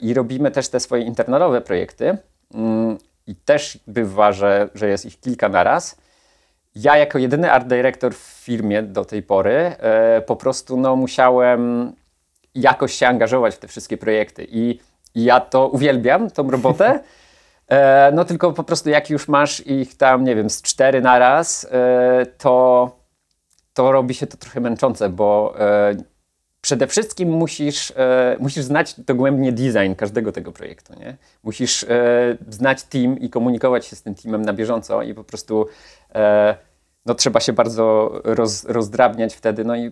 i 0.01 0.13
robimy 0.13 0.51
też 0.51 0.69
te 0.69 0.79
swoje 0.79 1.03
internalowe 1.03 1.61
projekty 1.61 2.17
mm, 2.53 2.97
i 3.29 3.35
też 3.35 3.79
bywa, 3.87 4.31
że, 4.31 4.69
że 4.75 4.89
jest 4.89 5.05
ich 5.05 5.19
kilka 5.19 5.49
na 5.49 5.63
raz. 5.63 5.95
Ja 6.75 6.97
jako 6.97 7.17
jedyny 7.17 7.51
art 7.51 7.67
director 7.67 8.13
w 8.13 8.17
firmie 8.17 8.83
do 8.83 9.05
tej 9.05 9.23
pory 9.23 9.55
e, 9.55 10.21
po 10.21 10.35
prostu 10.35 10.77
no, 10.77 10.95
musiałem 10.95 11.93
jakoś 12.55 12.93
się 12.93 13.07
angażować 13.07 13.55
w 13.55 13.59
te 13.59 13.67
wszystkie 13.67 13.97
projekty 13.97 14.47
i, 14.49 14.79
i 15.15 15.23
ja 15.23 15.39
to 15.39 15.67
uwielbiam, 15.67 16.31
tą 16.31 16.51
robotę. 16.51 16.99
E, 17.69 18.11
no 18.11 18.25
tylko 18.25 18.53
po 18.53 18.63
prostu 18.63 18.89
jak 18.89 19.09
już 19.09 19.27
masz 19.27 19.67
ich 19.67 19.97
tam, 19.97 20.23
nie 20.23 20.35
wiem, 20.35 20.49
z 20.49 20.61
cztery 20.61 21.01
na 21.01 21.19
raz, 21.19 21.67
e, 21.71 22.25
to, 22.25 22.89
to 23.73 23.91
robi 23.91 24.13
się 24.13 24.27
to 24.27 24.37
trochę 24.37 24.59
męczące, 24.59 25.09
bo 25.09 25.55
e, 25.59 25.95
przede 26.61 26.87
wszystkim 26.87 27.29
musisz, 27.29 27.93
e, 27.95 28.37
musisz 28.39 28.63
znać 28.63 28.99
dogłębnie 28.99 29.51
design 29.51 29.93
każdego 29.97 30.31
tego 30.31 30.51
projektu, 30.51 30.93
nie? 30.99 31.17
Musisz 31.43 31.83
e, 31.83 32.37
znać 32.49 32.83
team 32.83 33.19
i 33.19 33.29
komunikować 33.29 33.85
się 33.85 33.95
z 33.95 34.01
tym 34.01 34.15
teamem 34.15 34.41
na 34.41 34.53
bieżąco 34.53 35.01
i 35.01 35.13
po 35.13 35.23
prostu 35.23 35.67
e, 36.15 36.55
no, 37.05 37.15
trzeba 37.15 37.39
się 37.39 37.53
bardzo 37.53 38.11
roz, 38.23 38.65
rozdrabniać 38.65 39.35
wtedy, 39.35 39.63
no 39.63 39.75
i 39.75 39.85
e, 39.85 39.91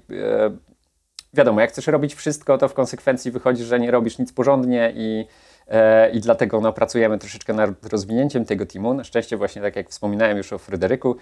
wiadomo, 1.34 1.62
jak 1.62 1.70
chcesz 1.70 1.88
robić 1.88 2.16
wszystko, 2.16 2.58
to 2.58 2.68
w 2.68 2.74
konsekwencji 2.74 3.32
wychodzi, 3.32 3.64
że 3.64 3.80
nie 3.80 3.92
robisz 3.92 4.18
nic 4.18 4.34
porządnie 4.34 4.94
i 4.96 5.26
e, 5.68 6.10
i 6.10 6.20
dlatego 6.22 6.62
no, 6.62 6.74
pracujemy 6.74 7.18
troszeczkę 7.18 7.54
nad 7.54 7.86
rozwinięciem 7.86 8.46
tego 8.46 8.66
teamu. 8.66 8.94
Na 8.94 9.04
szczęście 9.04 9.38
właśnie 9.38 9.62
tak 9.62 9.76
jak 9.76 9.90
wspominałem 9.90 10.38
już 10.38 10.54
o 10.54 10.58
Fryderyku, 10.58 11.16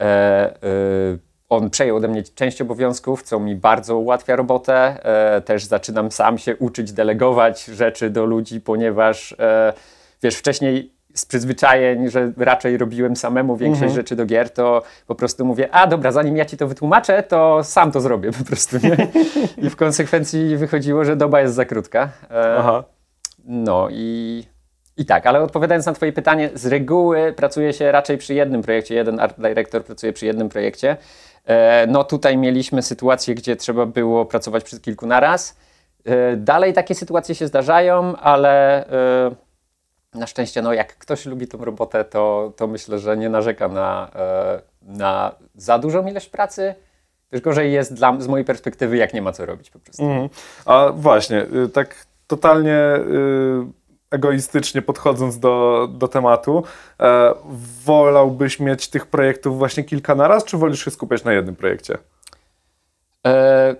e, 0.00 1.18
on 1.50 1.70
przejął 1.70 1.96
ode 1.96 2.08
mnie 2.08 2.22
część 2.22 2.60
obowiązków, 2.62 3.22
co 3.22 3.40
mi 3.40 3.56
bardzo 3.56 3.96
ułatwia 3.98 4.36
robotę. 4.36 5.04
E, 5.36 5.40
też 5.40 5.64
zaczynam 5.64 6.10
sam 6.10 6.38
się 6.38 6.56
uczyć 6.56 6.92
delegować 6.92 7.64
rzeczy 7.64 8.10
do 8.10 8.24
ludzi, 8.24 8.60
ponieważ 8.60 9.32
e, 9.38 9.72
wiesz, 10.22 10.36
wcześniej 10.36 10.92
z 11.14 11.26
przyzwyczajeń, 11.26 12.10
że 12.10 12.32
raczej 12.36 12.78
robiłem 12.78 13.16
samemu 13.16 13.56
większość 13.56 13.82
Mhm. 13.82 13.96
rzeczy 13.96 14.16
do 14.16 14.26
gier, 14.26 14.50
to 14.50 14.82
po 15.06 15.14
prostu 15.14 15.44
mówię, 15.44 15.68
a 15.74 15.86
dobra, 15.86 16.12
zanim 16.12 16.36
ja 16.36 16.44
ci 16.44 16.56
to 16.56 16.66
wytłumaczę, 16.68 17.22
to 17.22 17.64
sam 17.64 17.92
to 17.92 18.00
zrobię 18.00 18.32
po 18.32 18.44
prostu, 18.44 18.76
nie? 18.82 18.96
I 19.66 19.70
w 19.70 19.76
konsekwencji 19.76 20.56
wychodziło, 20.56 21.04
że 21.04 21.16
doba 21.16 21.40
jest 21.40 21.54
za 21.54 21.64
krótka. 21.64 22.08
E, 22.30 22.58
no 23.44 23.88
i, 23.90 24.44
i 25.00 25.04
tak, 25.04 25.26
ale 25.26 25.42
odpowiadając 25.42 25.86
na 25.86 25.92
Twoje 25.92 26.12
pytanie, 26.12 26.50
z 26.54 26.66
reguły 26.66 27.32
pracuje 27.32 27.72
się 27.72 27.92
raczej 27.92 28.18
przy 28.18 28.34
jednym 28.34 28.62
projekcie. 28.62 28.94
Jeden 28.94 29.20
art 29.20 29.36
director 29.38 29.84
pracuje 29.84 30.12
przy 30.12 30.26
jednym 30.26 30.48
projekcie. 30.48 30.96
E, 31.46 31.86
no 31.86 32.04
tutaj 32.04 32.36
mieliśmy 32.36 32.82
sytuację, 32.82 33.34
gdzie 33.34 33.56
trzeba 33.56 33.86
było 33.86 34.24
pracować 34.24 34.64
przy 34.64 34.80
kilku 34.80 35.06
naraz. 35.06 35.56
E, 36.04 36.36
dalej 36.36 36.72
takie 36.72 36.94
sytuacje 36.94 37.34
się 37.34 37.46
zdarzają, 37.46 38.16
ale 38.16 38.86
e, 38.86 39.30
na 40.14 40.26
szczęście, 40.26 40.62
no 40.62 40.72
jak 40.72 40.96
ktoś 40.98 41.26
lubi 41.26 41.48
tą 41.48 41.64
robotę, 41.64 42.04
to, 42.04 42.52
to 42.56 42.66
myślę, 42.66 42.98
że 42.98 43.16
nie 43.16 43.28
narzeka 43.28 43.68
na, 43.68 44.10
na 44.82 45.34
za 45.54 45.78
dużą 45.78 46.06
ilość 46.06 46.28
pracy. 46.28 46.74
Też 47.30 47.40
gorzej 47.40 47.72
jest 47.72 47.94
dla, 47.94 48.20
z 48.20 48.28
mojej 48.28 48.44
perspektywy, 48.44 48.96
jak 48.96 49.14
nie 49.14 49.22
ma 49.22 49.32
co 49.32 49.46
robić 49.46 49.70
po 49.70 49.78
prostu. 49.78 50.02
Mhm. 50.02 50.28
A 50.64 50.88
właśnie, 50.94 51.42
y, 51.42 51.68
tak 51.68 51.94
totalnie 52.26 52.76
y, 52.96 53.79
egoistycznie 54.10 54.82
podchodząc 54.82 55.38
do, 55.38 55.88
do 55.92 56.08
tematu, 56.08 56.64
e, 57.00 57.34
wolałbyś 57.84 58.60
mieć 58.60 58.88
tych 58.88 59.06
projektów 59.06 59.58
właśnie 59.58 59.84
kilka 59.84 60.14
naraz, 60.14 60.44
czy 60.44 60.56
wolisz 60.56 60.84
się 60.84 60.90
skupiać 60.90 61.24
na 61.24 61.32
jednym 61.32 61.56
projekcie? 61.56 61.98
E, 63.26 63.76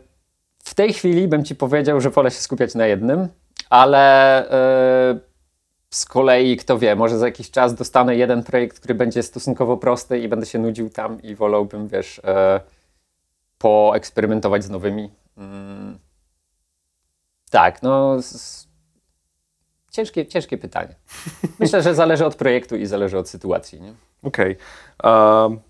w 0.65 0.75
tej 0.75 0.93
chwili 0.93 1.29
bym 1.29 1.45
ci 1.45 1.57
powiedział, 1.57 2.01
że 2.01 2.11
wolę 2.11 2.31
się 2.31 2.41
skupiać 2.41 2.75
na 2.75 2.87
jednym, 2.87 3.29
ale 3.71 4.51
e, 4.51 5.19
z 5.91 6.05
kolei, 6.05 6.57
kto 6.57 6.79
wie, 6.79 6.97
może 6.97 7.19
za 7.19 7.27
jakiś 7.27 7.51
czas 7.51 7.75
dostanę 7.75 8.17
jeden 8.17 8.43
projekt, 8.43 8.79
który 8.79 8.95
będzie 8.95 9.23
stosunkowo 9.23 9.77
prosty 9.77 10.19
i 10.19 10.29
będę 10.29 10.47
się 10.47 10.59
nudził 10.59 10.91
tam 10.91 11.23
i 11.23 11.35
wolałbym, 11.35 11.89
wiesz, 11.89 12.21
e, 12.25 12.61
poeksperymentować 13.59 14.65
z 14.65 14.71
nowymi. 14.71 15.11
Mm. 15.37 15.99
Tak, 17.51 17.83
no. 17.83 18.17
s- 18.19 18.70
Ciężkie, 19.91 20.27
ciężkie 20.27 20.59
pytanie. 20.59 20.95
Myślę, 21.61 21.83
że 21.83 21.95
zależy 21.95 22.27
od 22.27 22.35
projektu 22.35 22.77
i 22.77 22.87
zależy 22.87 23.19
od 23.19 23.29
sytuacji. 23.29 23.83
Okej. 24.23 24.57
Um, 25.05 25.61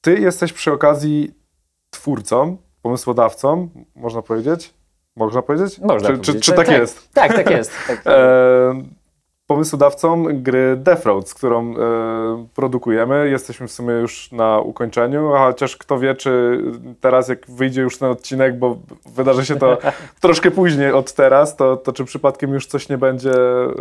Ty 0.00 0.18
jesteś 0.18 0.52
przy 0.52 0.72
okazji 0.72 1.34
twórcą, 1.90 2.56
pomysłodawcą, 2.82 3.68
można 3.94 4.22
powiedzieć? 4.22 4.74
Można 5.16 5.42
powiedzieć? 5.42 5.78
Można 5.78 6.08
czy, 6.08 6.16
powiedzieć. 6.16 6.34
Czy, 6.34 6.40
czy 6.40 6.52
tak 6.52 6.68
jest? 6.68 7.12
Tak, 7.12 7.34
tak 7.34 7.50
jest. 7.50 7.72
Tak. 7.86 8.02
E, 8.06 8.82
pomysłodawcą 9.52 10.24
gry 10.32 10.76
Death 10.76 11.06
Roads, 11.06 11.34
którą 11.34 11.74
e, 11.74 12.46
produkujemy. 12.54 13.28
Jesteśmy 13.30 13.68
w 13.68 13.72
sumie 13.72 13.94
już 13.94 14.32
na 14.32 14.60
ukończeniu, 14.60 15.34
a 15.34 15.46
chociaż 15.46 15.76
kto 15.76 15.98
wie, 15.98 16.14
czy 16.14 16.62
teraz 17.00 17.28
jak 17.28 17.50
wyjdzie 17.50 17.82
już 17.82 17.98
ten 17.98 18.10
odcinek, 18.10 18.58
bo 18.58 18.76
wydarzy 19.14 19.46
się 19.46 19.56
to 19.56 19.78
troszkę 20.20 20.50
później 20.50 20.92
od 20.92 21.12
teraz, 21.12 21.56
to, 21.56 21.76
to 21.76 21.92
czy 21.92 22.04
przypadkiem 22.04 22.52
już 22.54 22.66
coś 22.66 22.88
nie 22.88 22.98
będzie... 22.98 23.32
E, 23.32 23.72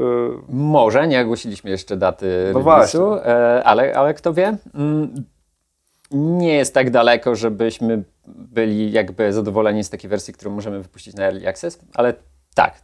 Może, 0.49 1.07
nie 1.07 1.21
ogłosiliśmy 1.21 1.69
jeszcze 1.69 1.97
daty 1.97 2.51
No 2.53 2.59
release'u, 2.59 3.17
e, 3.17 3.63
ale, 3.63 3.95
ale 3.95 4.13
kto 4.13 4.33
wie. 4.33 4.57
Mm, 4.75 5.23
Nie 6.11 6.53
jest 6.53 6.73
tak 6.73 6.89
daleko, 6.89 7.35
żebyśmy 7.35 8.03
byli 8.27 8.91
jakby 8.91 9.33
zadowoleni 9.33 9.83
z 9.83 9.89
takiej 9.89 10.09
wersji, 10.09 10.33
którą 10.33 10.51
możemy 10.51 10.81
wypuścić 10.81 11.15
na 11.15 11.23
Early 11.23 11.47
Access, 11.47 11.79
ale 11.93 12.13
tak, 12.55 12.81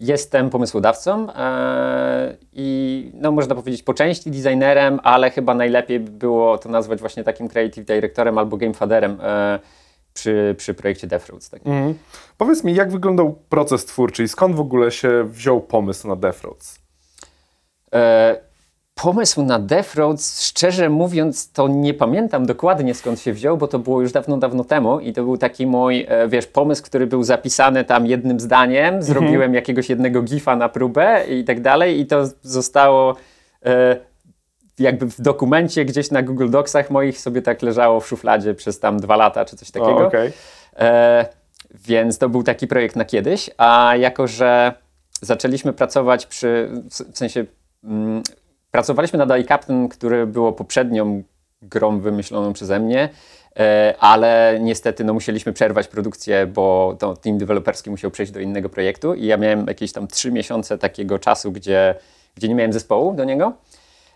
jestem 0.00 0.50
pomysłodawcą 0.50 1.32
e, 1.32 2.36
i 2.52 3.10
no 3.14 3.32
można 3.32 3.54
powiedzieć 3.54 3.82
po 3.82 3.94
części 3.94 4.30
designerem, 4.30 5.00
ale 5.02 5.30
chyba 5.30 5.54
najlepiej 5.54 6.00
by 6.00 6.10
było 6.10 6.58
to 6.58 6.68
nazwać 6.68 7.00
właśnie 7.00 7.24
takim 7.24 7.48
creative 7.48 7.86
directorem 7.86 8.38
albo 8.38 8.56
gamefaderem 8.56 9.18
e, 9.22 9.58
przy, 10.14 10.54
przy 10.58 10.74
projekcie 10.74 11.06
Death 11.06 11.28
Roads. 11.28 11.50
Tak. 11.50 11.60
mhm. 11.66 11.94
Powiedz 12.38 12.64
mi, 12.64 12.74
jak 12.74 12.90
wyglądał 12.90 13.38
proces 13.48 13.84
twórczy 13.84 14.22
i 14.22 14.28
skąd 14.28 14.56
w 14.56 14.60
ogóle 14.60 14.90
się 14.90 15.24
wziął 15.24 15.60
pomysł 15.60 16.08
na 16.08 16.16
Death 16.16 16.42
Roads? 16.42 16.78
E, 17.94 18.49
pomysł 19.02 19.42
na 19.42 19.58
Death 19.58 19.94
Roads, 19.94 20.42
szczerze 20.42 20.88
mówiąc, 20.88 21.52
to 21.52 21.68
nie 21.68 21.94
pamiętam 21.94 22.46
dokładnie 22.46 22.94
skąd 22.94 23.20
się 23.20 23.32
wziął, 23.32 23.56
bo 23.56 23.68
to 23.68 23.78
było 23.78 24.00
już 24.00 24.12
dawno, 24.12 24.36
dawno 24.36 24.64
temu 24.64 25.00
i 25.00 25.12
to 25.12 25.24
był 25.24 25.36
taki 25.38 25.66
mój, 25.66 26.06
e, 26.08 26.28
wiesz, 26.28 26.46
pomysł, 26.46 26.82
który 26.82 27.06
był 27.06 27.22
zapisany 27.22 27.84
tam 27.84 28.06
jednym 28.06 28.40
zdaniem, 28.40 29.02
zrobiłem 29.02 29.54
jakiegoś 29.54 29.88
jednego 29.88 30.22
gifa 30.22 30.56
na 30.56 30.68
próbę 30.68 31.24
i 31.28 31.44
tak 31.44 31.60
dalej 31.60 32.00
i 32.00 32.06
to 32.06 32.24
zostało 32.42 33.16
e, 33.66 33.96
jakby 34.78 35.06
w 35.06 35.20
dokumencie 35.20 35.84
gdzieś 35.84 36.10
na 36.10 36.22
Google 36.22 36.50
Docsach 36.50 36.90
moich 36.90 37.20
sobie 37.20 37.42
tak 37.42 37.62
leżało 37.62 38.00
w 38.00 38.08
szufladzie 38.08 38.54
przez 38.54 38.80
tam 38.80 39.00
dwa 39.00 39.16
lata 39.16 39.44
czy 39.44 39.56
coś 39.56 39.70
takiego. 39.70 39.96
O, 39.96 40.06
okej. 40.06 40.32
E, 40.76 41.26
więc 41.74 42.18
to 42.18 42.28
był 42.28 42.42
taki 42.42 42.66
projekt 42.66 42.96
na 42.96 43.04
kiedyś, 43.04 43.50
a 43.58 43.94
jako, 43.96 44.26
że 44.26 44.72
zaczęliśmy 45.22 45.72
pracować 45.72 46.26
przy, 46.26 46.70
w 46.90 47.12
w 47.12 47.18
sensie 47.18 47.44
mm, 47.84 48.22
pracowaliśmy 48.70 49.18
nad 49.18 49.30
iCaptain, 49.30 49.88
który 49.88 50.26
było 50.26 50.52
poprzednią 50.52 51.22
grą 51.62 52.00
wymyśloną 52.00 52.52
przeze 52.52 52.80
mnie, 52.80 53.08
e, 53.58 53.94
ale 54.00 54.58
niestety 54.60 55.04
no, 55.04 55.14
musieliśmy 55.14 55.52
przerwać 55.52 55.88
produkcję, 55.88 56.46
bo 56.46 56.96
to 56.98 57.16
team 57.16 57.38
deweloperski 57.38 57.90
musiał 57.90 58.10
przejść 58.10 58.32
do 58.32 58.40
innego 58.40 58.68
projektu 58.68 59.14
i 59.14 59.26
ja 59.26 59.36
miałem 59.36 59.66
jakieś 59.66 59.92
tam 59.92 60.08
trzy 60.08 60.32
miesiące 60.32 60.78
takiego 60.78 61.18
czasu, 61.18 61.52
gdzie, 61.52 61.94
gdzie 62.34 62.48
nie 62.48 62.54
miałem 62.54 62.72
zespołu 62.72 63.12
do 63.12 63.24
niego. 63.24 63.52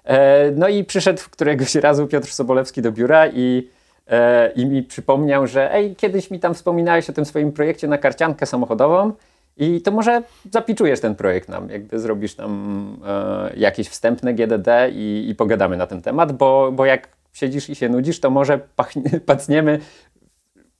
E, 0.05 0.51
No 0.51 0.69
i 0.69 0.85
przyszedł 0.85 1.23
któregoś 1.31 1.75
razu 1.75 2.07
Piotr 2.07 2.29
Sobolewski 2.29 2.83
do 2.83 2.93
biura 2.93 3.27
i, 3.27 3.69
e, 4.09 4.51
i 4.51 4.67
mi 4.67 4.83
przypomniał, 4.83 5.47
że 5.47 5.75
ej, 5.75 5.97
kiedyś 5.97 6.31
mi 6.31 6.41
tam 6.41 6.55
wspominałeś 6.55 7.11
o 7.11 7.13
tym 7.13 7.25
swoim 7.25 7.53
projekcie 7.53 7.89
na 7.89 7.99
karciankę 7.99 8.47
samochodową 8.47 9.13
i 9.57 9.81
to 9.81 9.91
może 9.91 10.23
zapiczujesz 10.51 11.01
ten 11.01 11.15
projekt 11.15 11.49
nam, 11.49 11.71
jakby 11.71 11.99
zrobisz 11.99 12.35
tam 12.35 12.97
e, 13.07 13.53
jakieś 13.57 13.89
wstępne 13.89 14.35
GDD 14.35 14.69
i, 14.93 15.27
i 15.29 15.35
pogadamy 15.35 15.77
na 15.77 15.87
ten 15.87 16.03
temat, 16.03 16.33
bo, 16.33 16.73
bo 16.73 16.85
jak 16.85 17.09
siedzisz 17.33 17.71
i 17.71 17.75
się 17.75 17.89
nudzisz, 17.89 18.21
to 18.21 18.31
może 18.31 18.59
pachnie, 18.77 19.03
pacniemy 19.27 19.79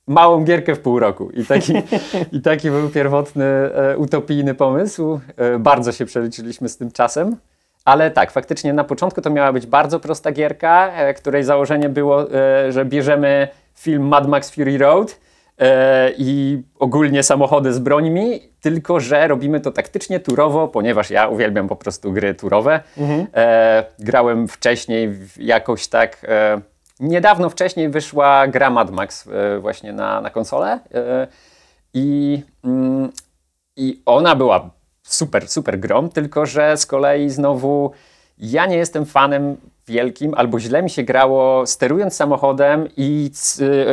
małą 0.07 0.43
gierkę 0.43 0.75
w 0.75 0.79
pół 0.79 0.99
roku. 0.99 1.29
I 1.29 1.45
taki, 1.45 1.73
i 2.31 2.41
taki 2.41 2.69
był 2.69 2.89
pierwotny 2.89 3.45
e, 3.45 3.97
utopijny 3.97 4.53
pomysł. 4.55 5.19
E, 5.37 5.59
bardzo 5.59 5.91
się 5.91 6.05
przeliczyliśmy 6.05 6.69
z 6.69 6.77
tym 6.77 6.91
czasem. 6.91 7.35
Ale 7.85 8.11
tak, 8.11 8.31
faktycznie 8.31 8.73
na 8.73 8.83
początku 8.83 9.21
to 9.21 9.29
miała 9.29 9.53
być 9.53 9.65
bardzo 9.65 9.99
prosta 9.99 10.31
gierka, 10.31 10.91
e, 10.93 11.13
której 11.13 11.43
założenie 11.43 11.89
było, 11.89 12.33
e, 12.33 12.71
że 12.71 12.85
bierzemy 12.85 13.47
film 13.75 14.07
Mad 14.07 14.27
Max 14.27 14.49
Fury 14.49 14.77
Road 14.77 15.19
i 16.17 16.61
ogólnie 16.79 17.23
samochody 17.23 17.73
z 17.73 17.79
brońmi, 17.79 18.39
tylko 18.61 18.99
że 18.99 19.27
robimy 19.27 19.59
to 19.59 19.71
taktycznie, 19.71 20.19
turowo, 20.19 20.67
ponieważ 20.67 21.09
ja 21.09 21.27
uwielbiam 21.27 21.67
po 21.67 21.75
prostu 21.75 22.11
gry 22.11 22.33
turowe. 22.33 22.79
E, 23.33 23.85
grałem 23.99 24.47
wcześniej 24.47 25.13
jakoś 25.37 25.87
tak... 25.87 26.25
E, 26.29 26.61
niedawno 26.99 27.49
wcześniej 27.49 27.89
wyszła 27.89 28.47
gra 28.47 28.69
Mad 28.69 28.91
Max 28.91 29.27
e, 29.27 29.59
właśnie 29.59 29.93
na, 29.93 30.21
na 30.21 30.29
konsolę 30.29 30.79
e, 30.93 31.27
i, 31.93 32.41
mm, 32.63 33.11
i 33.75 34.01
ona 34.05 34.35
była 34.35 34.69
super, 35.03 35.47
super 35.47 35.79
grą, 35.79 36.09
tylko 36.09 36.45
że 36.45 36.77
z 36.77 36.85
kolei 36.85 37.29
znowu 37.29 37.91
ja 38.37 38.65
nie 38.65 38.77
jestem 38.77 39.05
fanem 39.05 39.57
wielkim, 39.87 40.33
albo 40.33 40.59
źle 40.59 40.83
mi 40.83 40.89
się 40.89 41.03
grało 41.03 41.65
sterując 41.65 42.15
samochodem 42.15 42.87
i 42.97 43.31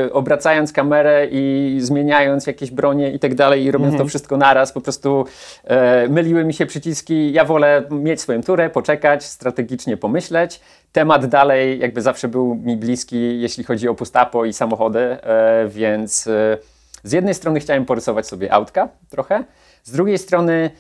y, 0.07 0.13
obracając 0.13 0.73
kamerę 0.73 1.27
i 1.31 1.77
zmieniając 1.81 2.47
jakieś 2.47 2.71
bronie 2.71 3.11
i 3.11 3.19
tak 3.19 3.35
dalej 3.35 3.65
i 3.65 3.71
robiąc 3.71 3.97
to 3.99 4.07
wszystko 4.07 4.37
naraz, 4.37 4.73
po 4.73 4.81
prostu 4.81 5.25
e, 5.65 6.09
myliły 6.09 6.45
mi 6.45 6.55
się 6.55 6.67
przyciski. 6.67 7.33
Ja 7.33 7.45
wolę 7.45 7.83
mieć 7.91 8.21
swoją 8.21 8.43
turę, 8.43 8.71
poczekać, 8.71 9.25
strategicznie 9.25 9.97
pomyśleć. 9.97 10.61
Temat 10.93 11.27
dalej 11.27 11.79
jakby 11.79 12.03
zawsze 12.03 12.29
był 12.29 12.55
mi 12.55 12.77
bliski, 12.77 13.41
jeśli 13.41 13.65
chodzi 13.65 13.89
o 13.89 13.95
pustapo 13.95 14.45
i 14.45 14.53
samochody, 14.53 15.01
e, 15.01 15.69
więc 15.69 16.27
e, 16.27 16.59
z 17.05 17.13
jednej 17.13 17.35
strony 17.35 17.61
chciałem 17.61 17.85
porysować 17.85 18.27
sobie 18.27 18.53
autka 18.53 18.89
trochę, 19.11 19.45
z 19.85 19.93
drugiej 19.93 20.19
strony 20.19 20.71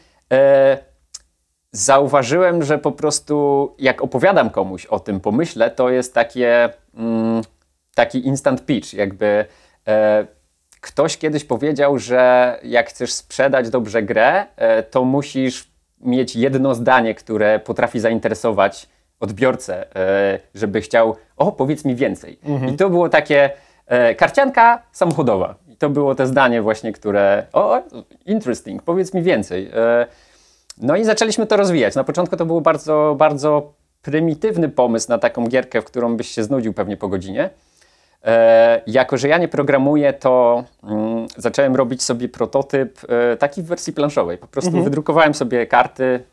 zauważyłem, 1.72 2.62
że 2.62 2.78
po 2.78 2.92
prostu 2.92 3.74
jak 3.78 4.02
opowiadam 4.02 4.50
komuś 4.50 4.86
o 4.86 5.00
tym 5.00 5.20
pomyśle, 5.20 5.70
to 5.70 5.90
jest 5.90 6.14
takie, 6.14 6.68
mm, 6.94 7.42
taki 7.94 8.26
instant 8.26 8.66
pitch, 8.66 8.94
jakby 8.94 9.44
e, 9.88 10.26
ktoś 10.80 11.18
kiedyś 11.18 11.44
powiedział, 11.44 11.98
że 11.98 12.58
jak 12.62 12.88
chcesz 12.88 13.12
sprzedać 13.12 13.70
dobrze 13.70 14.02
grę, 14.02 14.46
e, 14.56 14.82
to 14.82 15.04
musisz 15.04 15.72
mieć 16.00 16.36
jedno 16.36 16.74
zdanie, 16.74 17.14
które 17.14 17.58
potrafi 17.58 18.00
zainteresować 18.00 18.88
odbiorcę, 19.20 19.96
e, 19.96 20.38
żeby 20.54 20.80
chciał, 20.80 21.16
o, 21.36 21.52
powiedz 21.52 21.84
mi 21.84 21.94
więcej. 21.94 22.38
I 22.72 22.76
to 22.76 22.90
było 22.90 23.08
takie, 23.08 23.50
e, 23.86 24.14
karcianka 24.14 24.82
samochodowa. 24.92 25.54
I 25.68 25.76
to 25.76 25.90
było 25.90 26.14
te 26.14 26.26
zdanie 26.26 26.62
właśnie, 26.62 26.92
które, 26.92 27.46
o, 27.52 27.82
interesting, 28.26 28.82
powiedz 28.82 29.14
mi 29.14 29.22
więcej. 29.22 29.70
No 30.78 30.96
i 30.96 31.04
zaczęliśmy 31.04 31.46
to 31.46 31.56
rozwijać. 31.56 31.94
Na 31.94 32.04
początku 32.04 32.36
to 32.36 32.46
był 32.46 32.60
bardzo, 32.60 33.14
bardzo 33.18 33.72
prymitywny 34.02 34.68
pomysł 34.68 35.06
na 35.08 35.18
taką 35.18 35.46
gierkę, 35.46 35.82
w 35.82 35.84
którą 35.84 36.16
byś 36.16 36.28
się 36.28 36.44
znudził 36.44 36.72
pewnie 36.72 36.96
po 36.96 37.08
godzinie. 37.08 37.50
E, 38.24 38.82
jako, 38.86 39.16
że 39.16 39.28
ja 39.28 39.38
nie 39.38 39.48
programuję, 39.48 40.12
to 40.12 40.64
mm, 40.82 41.26
zacząłem 41.36 41.76
robić 41.76 42.02
sobie 42.02 42.28
prototyp 42.28 42.98
e, 43.08 43.36
taki 43.36 43.62
w 43.62 43.66
wersji 43.66 43.92
planszowej. 43.92 44.38
Po 44.38 44.46
prostu 44.46 44.82
wydrukowałem 44.84 45.34
sobie 45.34 45.66
karty, 45.66 46.24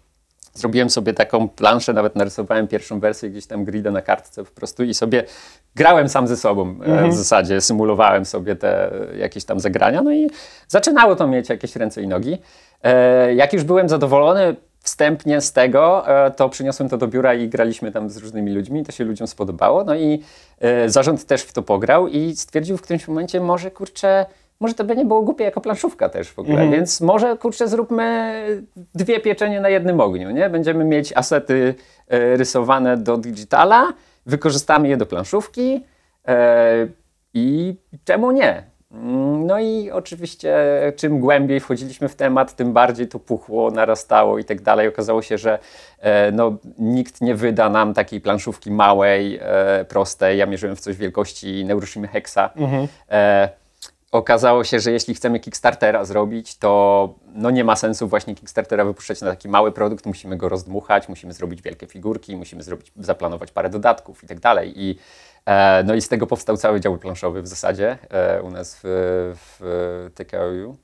zrobiłem 0.53 0.89
sobie 0.89 1.13
taką 1.13 1.49
planszę, 1.49 1.93
nawet 1.93 2.15
narysowałem 2.15 2.67
pierwszą 2.67 2.99
wersję 2.99 3.29
gdzieś 3.29 3.45
tam 3.45 3.65
grida 3.65 3.91
na 3.91 4.01
kartce 4.01 4.43
po 4.43 4.51
prostu 4.51 4.83
i 4.83 4.93
sobie 4.93 5.23
grałem 5.75 6.09
sam 6.09 6.27
ze 6.27 6.37
sobą 6.37 6.75
e, 6.85 7.09
w 7.09 7.13
zasadzie, 7.13 7.61
symulowałem 7.61 8.25
sobie 8.25 8.55
te 8.55 8.91
jakieś 9.17 9.45
tam 9.45 9.59
zagrania, 9.59 10.01
no 10.01 10.13
i 10.13 10.29
zaczynało 10.67 11.15
to 11.15 11.27
mieć 11.27 11.49
jakieś 11.49 11.75
ręce 11.75 12.01
i 12.01 12.07
nogi. 12.07 12.37
E, 12.83 13.33
jak 13.33 13.53
już 13.53 13.63
byłem 13.63 13.89
zadowolony 13.89 14.55
wstępnie 14.79 15.41
z 15.41 15.53
tego, 15.53 16.07
e, 16.25 16.31
to 16.31 16.49
przyniosłem 16.49 16.89
to 16.89 16.97
do 16.97 17.07
biura 17.07 17.33
i 17.33 17.49
graliśmy 17.49 17.91
tam 17.91 18.09
z 18.09 18.17
różnymi 18.17 18.51
ludźmi, 18.51 18.85
to 18.85 18.91
się 18.91 19.03
ludziom 19.03 19.27
spodobało, 19.27 19.83
no 19.83 19.95
i 19.95 20.23
zarząd 20.87 21.25
też 21.25 21.41
w 21.41 21.53
to 21.53 21.61
pograł 21.63 22.07
i 22.07 22.35
stwierdził 22.35 22.77
w 22.77 22.81
którymś 22.81 23.07
momencie, 23.07 23.41
może 23.41 23.71
kurczę, 23.71 24.25
może 24.59 24.73
to 24.73 24.83
by 24.83 24.95
nie 24.95 25.05
było 25.05 25.21
głupie 25.21 25.43
jako 25.43 25.61
planszówka 25.61 26.09
też 26.09 26.31
w 26.31 26.39
ogóle, 26.39 26.61
więc 26.71 27.01
może 27.01 27.37
kurczę 27.37 27.67
zróbmy 27.67 28.33
dwie 28.95 29.19
pieczenie 29.19 29.61
na 29.61 29.69
jednym 29.69 29.99
ogniu, 29.99 30.31
nie? 30.31 30.49
Będziemy 30.49 30.85
mieć 30.85 31.13
asety 31.15 31.75
e, 32.07 32.37
rysowane 32.37 32.97
do 32.97 33.17
digitala, 33.17 33.93
wykorzystamy 34.25 34.87
je 34.87 34.97
do 34.97 35.05
planszówki 35.05 35.83
e, 36.27 36.87
i 37.33 37.75
czemu 38.05 38.31
nie? 38.31 38.63
Mm, 38.91 39.45
No 39.45 39.59
i 39.59 39.91
oczywiście 39.91 40.57
czym 40.95 41.19
głębiej 41.19 41.59
wchodziliśmy 41.59 42.09
w 42.09 42.15
temat, 42.15 42.55
tym 42.55 42.73
bardziej 42.73 43.07
to 43.07 43.19
puchło, 43.19 43.71
narastało 43.71 44.39
i 44.39 44.43
tak 44.43 44.61
dalej. 44.61 44.87
Okazało 44.87 45.21
się, 45.21 45.37
że 45.37 45.59
e, 45.99 46.31
no, 46.31 46.57
nikt 46.79 47.21
nie 47.21 47.35
wyda 47.35 47.69
nam 47.69 47.93
takiej 47.93 48.21
planszówki 48.21 48.71
małej, 48.71 49.39
e, 49.41 49.85
prostej. 49.85 50.37
Ja 50.37 50.45
mierzyłem 50.45 50.75
w 50.75 50.79
coś 50.79 50.95
wielkości 50.97 51.65
Neuroshima 51.65 52.07
Hexa. 52.07 52.49
E, 53.11 53.49
okazało 54.11 54.63
się, 54.63 54.79
że 54.79 54.91
jeśli 54.91 55.13
chcemy 55.13 55.39
Kickstartera 55.39 56.05
zrobić, 56.05 56.57
to 56.57 57.13
no 57.33 57.51
nie 57.51 57.63
ma 57.63 57.75
sensu 57.75 58.07
właśnie 58.07 58.35
Kickstartera 58.35 58.85
wypuszczać 58.85 59.21
na 59.21 59.29
taki 59.29 59.49
mały 59.49 59.71
produkt, 59.71 60.05
musimy 60.05 60.37
go 60.37 60.49
rozdmuchać, 60.49 61.09
musimy 61.09 61.33
zrobić 61.33 61.61
wielkie 61.61 61.87
figurki, 61.87 62.37
musimy 62.37 62.63
zrobić, 62.63 62.91
zaplanować 62.99 63.51
parę 63.51 63.69
dodatków 63.69 64.23
i 64.23 64.27
tak 64.27 64.39
dalej. 64.39 64.73
I, 64.75 64.99
e, 65.45 65.83
no 65.83 65.95
i 65.95 66.01
z 66.01 66.07
tego 66.07 66.27
powstał 66.27 66.57
cały 66.57 66.79
dział 66.79 66.97
planszowy 66.97 67.41
w 67.41 67.47
zasadzie 67.47 67.97
e, 68.09 68.41
u 68.41 68.51
nas 68.51 68.79
w, 68.83 69.35
w 69.35 70.09
TKOU. 70.15 70.77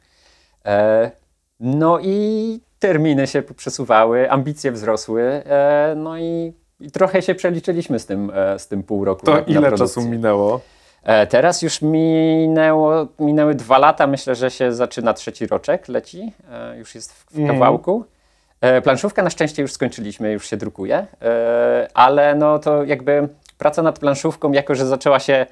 E, 0.66 1.12
no 1.60 2.00
i 2.00 2.60
terminy 2.80 3.28
się 3.28 3.42
przesuwały, 3.42 4.32
ambicje 4.32 4.72
wzrosły, 4.72 5.22
e, 5.22 5.94
no 5.98 6.18
i, 6.18 6.54
i 6.80 6.92
trochę 6.92 7.22
się 7.22 7.36
przeliczyliśmy 7.36 8.00
z 8.00 8.06
tym, 8.06 8.32
e, 8.36 8.60
z 8.60 8.68
tym 8.68 8.84
pół 8.84 9.06
roku. 9.06 9.26
To 9.26 9.32
na, 9.32 9.38
na 9.38 9.44
ile 9.44 9.62
produkcję. 9.68 10.02
czasu 10.02 10.10
minęło? 10.10 10.62
E, 11.06 11.28
Teraz 11.28 11.62
już 11.62 11.82
minęło, 11.82 13.08
minęły 13.20 13.56
dwa 13.56 13.78
lata, 13.78 14.08
myślę, 14.08 14.36
że 14.36 14.52
się 14.52 14.74
zaczyna 14.74 15.14
trzeci 15.14 15.48
roczek, 15.48 15.88
leci, 15.88 16.34
e, 16.52 16.78
już 16.78 16.96
jest 16.96 17.14
w, 17.14 17.26
w 17.32 17.48
kawałku. 17.48 18.06
E, 18.62 18.82
Planszówkę 18.82 19.24
na 19.24 19.30
szczęście 19.30 19.62
już 19.62 19.72
skończyliśmy, 19.72 20.32
już 20.32 20.50
się 20.50 20.58
drukuje, 20.58 21.06
ale 21.94 22.36
no 22.36 22.60
to 22.60 22.84
jakby 22.84 23.28
praca 23.58 23.82
nad 23.82 24.00
planszówką, 24.00 24.52
jako 24.52 24.76
że 24.76 24.86
zaczęła 24.86 25.20
się 25.20 25.46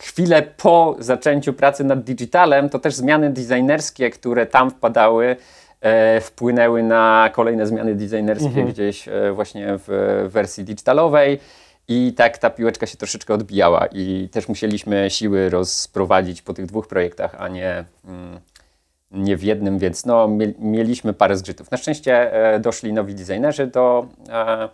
chwilę 0.00 0.42
po 0.42 0.96
zaczęciu 0.98 1.52
pracy 1.52 1.84
nad 1.84 2.02
digitalem, 2.04 2.68
to 2.68 2.78
też 2.78 2.94
zmiany 2.94 3.30
designerskie, 3.30 4.10
które 4.10 4.46
tam 4.46 4.70
wpadały, 4.70 5.36
wpłynęły 6.20 6.82
na 6.82 7.30
kolejne 7.32 7.66
zmiany 7.66 7.94
designerskie 7.94 8.64
gdzieś 8.64 9.08
e, 9.08 9.32
właśnie 9.32 9.66
w 9.86 10.26
wersji 10.32 10.64
digitalowej. 10.64 11.40
I 11.88 12.12
tak 12.12 12.38
ta 12.38 12.50
piłeczka 12.50 12.86
się 12.86 12.96
troszeczkę 12.96 13.34
odbijała 13.34 13.86
i 13.86 14.28
też 14.32 14.48
musieliśmy 14.48 15.10
siły 15.10 15.50
rozprowadzić 15.50 16.42
po 16.42 16.54
tych 16.54 16.66
dwóch 16.66 16.88
projektach, 16.88 17.34
a 17.38 17.48
nie, 17.48 17.84
mm, 18.04 18.40
nie 19.10 19.36
w 19.36 19.42
jednym, 19.42 19.78
więc 19.78 20.06
no, 20.06 20.28
mie- 20.28 20.54
mieliśmy 20.58 21.12
parę 21.12 21.36
zgrzytów. 21.36 21.70
Na 21.70 21.76
szczęście 21.76 22.32
e, 22.54 22.60
doszli 22.60 22.92
nowi 22.92 23.14
designerzy 23.14 23.66
do, 23.66 24.06
e, 24.28 24.68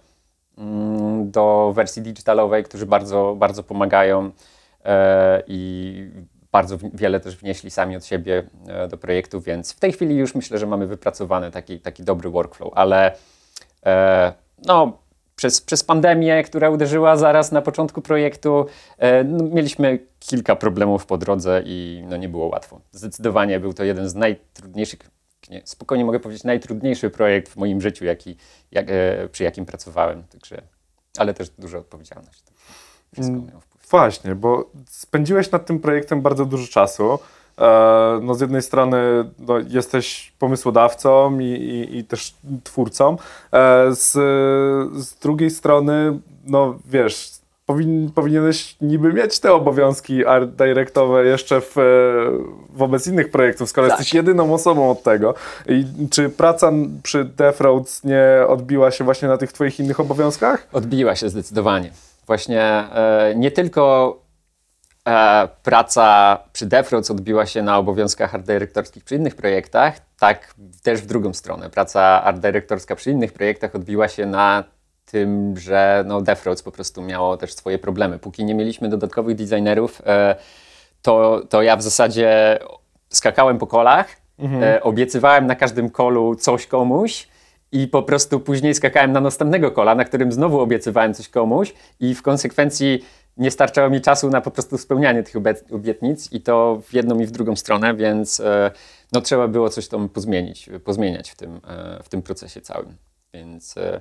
mm, 0.59 1.31
do 1.31 1.73
wersji 1.75 2.03
digitalowej, 2.03 2.65
którzy 2.65 2.87
bardzo, 2.87 3.37
bardzo 3.39 3.63
pomagają 3.63 4.31
e, 4.85 5.43
i 5.47 6.11
bardzo 6.53 6.79
wiele 6.95 7.21
też 7.21 7.37
wnieśli 7.37 7.71
sami 7.71 7.97
od 7.97 8.05
siebie 8.05 8.43
do 8.91 8.97
projektu, 8.97 9.41
więc 9.41 9.73
w 9.73 9.81
tej 9.81 9.93
chwili 9.93 10.17
już 10.17 10.35
myślę, 10.35 10.59
że 10.59 10.67
mamy 10.67 10.87
wypracowany 10.87 11.51
taki, 11.51 11.81
taki 11.81 12.03
dobry 12.03 12.31
workflow, 12.31 12.73
ale 12.75 13.17
no, 14.67 14.99
przez, 15.37 15.61
przez 15.61 15.85
pandemię, 15.85 16.43
która 16.43 16.71
uderzyła 16.71 17.17
zaraz 17.17 17.53
na 17.53 17.63
początku 17.63 18.03
projektu, 18.03 18.67
e, 18.99 19.25
no, 19.25 19.45
mieliśmy 19.45 19.99
kilka 20.19 20.57
problemów 20.57 21.07
po 21.07 21.19
drodze 21.19 21.63
i 21.65 22.05
no, 22.09 22.17
nie 22.17 22.29
było 22.29 22.47
łatwo. 22.47 22.81
Zdecydowanie 22.93 23.61
był 23.61 23.73
to 23.73 23.85
jeden 23.85 24.09
z 24.09 24.15
najtrudniejszych, 24.15 25.01
nie, 25.51 25.63
spokojnie 25.65 26.05
mogę 26.05 26.21
powiedzieć, 26.21 26.45
najtrudniejszy 26.45 27.11
projekt 27.11 27.49
w 27.53 27.57
moim 27.57 27.81
życiu, 27.81 28.05
jaki, 28.05 28.37
jak, 28.73 28.87
e, 28.91 29.29
przy 29.29 29.45
jakim 29.45 29.67
pracowałem. 29.67 30.23
Także, 30.23 30.63
ale 31.19 31.35
też 31.35 31.51
duża 31.51 31.79
odpowiedzialność. 31.79 32.43
Wszystko 33.13 33.37
miało 33.37 33.61
wpływ. 33.61 33.87
Właśnie, 33.91 34.35
bo 34.35 34.71
spędziłeś 34.87 35.51
nad 35.51 35.67
tym 35.67 35.81
projektem 35.81 36.23
bardzo 36.23 36.45
dużo 36.45 36.67
czasu. 36.67 37.19
E, 37.61 38.21
No 38.23 38.35
z 38.35 38.41
jednej 38.41 38.63
strony 38.63 38.99
no, 39.39 39.55
jesteś 39.69 40.33
pomysłodawcą 40.39 41.39
i, 41.39 41.45
i, 41.45 41.99
i 41.99 42.05
też 42.05 42.35
twórcą, 42.65 43.17
E, 43.53 43.95
z, 43.95 44.13
z 45.07 45.15
drugiej 45.23 45.51
strony, 45.51 46.19
no 46.47 46.75
wiesz, 46.87 47.31
powin, 47.67 48.11
powinieneś 48.15 48.77
niby 48.81 49.13
mieć 49.13 49.41
te 49.41 49.53
obowiązki 49.53 50.27
art 50.27 50.51
directowe 50.51 51.25
jeszcze 51.25 51.61
w, 51.61 51.75
wobec 52.75 53.07
innych 53.07 53.31
projektów, 53.31 53.69
skoro 53.69 53.89
Tak. 53.89 53.99
jesteś 53.99 54.15
jedyną 54.15 54.55
osobą 54.55 54.91
od 54.91 55.03
tego. 55.03 55.35
I 55.69 55.85
czy 56.11 56.29
praca 56.29 56.73
przy 57.03 57.25
Death 57.25 57.61
Roads 57.61 58.05
nie 58.05 58.27
odbiła 58.49 58.91
się 58.91 59.05
właśnie 59.05 59.29
na 59.29 59.37
tych 59.37 59.53
twoich 59.53 59.81
innych 59.81 60.01
obowiązkach? 60.01 60.69
Odbiła 60.73 61.17
się 61.17 61.29
zdecydowanie. 61.29 61.91
Właśnie 62.27 62.63
e, 62.63 63.35
nie 63.37 63.51
tylko 63.51 64.17
praca 65.63 66.39
przy 66.53 66.67
Defroads 66.67 67.11
odbiła 67.11 67.47
się 67.47 67.63
na 67.63 67.79
obowiązkach 67.79 68.35
art 68.35 68.47
dyrektorskich 68.47 69.05
przy 69.05 69.17
innych 69.17 69.35
projektach, 69.35 70.01
tak 70.19 70.55
też 70.83 71.01
w 71.01 71.07
drugą 71.07 71.33
stronę. 71.33 71.71
Praca 71.71 72.01
art 72.25 72.39
dyrektorska 72.39 72.97
przy 72.97 73.11
innych 73.11 73.33
projektach 73.33 73.75
odbiła 73.75 74.09
się 74.09 74.27
na 74.27 74.65
tym, 75.05 75.57
że 75.57 76.05
no, 76.07 76.21
Defroads 76.21 76.63
po 76.63 76.73
prostu 76.73 77.03
miało 77.03 77.37
też 77.37 77.53
swoje 77.55 77.79
problemy. 77.79 78.19
Póki 78.19 78.45
nie 78.45 78.55
mieliśmy 78.55 78.89
dodatkowych 78.89 79.37
designerów, 79.37 80.03
e, 80.07 80.37
to, 81.03 81.43
to 81.49 81.63
ja 81.63 81.77
w 81.77 81.83
zasadzie 81.83 82.59
skakałem 83.09 83.59
po 83.59 83.67
kolach, 83.67 84.07
e, 84.63 84.83
obiecywałem 84.83 85.47
na 85.47 85.55
każdym 85.55 85.91
kolu 85.91 86.35
coś 86.35 86.67
komuś 86.67 87.29
i 87.73 87.89
po 87.89 88.03
prostu 88.03 88.41
później 88.41 88.75
skakałem 88.75 89.13
na 89.13 89.21
następnego 89.21 89.71
kola, 89.71 89.95
na 89.95 90.05
którym 90.05 90.33
znowu 90.33 90.61
obiecywałem 90.61 91.15
coś 91.15 91.29
komuś 91.29 91.75
i 92.01 92.15
w 92.15 92.23
konsekwencji 92.23 93.05
nie 93.37 93.51
starczało 93.51 93.91
mi 93.91 94.01
czasu 94.01 94.31
na 94.31 94.41
po 94.41 94.51
prostu 94.51 94.79
spełnianie 94.79 95.23
tych 95.23 95.35
obietnic 95.71 96.33
i 96.33 96.41
to 96.41 96.83
w 96.89 96.95
jedną 96.95 97.19
i 97.21 97.27
w 97.27 97.31
drugą 97.31 97.57
stronę, 97.57 97.95
więc 97.95 98.41
e, 98.41 98.71
no, 99.13 99.21
trzeba 99.21 99.49
było 99.49 99.69
coś 99.71 99.89
tam 99.89 100.09
pozmienić, 100.09 100.71
pozmieniać 100.85 101.31
w 101.31 101.37
tym, 101.37 101.61
e, 101.69 102.03
w 102.03 102.09
tym 102.09 102.23
procesie 102.23 102.61
całym. 102.61 102.97
Więc 103.35 103.77
e, 103.77 104.01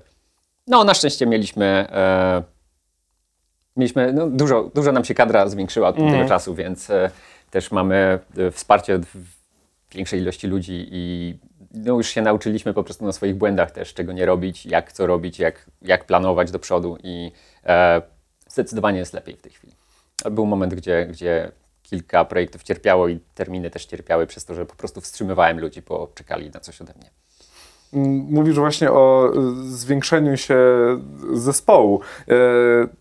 no 0.67 0.84
na 0.84 0.93
szczęście 0.93 1.26
mieliśmy 1.26 1.88
mieliśmy, 3.77 4.13
no, 4.13 4.27
dużo, 4.27 4.71
dużo 4.75 4.92
nam 4.92 5.06
się 5.06 5.13
kadra 5.13 5.48
zwiększyła 5.48 5.88
od 5.88 5.96
tego 5.96 6.27
czasu, 6.27 6.56
więc 6.56 6.92
też 7.52 7.71
mamy 7.71 8.19
wsparcie 8.52 8.96
od 8.96 9.06
w- 9.06 9.36
większej 9.92 10.19
ilości 10.21 10.48
ludzi 10.48 10.88
i 10.92 11.36
no, 11.73 11.94
już 11.94 12.08
się 12.10 12.21
nauczyliśmy 12.21 12.73
po 12.73 12.83
prostu 12.83 13.06
na 13.06 13.12
swoich 13.12 13.36
błędach 13.36 13.71
też, 13.71 13.94
czego 13.94 14.13
nie 14.13 14.25
robić, 14.25 14.65
jak 14.65 14.92
co 14.92 15.08
robić, 15.08 15.40
jak, 15.40 15.65
jak 15.81 16.06
planować 16.06 16.52
do 16.52 16.60
przodu 16.60 16.98
i 17.04 17.31
zdecydowanie 18.56 18.99
jest 18.99 19.13
lepiej 19.13 19.35
w 19.35 19.41
tej 19.41 19.51
chwili. 19.51 19.73
Był 20.31 20.45
moment, 20.45 20.73
gdzie, 20.73 21.06
gdzie 21.06 21.51
kilka 21.83 22.25
projektów 22.25 22.63
cierpiało 22.63 23.08
i 23.08 23.19
terminy 23.35 23.69
też 23.69 23.85
cierpiały 23.85 24.27
przez 24.27 24.45
to, 24.45 24.53
że 24.53 24.65
po 24.65 24.75
prostu 24.75 25.01
wstrzymywałem 25.01 25.60
ludzi, 25.60 25.81
bo 25.81 26.12
czekali 26.15 26.51
na 26.51 26.60
coś 26.60 26.81
ode 26.81 26.93
mnie. 26.93 27.10
Mówisz 28.29 28.56
właśnie 28.56 28.91
o 28.91 29.31
y, 29.35 29.71
zwiększeniu 29.71 30.37
się 30.37 30.58
zespołu. 31.33 32.01
E, 32.27 32.33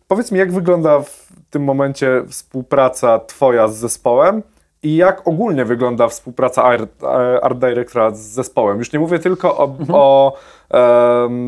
powiedz 0.08 0.32
mi, 0.32 0.38
jak 0.38 0.52
wygląda 0.52 1.00
w 1.00 1.28
tym 1.50 1.64
momencie 1.64 2.24
współpraca 2.28 3.18
Twoja 3.18 3.68
z 3.68 3.76
zespołem 3.76 4.42
i 4.84 4.96
jak 4.96 5.28
ogólnie 5.28 5.64
wygląda 5.64 6.08
współpraca 6.08 6.64
art, 6.64 7.04
art 7.42 7.58
directora 7.58 8.10
z 8.10 8.18
zespołem? 8.20 8.78
Już 8.78 8.92
nie 8.92 8.98
mówię 8.98 9.18
tylko 9.18 9.56
o, 9.58 9.64
Mhm. 9.64 9.90
o 9.92 10.32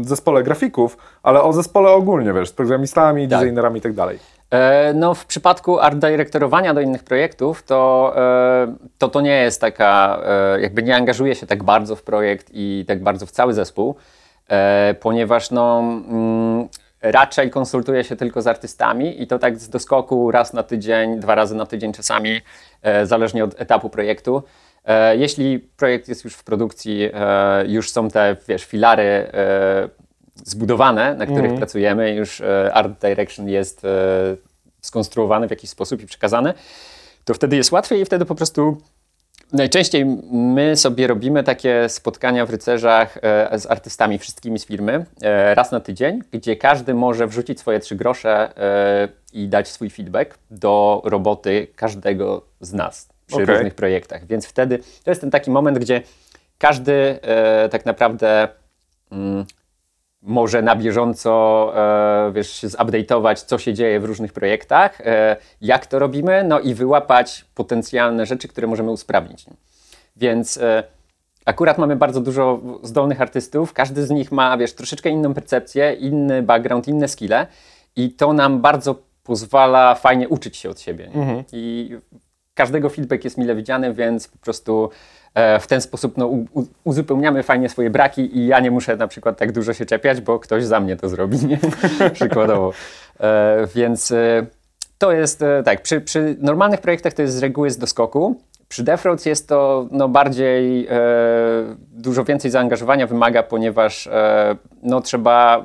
zespole 0.02 0.42
grafików, 0.42 0.96
ale 1.22 1.42
o 1.42 1.52
zespole 1.52 1.90
ogólnie, 1.90 2.32
wiesz, 2.32 2.48
z 2.48 2.52
programistami, 2.52 3.28
Tak. 3.28 3.40
designerami 3.40 3.78
i 3.78 3.82
tak 3.82 3.92
dalej. 3.92 4.18
E, 4.50 4.92
No, 4.94 5.14
w 5.14 5.26
przypadku 5.26 5.78
art 5.80 5.96
dyrektorowania 5.98 6.74
do 6.74 6.80
innych 6.80 7.04
projektów, 7.04 7.62
to, 7.62 8.12
e, 8.16 8.74
to 8.98 9.08
to 9.08 9.20
nie 9.20 9.42
jest 9.42 9.60
taka, 9.60 10.20
e, 10.26 10.60
jakby 10.60 10.82
nie 10.82 10.96
angażuje 10.96 11.34
się 11.34 11.46
tak 11.46 11.62
bardzo 11.64 11.96
w 11.96 12.02
projekt 12.02 12.46
i 12.52 12.84
tak 12.88 13.02
bardzo 13.02 13.26
w 13.26 13.30
cały 13.30 13.54
zespół, 13.54 13.94
e, 14.48 14.94
ponieważ 15.00 15.50
no, 15.50 15.78
mm, 15.78 16.68
raczej 17.10 17.50
konsultuje 17.50 18.04
się 18.04 18.16
tylko 18.16 18.42
z 18.42 18.46
artystami 18.46 19.22
i 19.22 19.26
to 19.26 19.38
tak 19.38 19.58
z 19.58 19.68
doskoku 19.68 20.30
raz 20.30 20.52
na 20.52 20.62
tydzień, 20.62 21.20
dwa 21.20 21.34
razy 21.34 21.54
na 21.54 21.66
tydzień 21.66 21.92
czasami, 21.92 22.40
e, 22.82 23.06
zależnie 23.06 23.44
od 23.44 23.60
etapu 23.60 23.90
projektu. 23.90 24.42
E, 24.84 25.16
Jeśli 25.16 25.58
projekt 25.58 26.08
jest 26.08 26.24
już 26.24 26.34
w 26.34 26.44
produkcji, 26.44 27.10
e, 27.14 27.66
już 27.66 27.90
są 27.90 28.08
te, 28.08 28.36
wiesz, 28.48 28.64
filary 28.64 29.26
zbudowane, 30.44 31.14
na 31.14 31.26
których 31.26 31.54
pracujemy, 31.54 32.14
już 32.14 32.42
art 32.72 33.00
direction 33.00 33.48
jest 33.48 33.86
skonstruowany 34.80 35.48
w 35.48 35.50
jakiś 35.50 35.70
sposób 35.70 36.02
i 36.02 36.06
przekazany, 36.06 36.54
to 37.24 37.34
wtedy 37.34 37.56
jest 37.56 37.72
łatwiej 37.72 38.00
i 38.00 38.04
wtedy 38.04 38.24
po 38.24 38.34
prostu 38.34 38.76
najczęściej 39.52 40.04
my 40.32 40.76
sobie 40.76 41.06
robimy 41.06 41.42
takie 41.42 41.88
spotkania 41.88 42.46
w 42.46 42.50
rycerzach 42.50 43.18
e, 43.22 43.58
z 43.58 43.66
artystami, 43.66 44.18
wszystkimi 44.18 44.58
z 44.58 44.66
firmy, 44.66 45.06
e, 45.22 45.54
raz 45.54 45.72
na 45.72 45.80
tydzień, 45.80 46.22
gdzie 46.32 46.56
każdy 46.56 46.94
może 46.94 47.26
wrzucić 47.26 47.60
swoje 47.60 47.80
trzy 47.80 47.96
grosze 47.96 48.58
e, 48.58 49.08
i 49.32 49.48
dać 49.48 49.68
swój 49.68 49.90
feedback 49.90 50.38
do 50.50 51.02
roboty 51.04 51.66
każdego 51.76 52.42
z 52.60 52.72
nas 52.72 53.08
przy 53.26 53.36
Okej. 53.36 53.46
różnych 53.46 53.74
projektach. 53.74 54.26
Więc 54.26 54.46
wtedy 54.46 54.78
to 55.04 55.10
jest 55.10 55.20
ten 55.20 55.30
taki 55.30 55.50
moment, 55.50 55.78
gdzie 55.78 56.02
każdy 56.58 57.18
tak 57.70 57.86
naprawdę 57.86 58.48
mm, 59.12 59.44
może 60.22 60.62
na 60.62 60.76
bieżąco 60.76 61.72
e, 61.76 62.32
wiesz, 62.32 62.64
zupdate'ować, 62.64 63.36
co 63.36 63.58
się 63.58 63.74
dzieje 63.74 64.00
w 64.00 64.04
różnych 64.04 64.32
projektach, 64.32 65.00
e, 65.00 65.36
jak 65.60 65.86
to 65.86 65.98
robimy, 65.98 66.44
no 66.44 66.60
i 66.60 66.74
wyłapać 66.74 67.44
potencjalne 67.54 68.26
rzeczy, 68.26 68.48
które 68.48 68.66
możemy 68.66 68.90
usprawnić. 68.90 69.46
Więc 70.16 70.56
e, 70.56 70.82
akurat 71.44 71.78
mamy 71.78 71.96
bardzo 71.96 72.20
dużo 72.20 72.60
zdolnych 72.82 73.20
artystów, 73.20 73.72
każdy 73.72 74.06
z 74.06 74.10
nich 74.10 74.32
ma, 74.32 74.56
wiesz, 74.56 74.72
troszeczkę 74.72 75.10
inną 75.10 75.34
percepcję, 75.34 75.92
inny 75.92 76.42
background, 76.42 76.88
inne 76.88 77.08
skille 77.08 77.46
i 77.96 78.10
to 78.10 78.32
nam 78.32 78.60
bardzo 78.60 78.94
pozwala 79.22 79.94
fajnie 79.94 80.28
uczyć 80.28 80.56
się 80.56 80.70
od 80.70 80.80
siebie. 80.80 81.10
Nie? 81.14 81.44
I 81.52 81.96
każdego 82.54 82.90
feedback 82.90 83.24
jest 83.24 83.38
mile 83.38 83.54
widziany, 83.54 83.94
więc 83.94 84.28
po 84.28 84.38
prostu 84.38 84.90
w 85.60 85.66
ten 85.66 85.80
sposób 85.80 86.16
no, 86.16 86.30
uzupełniamy 86.84 87.42
fajnie 87.42 87.68
swoje 87.68 87.90
braki 87.90 88.38
i 88.38 88.46
ja 88.46 88.60
nie 88.60 88.70
muszę 88.70 88.96
na 88.96 89.08
przykład 89.08 89.38
tak 89.38 89.52
dużo 89.52 89.74
się 89.74 89.86
czepiać, 89.86 90.20
bo 90.20 90.38
ktoś 90.38 90.64
za 90.64 90.80
mnie 90.80 90.96
to 90.96 91.08
zrobi, 91.08 91.38
nie? 91.46 91.58
przykładowo. 92.12 92.72
E, 93.20 93.66
więc 93.74 94.12
e, 94.12 94.46
to 94.98 95.12
jest 95.12 95.42
e, 95.42 95.62
tak, 95.62 95.82
przy, 95.82 96.00
przy 96.00 96.36
normalnych 96.40 96.80
projektach 96.80 97.12
to 97.12 97.22
jest 97.22 97.34
z 97.34 97.38
reguły 97.38 97.70
z 97.70 97.78
doskoku. 97.78 98.40
Przy 98.68 98.84
Defrauds 98.84 99.26
jest 99.26 99.48
to 99.48 99.88
no, 99.90 100.08
bardziej, 100.08 100.86
e, 100.86 100.96
dużo 101.92 102.24
więcej 102.24 102.50
zaangażowania 102.50 103.06
wymaga, 103.06 103.42
ponieważ 103.42 104.06
e, 104.06 104.56
no, 104.82 105.00
trzeba 105.00 105.64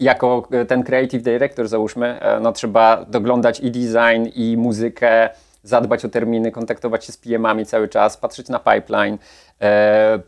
jako 0.00 0.48
e, 0.50 0.64
ten 0.64 0.82
creative 0.82 1.22
director 1.22 1.68
załóżmy, 1.68 2.20
e, 2.20 2.40
no 2.40 2.52
trzeba 2.52 3.04
doglądać 3.04 3.60
i 3.60 3.70
design, 3.70 4.28
i 4.34 4.56
muzykę, 4.56 5.30
zadbać 5.62 6.04
o 6.04 6.08
terminy, 6.08 6.50
kontaktować 6.50 7.04
się 7.04 7.12
z 7.12 7.16
PM-ami 7.16 7.66
cały 7.66 7.88
czas, 7.88 8.16
patrzeć 8.16 8.48
na 8.48 8.58
pipeline, 8.58 9.18
e, 9.60 10.20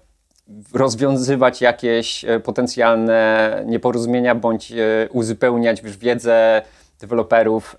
rozwiązywać 0.74 1.60
jakieś 1.60 2.24
e, 2.24 2.40
potencjalne 2.40 3.62
nieporozumienia, 3.66 4.34
bądź 4.34 4.72
e, 4.72 5.08
uzupełniać 5.10 5.82
wiesz, 5.82 5.96
wiedzę 5.96 6.62
deweloperów 7.00 7.76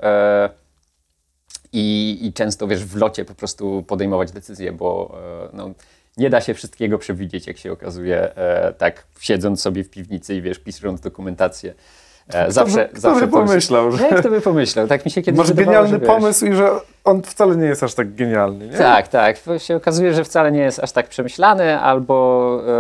i, 1.74 2.18
i 2.22 2.34
często 2.34 2.68
wiesz, 2.68 2.86
w 2.86 2.96
locie 2.96 3.26
po 3.26 3.36
prostu 3.36 3.84
podejmować 3.88 4.32
decyzje, 4.32 4.72
bo 4.72 5.18
no, 5.54 5.70
nie 6.18 6.30
da 6.30 6.42
się 6.42 6.54
wszystkiego 6.54 6.98
przewidzieć, 6.98 7.48
jak 7.48 7.58
się 7.58 7.72
okazuje, 7.72 8.32
tak 8.78 9.04
siedząc 9.20 9.62
sobie 9.62 9.84
w 9.84 9.90
piwnicy 9.90 10.36
i 10.36 10.42
wiesz, 10.42 10.60
pisząc 10.60 11.02
dokumentację. 11.02 11.74
E, 12.34 12.52
zawsze, 12.52 12.90
kto 12.90 13.02
zawsze 13.02 13.26
by 13.28 13.32
to 13.32 13.40
jest- 13.40 13.48
pomyślał, 13.50 13.92
że- 13.92 14.08
Jak 14.08 14.22
to 14.24 14.30
by 14.30 14.42
pomyślał? 14.42 14.88
Tak 14.88 15.06
mi 15.06 15.12
się 15.12 15.22
kiedyś 15.22 15.38
Masz 15.40 15.54
genialny 15.54 15.90
że, 15.90 16.00
wiesz, 16.00 16.08
pomysł 16.08 16.46
i 16.46 16.54
że 16.54 16.70
on 17.04 17.22
wcale 17.22 17.56
nie 17.56 17.66
jest 17.68 17.84
aż 17.84 17.94
tak 17.94 18.16
genialny, 18.16 18.68
nie? 18.68 18.78
tak, 18.78 19.08
tak. 19.08 19.38
Się 19.58 19.76
okazuje, 19.76 20.14
że 20.14 20.24
wcale 20.24 20.52
nie 20.52 20.60
jest 20.60 20.80
aż 20.80 20.92
tak 20.92 21.08
przemyślany, 21.08 21.80
albo 21.80 22.60
e, 22.68 22.72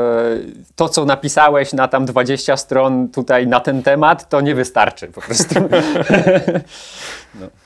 to, 0.75 0.89
co 0.89 1.05
napisałeś 1.05 1.73
na 1.73 1.87
tam 1.87 2.05
20 2.05 2.57
stron 2.57 3.07
tutaj 3.09 3.47
na 3.47 3.59
ten 3.59 3.83
temat, 3.83 4.29
to 4.29 4.41
nie 4.41 4.55
wystarczy 4.55 5.07
po 5.07 5.21
prostu. 5.21 5.55
E, 5.59 6.61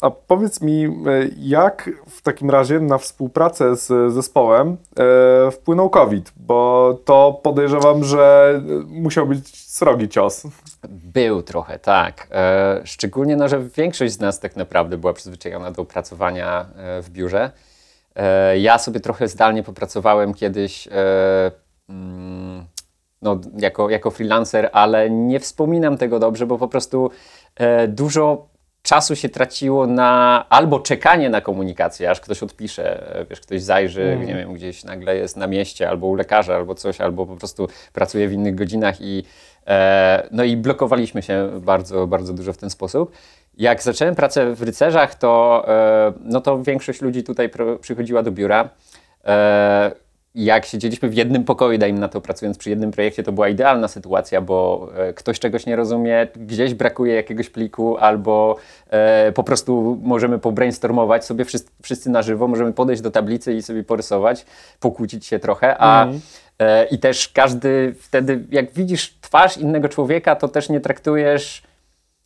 a 0.00 0.10
powiedz 0.10 0.60
mi, 0.60 0.84
e, 0.84 0.90
jak 1.38 1.90
w 2.06 2.22
takim 2.22 2.50
razie 2.50 2.80
na 2.80 2.98
współpracę 2.98 3.76
z 3.76 4.12
zespołem 4.12 4.76
e, 5.46 5.50
wpłynął 5.50 5.90
COVID? 5.90 6.32
Bo 6.36 6.98
to 7.04 7.40
podejrzewam, 7.42 8.04
że 8.04 8.60
musiał 8.86 9.26
być 9.26 9.56
srogi 9.56 10.08
cios. 10.08 10.42
Był 10.88 11.42
trochę, 11.42 11.78
tak. 11.78 12.28
E, 12.30 12.80
szczególnie, 12.84 13.36
no, 13.36 13.48
że 13.48 13.60
większość 13.60 14.12
z 14.12 14.20
nas 14.20 14.40
tak 14.40 14.56
naprawdę 14.56 14.98
była 14.98 15.12
przyzwyczajona 15.12 15.70
do 15.70 15.84
pracowania 15.84 16.66
e, 16.76 17.02
w 17.02 17.10
biurze. 17.10 17.50
E, 18.16 18.58
ja 18.58 18.78
sobie 18.78 19.00
trochę 19.00 19.28
zdalnie 19.28 19.62
popracowałem 19.62 20.34
kiedyś 20.34 20.88
e, 20.88 20.92
mm, 21.88 22.64
no, 23.22 23.40
jako, 23.58 23.90
jako 23.90 24.10
freelancer, 24.10 24.70
ale 24.72 25.10
nie 25.10 25.40
wspominam 25.40 25.98
tego 25.98 26.18
dobrze, 26.18 26.46
bo 26.46 26.58
po 26.58 26.68
prostu 26.68 27.10
e, 27.56 27.88
dużo 27.88 28.51
czasu 28.92 29.16
się 29.16 29.28
traciło 29.28 29.86
na 29.86 30.44
albo 30.48 30.80
czekanie 30.80 31.30
na 31.30 31.40
komunikację, 31.40 32.10
aż 32.10 32.20
ktoś 32.20 32.42
odpisze, 32.42 33.16
e, 33.16 33.24
wiesz, 33.24 33.40
ktoś 33.40 33.62
zajrzy, 33.62 34.18
nie 34.26 34.34
wiem, 34.34 34.54
gdzieś 34.54 34.84
nagle 34.84 35.16
jest 35.16 35.36
na 35.36 35.46
mieście, 35.46 35.88
albo 35.88 36.06
u 36.06 36.14
lekarza, 36.14 36.54
albo 36.54 36.74
coś, 36.74 37.00
albo 37.00 37.26
po 37.26 37.36
prostu 37.36 37.68
pracuje 37.92 38.28
w 38.28 38.32
innych 38.32 38.54
godzinach 38.54 39.00
i 39.00 39.24
e, 39.66 40.28
no 40.30 40.44
i 40.44 40.56
blokowaliśmy 40.56 41.22
się 41.22 41.50
bardzo, 41.60 42.06
bardzo 42.06 42.32
dużo 42.32 42.52
w 42.52 42.56
ten 42.56 42.70
sposób. 42.70 43.12
Jak 43.58 43.82
zacząłem 43.82 44.14
pracę 44.14 44.54
w 44.54 44.62
rycerzach, 44.62 45.14
to, 45.14 45.64
e, 45.68 46.12
no 46.20 46.40
to 46.40 46.62
większość 46.62 47.02
ludzi 47.02 47.22
tutaj 47.22 47.48
pro, 47.48 47.76
przychodziła 47.76 48.22
do 48.22 48.30
biura. 48.30 48.68
E, 49.24 49.92
jak 50.34 50.66
siedzieliśmy 50.66 51.08
w 51.08 51.14
jednym 51.14 51.44
pokoju, 51.44 51.78
dajmy 51.78 52.00
na 52.00 52.08
to, 52.08 52.20
pracując 52.20 52.58
przy 52.58 52.70
jednym 52.70 52.90
projekcie, 52.90 53.22
to 53.22 53.32
była 53.32 53.48
idealna 53.48 53.88
sytuacja, 53.88 54.40
bo 54.40 54.88
e, 54.96 55.12
ktoś 55.12 55.38
czegoś 55.38 55.66
nie 55.66 55.76
rozumie, 55.76 56.28
gdzieś 56.36 56.74
brakuje 56.74 57.14
jakiegoś 57.14 57.50
pliku, 57.50 57.96
albo 57.96 58.56
e, 58.90 59.32
po 59.32 59.44
prostu 59.44 59.98
możemy 60.02 60.38
pobrainstormować 60.38 61.24
sobie 61.24 61.44
wszyscy, 61.44 61.70
wszyscy 61.82 62.10
na 62.10 62.22
żywo, 62.22 62.48
możemy 62.48 62.72
podejść 62.72 63.02
do 63.02 63.10
tablicy 63.10 63.54
i 63.54 63.62
sobie 63.62 63.84
porysować, 63.84 64.46
pokłócić 64.80 65.26
się 65.26 65.38
trochę, 65.38 65.76
a 65.78 66.08
e, 66.58 66.84
i 66.84 66.98
też 66.98 67.28
każdy 67.28 67.94
wtedy, 67.98 68.44
jak 68.50 68.72
widzisz 68.72 69.14
twarz 69.20 69.58
innego 69.58 69.88
człowieka, 69.88 70.36
to 70.36 70.48
też 70.48 70.68
nie 70.68 70.80
traktujesz 70.80 71.62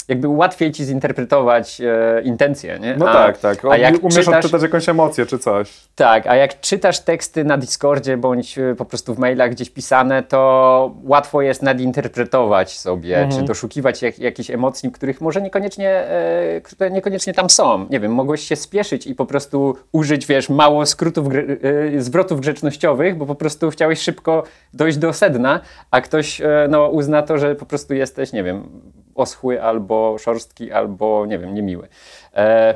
jakby 0.09 0.29
łatwiej 0.29 0.73
ci 0.73 0.85
zinterpretować 0.85 1.81
e, 1.81 2.23
intencje, 2.23 2.79
nie? 2.79 2.97
No 2.97 3.09
a, 3.09 3.13
tak, 3.13 3.39
tak. 3.39 3.65
A 3.65 3.77
jak 3.77 4.03
Umiesz 4.03 4.15
czytasz, 4.15 4.35
odczytać 4.35 4.63
jakąś 4.63 4.89
emocję 4.89 5.27
czy 5.27 5.39
coś. 5.39 5.73
tak, 5.95 6.27
a 6.27 6.37
jak 6.37 6.61
czytasz 6.61 7.01
teksty 7.01 7.45
na 7.45 7.57
Discordzie 7.59 8.17
bądź 8.17 8.59
y, 8.59 8.75
po 8.79 8.85
prostu 8.85 9.15
w 9.15 9.19
mailach 9.19 9.51
gdzieś 9.51 9.71
pisane, 9.71 10.23
to 10.23 10.95
łatwo 11.05 11.43
jest 11.43 11.63
nadinterpretować 11.63 12.79
sobie, 12.79 13.29
czy 13.33 13.43
doszukiwać 13.43 14.03
jak, 14.03 14.19
jakichś 14.19 14.51
emocji, 14.51 14.93
których 14.93 15.21
może 15.21 15.43
niekoniecznie, 15.43 15.91
e, 15.91 16.61
które 16.61 16.91
niekoniecznie 16.91 17.35
tam 17.35 17.51
są. 17.51 17.87
Nie 17.91 18.01
wiem, 18.01 18.13
mogłeś 18.13 18.41
się 18.41 18.57
spieszyć 18.57 19.07
i 19.07 19.15
po 19.15 19.27
prostu 19.27 19.77
użyć, 19.93 20.27
wiesz, 20.27 20.49
mało 20.49 20.87
skrótów, 20.87 21.27
e, 21.35 22.01
zwrotów 22.01 22.41
grzecznościowych, 22.41 23.17
bo 23.17 23.27
po 23.27 23.35
prostu 23.35 23.71
chciałeś 23.71 24.01
szybko 24.01 24.43
dojść 24.75 24.99
do 24.99 25.13
sedna, 25.13 25.61
a 25.91 26.01
ktoś 26.01 26.41
e, 26.41 26.67
no, 26.71 26.89
uzna 26.89 27.23
to, 27.23 27.39
że 27.39 27.55
po 27.55 27.67
prostu 27.67 27.95
jesteś, 27.95 28.33
nie 28.33 28.45
wiem, 28.45 28.69
oschły 29.17 29.63
albo 29.63 30.19
szorstki, 30.19 30.73
albo, 30.73 31.27
nie 31.27 31.39
wiem, 31.39 31.55
niemiły. 31.55 31.89
E, 32.35 32.75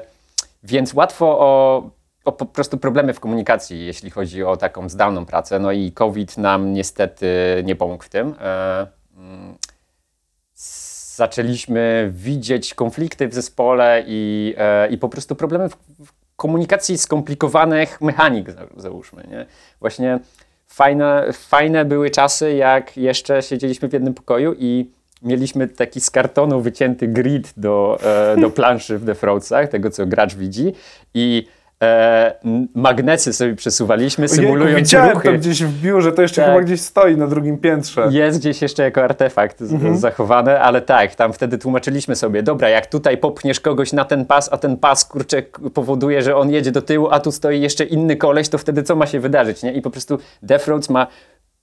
więc 0.62 0.94
łatwo 0.94 1.38
o, 1.40 1.82
o 2.24 2.32
po 2.32 2.46
prostu 2.46 2.78
problemy 2.78 3.14
w 3.14 3.20
komunikacji, 3.20 3.86
jeśli 3.86 4.10
chodzi 4.10 4.44
o 4.44 4.56
taką 4.56 4.88
zdalną 4.88 5.26
pracę. 5.26 5.58
No 5.58 5.72
i 5.72 5.92
COVID 5.92 6.38
nam 6.38 6.72
niestety 6.72 7.26
nie 7.64 7.76
pomógł 7.76 8.04
w 8.04 8.08
tym. 8.08 8.34
E, 8.40 8.86
mm, 9.16 9.54
zaczęliśmy 11.16 12.10
widzieć 12.14 12.74
konflikty 12.74 13.28
w 13.28 13.34
zespole 13.34 14.04
i, 14.06 14.54
e, 14.58 14.88
i 14.88 14.98
po 14.98 15.08
prostu 15.08 15.36
problemy 15.36 15.68
w, 15.68 15.76
w 16.06 16.12
komunikacji 16.36 16.98
skomplikowanych 16.98 18.00
mechanik, 18.00 18.50
za- 18.50 18.66
załóżmy. 18.76 19.24
Nie? 19.30 19.46
Właśnie 19.80 20.18
fajne, 20.66 21.32
fajne 21.32 21.84
były 21.84 22.10
czasy, 22.10 22.54
jak 22.54 22.96
jeszcze 22.96 23.42
siedzieliśmy 23.42 23.88
w 23.88 23.92
jednym 23.92 24.14
pokoju 24.14 24.54
i 24.58 24.90
mieliśmy 25.22 25.68
taki 25.68 26.00
z 26.00 26.10
kartonu 26.10 26.60
wycięty 26.60 27.08
grid 27.08 27.52
do, 27.56 27.98
e, 28.36 28.40
do 28.40 28.50
planszy 28.60 28.98
w 28.98 29.04
Defraudsach, 29.04 29.68
tego 29.68 29.90
co 29.90 30.06
gracz 30.06 30.34
widzi 30.34 30.72
i 31.14 31.46
e, 31.82 32.34
magnesy 32.74 33.32
sobie 33.32 33.54
przesuwaliśmy, 33.56 34.24
Ojejku, 34.24 34.36
symulując 34.42 34.76
widziałem 34.78 35.10
ruchy. 35.12 35.28
to 35.28 35.34
gdzieś 35.38 35.62
w 35.64 35.80
biurze, 35.82 36.12
to 36.12 36.22
jeszcze 36.22 36.42
Tak. 36.42 36.50
chyba 36.50 36.64
gdzieś 36.64 36.80
stoi 36.80 37.16
na 37.16 37.26
drugim 37.26 37.58
piętrze. 37.58 38.08
Jest 38.10 38.38
gdzieś 38.38 38.62
jeszcze 38.62 38.82
jako 38.82 39.04
artefakt 39.04 39.60
Mhm. 39.60 39.98
zachowane, 39.98 40.60
ale 40.60 40.80
tak, 40.82 41.14
tam 41.14 41.32
wtedy 41.32 41.58
tłumaczyliśmy 41.58 42.16
sobie, 42.16 42.42
dobra, 42.42 42.68
jak 42.68 42.86
tutaj 42.86 43.18
popchniesz 43.18 43.60
kogoś 43.60 43.92
na 43.92 44.04
ten 44.04 44.24
pas, 44.26 44.52
a 44.52 44.58
ten 44.58 44.76
pas, 44.76 45.04
kurczę, 45.04 45.42
powoduje, 45.74 46.22
że 46.22 46.36
on 46.36 46.50
jedzie 46.50 46.70
do 46.72 46.82
tyłu, 46.82 47.08
a 47.10 47.20
tu 47.20 47.32
stoi 47.32 47.60
jeszcze 47.60 47.84
inny 47.84 48.16
koleś, 48.16 48.48
to 48.48 48.58
wtedy 48.58 48.82
co 48.82 48.96
ma 48.96 49.06
się 49.06 49.20
wydarzyć, 49.20 49.62
nie? 49.62 49.72
I 49.72 49.82
po 49.82 49.90
prostu 49.90 50.18
Death 50.42 50.66
Roads 50.68 50.90
ma 50.90 51.06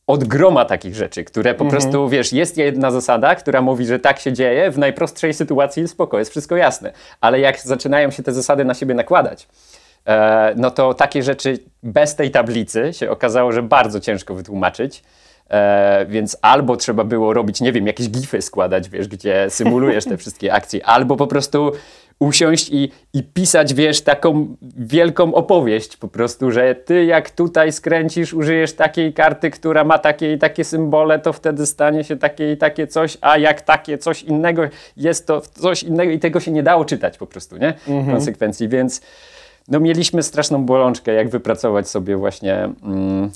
od 0.08 0.24
groma 0.24 0.66
takich 0.66 0.96
rzeczy, 0.96 1.24
które 1.24 1.54
po 1.54 1.64
Mhm. 1.64 1.82
prostu, 1.82 2.10
wiesz, 2.10 2.34
jest 2.34 2.58
jedna 2.58 2.92
zasada, 2.92 3.36
która 3.36 3.62
mówi, 3.62 3.86
że 3.86 4.00
tak 4.00 4.20
się 4.20 4.34
dzieje, 4.34 4.72
w 4.72 4.78
najprostszej 4.78 5.34
sytuacji 5.34 5.88
spoko, 5.88 6.20
jest 6.20 6.32
wszystko 6.32 6.56
jasne, 6.56 6.92
ale 7.22 7.40
jak 7.40 7.60
zaczynają 7.60 8.12
się 8.12 8.24
te 8.24 8.34
zasady 8.34 8.66
na 8.66 8.74
siebie 8.74 8.94
nakładać, 8.96 9.48
e, 10.08 10.54
no 10.58 10.72
to 10.72 10.94
takie 10.94 11.24
rzeczy 11.24 11.60
bez 11.84 12.16
tej 12.16 12.32
tablicy 12.32 12.94
się 12.94 13.12
okazało, 13.12 13.52
że 13.52 13.64
bardzo 13.64 14.00
ciężko 14.00 14.36
wytłumaczyć. 14.36 15.04
E, 15.50 16.06
więc 16.10 16.38
albo 16.42 16.78
trzeba 16.78 17.04
było 17.04 17.34
robić, 17.34 17.62
nie 17.62 17.72
wiem, 17.72 17.88
jakieś 17.88 18.10
gify 18.10 18.42
składać, 18.42 18.90
wiesz, 18.90 19.08
gdzie 19.08 19.46
symulujesz 19.50 20.06
te 20.06 20.18
wszystkie 20.18 20.54
akcje, 20.54 20.86
albo 20.86 21.16
po 21.18 21.28
prostu 21.28 21.72
usiąść 22.20 22.70
i, 22.70 22.92
i 23.14 23.24
pisać, 23.24 23.74
wiesz, 23.74 24.02
taką 24.02 24.56
wielką 24.78 25.34
opowieść 25.34 25.98
po 25.98 26.08
prostu, 26.08 26.52
że 26.52 26.76
ty 26.76 27.06
jak 27.06 27.30
tutaj 27.30 27.72
skręcisz, 27.72 28.34
użyjesz 28.34 28.74
takiej 28.74 29.14
karty, 29.14 29.52
która 29.52 29.84
ma 29.84 30.00
takie 30.00 30.34
i 30.34 30.38
takie 30.38 30.64
symbole, 30.64 31.20
to 31.20 31.34
wtedy 31.34 31.66
stanie 31.66 32.04
się 32.04 32.18
takie 32.18 32.52
i 32.52 32.58
takie 32.58 32.88
coś, 32.88 33.18
a 33.22 33.38
jak 33.38 33.62
takie 33.62 33.98
coś 33.98 34.24
innego 34.24 34.62
jest 34.98 35.28
to 35.28 35.42
coś 35.42 35.84
innego 35.84 36.12
i 36.12 36.20
tego 36.20 36.40
się 36.40 36.52
nie 36.52 36.64
dało 36.64 36.86
czytać 36.86 37.18
po 37.18 37.28
prostu, 37.28 37.58
nie? 37.58 37.74
W 37.88 38.12
konsekwencji, 38.12 38.70
więc 38.70 39.02
no 39.68 39.80
mieliśmy 39.80 40.24
straszną 40.24 40.66
bolączkę, 40.66 41.14
jak 41.14 41.30
wypracować 41.30 41.90
sobie 41.90 42.18
właśnie 42.18 42.70
mm, 42.84 43.32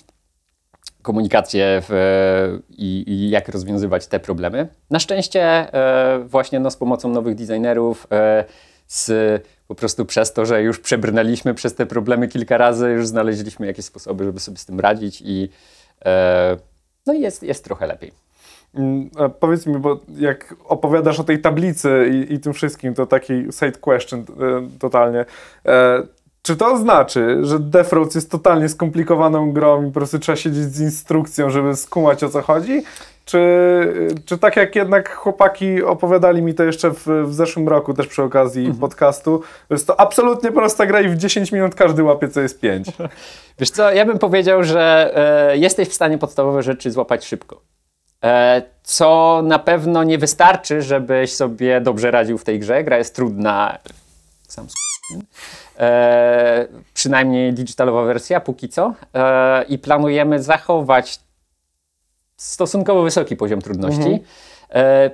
komunikację 1.02 1.82
w, 1.90 2.60
i, 2.70 3.04
i 3.08 3.30
jak 3.30 3.50
rozwiązywać 3.50 4.08
te 4.08 4.20
problemy. 4.20 4.68
Na 4.90 5.00
szczęście 5.00 5.44
e, 5.44 6.20
właśnie 6.20 6.60
no, 6.60 6.72
z 6.72 6.78
pomocą 6.78 7.10
nowych 7.10 7.36
designerów, 7.36 8.08
e, 8.12 8.46
z, 8.92 9.44
po 9.68 9.76
prostu 9.76 10.06
przez 10.06 10.34
to, 10.34 10.46
że 10.46 10.64
już 10.64 10.80
przebrnęliśmy 10.80 11.54
przez 11.54 11.76
te 11.76 11.86
problemy 11.86 12.28
kilka 12.28 12.58
razy, 12.58 12.90
już 12.90 13.08
znaleźliśmy 13.08 13.68
jakieś 13.68 13.86
sposoby, 13.86 14.24
żeby 14.24 14.40
sobie 14.40 14.58
z 14.58 14.66
tym 14.66 14.80
radzić 14.80 15.22
i 15.26 15.50
e, 16.06 16.58
no 17.06 17.14
jest, 17.14 17.44
jest 17.44 17.64
trochę 17.64 17.88
lepiej. 17.88 18.12
Mm, 18.76 19.10
a 19.18 19.30
Powiedz 19.30 19.66
mi, 19.66 19.78
bo 19.78 20.00
jak 20.18 20.56
opowiadasz 20.66 21.20
o 21.20 21.24
tej 21.24 21.42
tablicy 21.42 22.10
i, 22.14 22.34
i 22.34 22.40
tym 22.40 22.54
wszystkim, 22.54 22.94
to 22.94 23.06
taki 23.06 23.34
side 23.34 23.80
question 23.82 24.20
e, 24.20 24.26
totalnie. 24.80 25.26
E, 25.66 26.04
czy 26.42 26.56
to 26.56 26.78
znaczy, 26.78 27.38
że 27.42 27.60
Death 27.60 27.94
Roads 27.94 28.16
jest 28.16 28.32
totalnie 28.32 28.70
skomplikowaną 28.70 29.52
grą 29.52 29.84
i 29.84 29.86
po 29.86 29.94
prostu 29.94 30.20
trzeba 30.20 30.36
siedzieć 30.36 30.64
z 30.64 30.82
instrukcją, 30.82 31.50
żeby 31.50 31.76
skumać 31.76 32.24
o 32.24 32.30
co 32.30 32.42
chodzi? 32.42 32.84
Czy, 33.26 34.18
czy 34.26 34.38
tak 34.38 34.56
jak 34.56 34.76
jednak 34.76 35.16
chłopaki 35.16 35.84
opowiadali 35.84 36.42
mi 36.42 36.54
to 36.54 36.64
jeszcze 36.64 36.92
w, 36.92 37.08
w 37.26 37.34
zeszłym 37.34 37.68
roku, 37.68 37.94
też 37.94 38.08
przy 38.08 38.24
okazji 38.24 38.74
podcastu, 38.80 39.42
że 39.70 39.76
jest 39.76 39.88
to 39.88 40.00
absolutnie 40.00 40.52
prosta 40.52 40.86
gra 40.86 41.02
i 41.02 41.10
w 41.10 41.18
10 41.18 41.52
minut 41.52 41.76
każdy 41.76 42.04
łapie 42.04 42.28
co 42.30 42.42
jest 42.42 42.60
5. 42.60 42.88
Wiesz 43.60 43.70
co, 43.70 43.92
ja 43.92 44.06
bym 44.06 44.20
powiedział, 44.20 44.64
że 44.64 45.12
e, 45.52 45.58
jesteś 45.58 45.90
w 45.90 45.94
stanie 45.94 46.18
podstawowe 46.18 46.64
rzeczy 46.64 46.92
złapać 46.92 47.26
szybko. 47.26 47.62
E, 48.24 48.62
co 48.84 49.42
na 49.44 49.60
pewno 49.60 50.04
nie 50.04 50.18
wystarczy, 50.18 50.82
żebyś 50.82 51.34
sobie 51.34 51.82
dobrze 51.82 52.12
radził 52.12 52.38
w 52.38 52.44
tej 52.44 52.60
grze. 52.60 52.84
Gra 52.84 52.98
jest 52.98 53.16
trudna. 53.16 53.78
Sam 54.48 54.68
e, 55.82 56.68
przynajmniej 56.94 57.54
digitalowa 57.54 58.04
wersja 58.04 58.40
póki 58.40 58.70
co. 58.70 58.94
E, 59.14 59.64
I 59.64 59.78
planujemy 59.78 60.44
zachować 60.44 61.20
stosunkowo 62.38 63.04
wysoki 63.04 63.36
poziom 63.36 63.62
trudności. 63.62 64.20
E, 64.74 65.12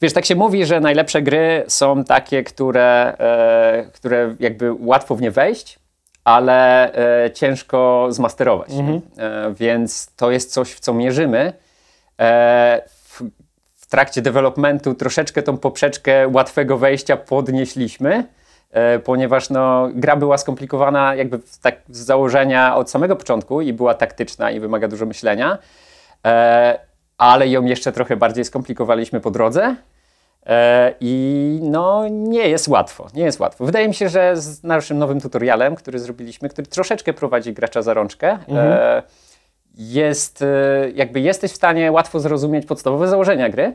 wiesz, 0.00 0.12
tak 0.12 0.24
się 0.24 0.34
mówi, 0.34 0.66
że 0.66 0.80
najlepsze 0.80 1.22
gry 1.22 1.64
są 1.68 2.04
takie, 2.04 2.42
które, 2.44 3.16
e, 3.18 3.90
które 3.92 4.34
jakby 4.40 4.72
łatwo 4.80 5.16
w 5.16 5.22
nie 5.22 5.30
wejść, 5.30 5.78
ale 6.24 6.92
e, 7.24 7.30
ciężko 7.30 8.06
zmasterować. 8.10 8.70
nie? 8.72 9.00
E, 9.24 9.54
więc 9.54 10.10
to 10.16 10.30
jest 10.30 10.52
coś, 10.52 10.72
w 10.72 10.80
co 10.80 10.94
mierzymy. 10.94 11.52
W, 13.04 13.22
w 13.76 13.86
trakcie 13.86 14.22
developmentu 14.22 14.94
troszeczkę 14.94 15.42
tą 15.42 15.56
poprzeczkę 15.56 16.28
łatwego 16.28 16.78
wejścia 16.78 17.16
podnieśliśmy, 17.16 18.24
ponieważ 19.04 19.50
no, 19.50 19.88
gra 19.94 20.16
była 20.16 20.38
skomplikowana 20.38 21.14
jakby 21.14 21.40
tak, 21.62 21.76
z 21.88 21.98
założenia 21.98 22.76
od 22.76 22.90
samego 22.90 23.16
początku 23.16 23.60
i 23.60 23.72
była 23.72 23.94
taktyczna 23.94 24.50
i 24.50 24.60
wymaga 24.60 24.88
dużo 24.88 25.06
myślenia, 25.06 25.58
e, 26.26 26.78
ale 27.18 27.48
ją 27.48 27.64
jeszcze 27.64 27.92
trochę 27.92 28.16
bardziej 28.16 28.44
skomplikowaliśmy 28.44 29.20
po 29.20 29.30
drodze. 29.30 29.76
E, 30.46 30.94
I 31.00 31.58
no, 31.62 32.08
nie 32.08 32.48
jest 32.48 32.68
łatwo, 32.68 33.06
nie 33.14 33.22
jest 33.24 33.40
łatwo. 33.40 33.64
Wydaje 33.64 33.88
mi 33.88 33.94
się, 33.94 34.08
że 34.08 34.36
z 34.36 34.62
naszym 34.62 34.98
nowym 34.98 35.20
tutorialem, 35.20 35.76
który 35.76 35.98
zrobiliśmy, 35.98 36.48
który 36.48 36.66
troszeczkę 36.66 37.12
prowadzi 37.12 37.52
gracza 37.52 37.82
za 37.82 37.94
rączkę, 37.94 38.38
e, 38.48 39.02
jest, 39.74 40.42
e, 40.42 40.90
jakby 40.94 41.20
jesteś 41.20 41.52
w 41.52 41.56
stanie 41.56 41.92
łatwo 41.92 42.20
zrozumieć 42.20 42.66
podstawowe 42.66 43.08
założenia 43.08 43.48
gry. 43.48 43.74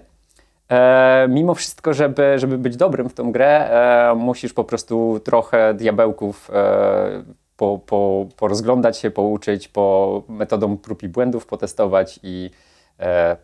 E, 0.70 1.28
mimo 1.30 1.54
wszystko, 1.54 1.94
żeby, 1.94 2.40
żeby 2.40 2.58
być 2.58 2.78
dobrym 2.78 3.10
w 3.10 3.14
tą 3.14 3.32
grę, 3.32 3.70
e, 4.12 4.16
musisz 4.16 4.54
po 4.54 4.64
prostu 4.64 5.20
trochę 5.24 5.74
diabełków 5.74 6.52
e, 6.54 7.24
po, 7.58 7.80
po, 7.86 8.28
porozglądać 8.38 8.98
się, 8.98 9.12
pouczyć, 9.12 9.68
po 9.68 10.24
metodą 10.28 10.78
prób 10.78 11.04
i 11.04 11.10
błędów 11.10 11.46
potestować 11.46 12.20
i, 12.24 12.52
e, 13.00 13.38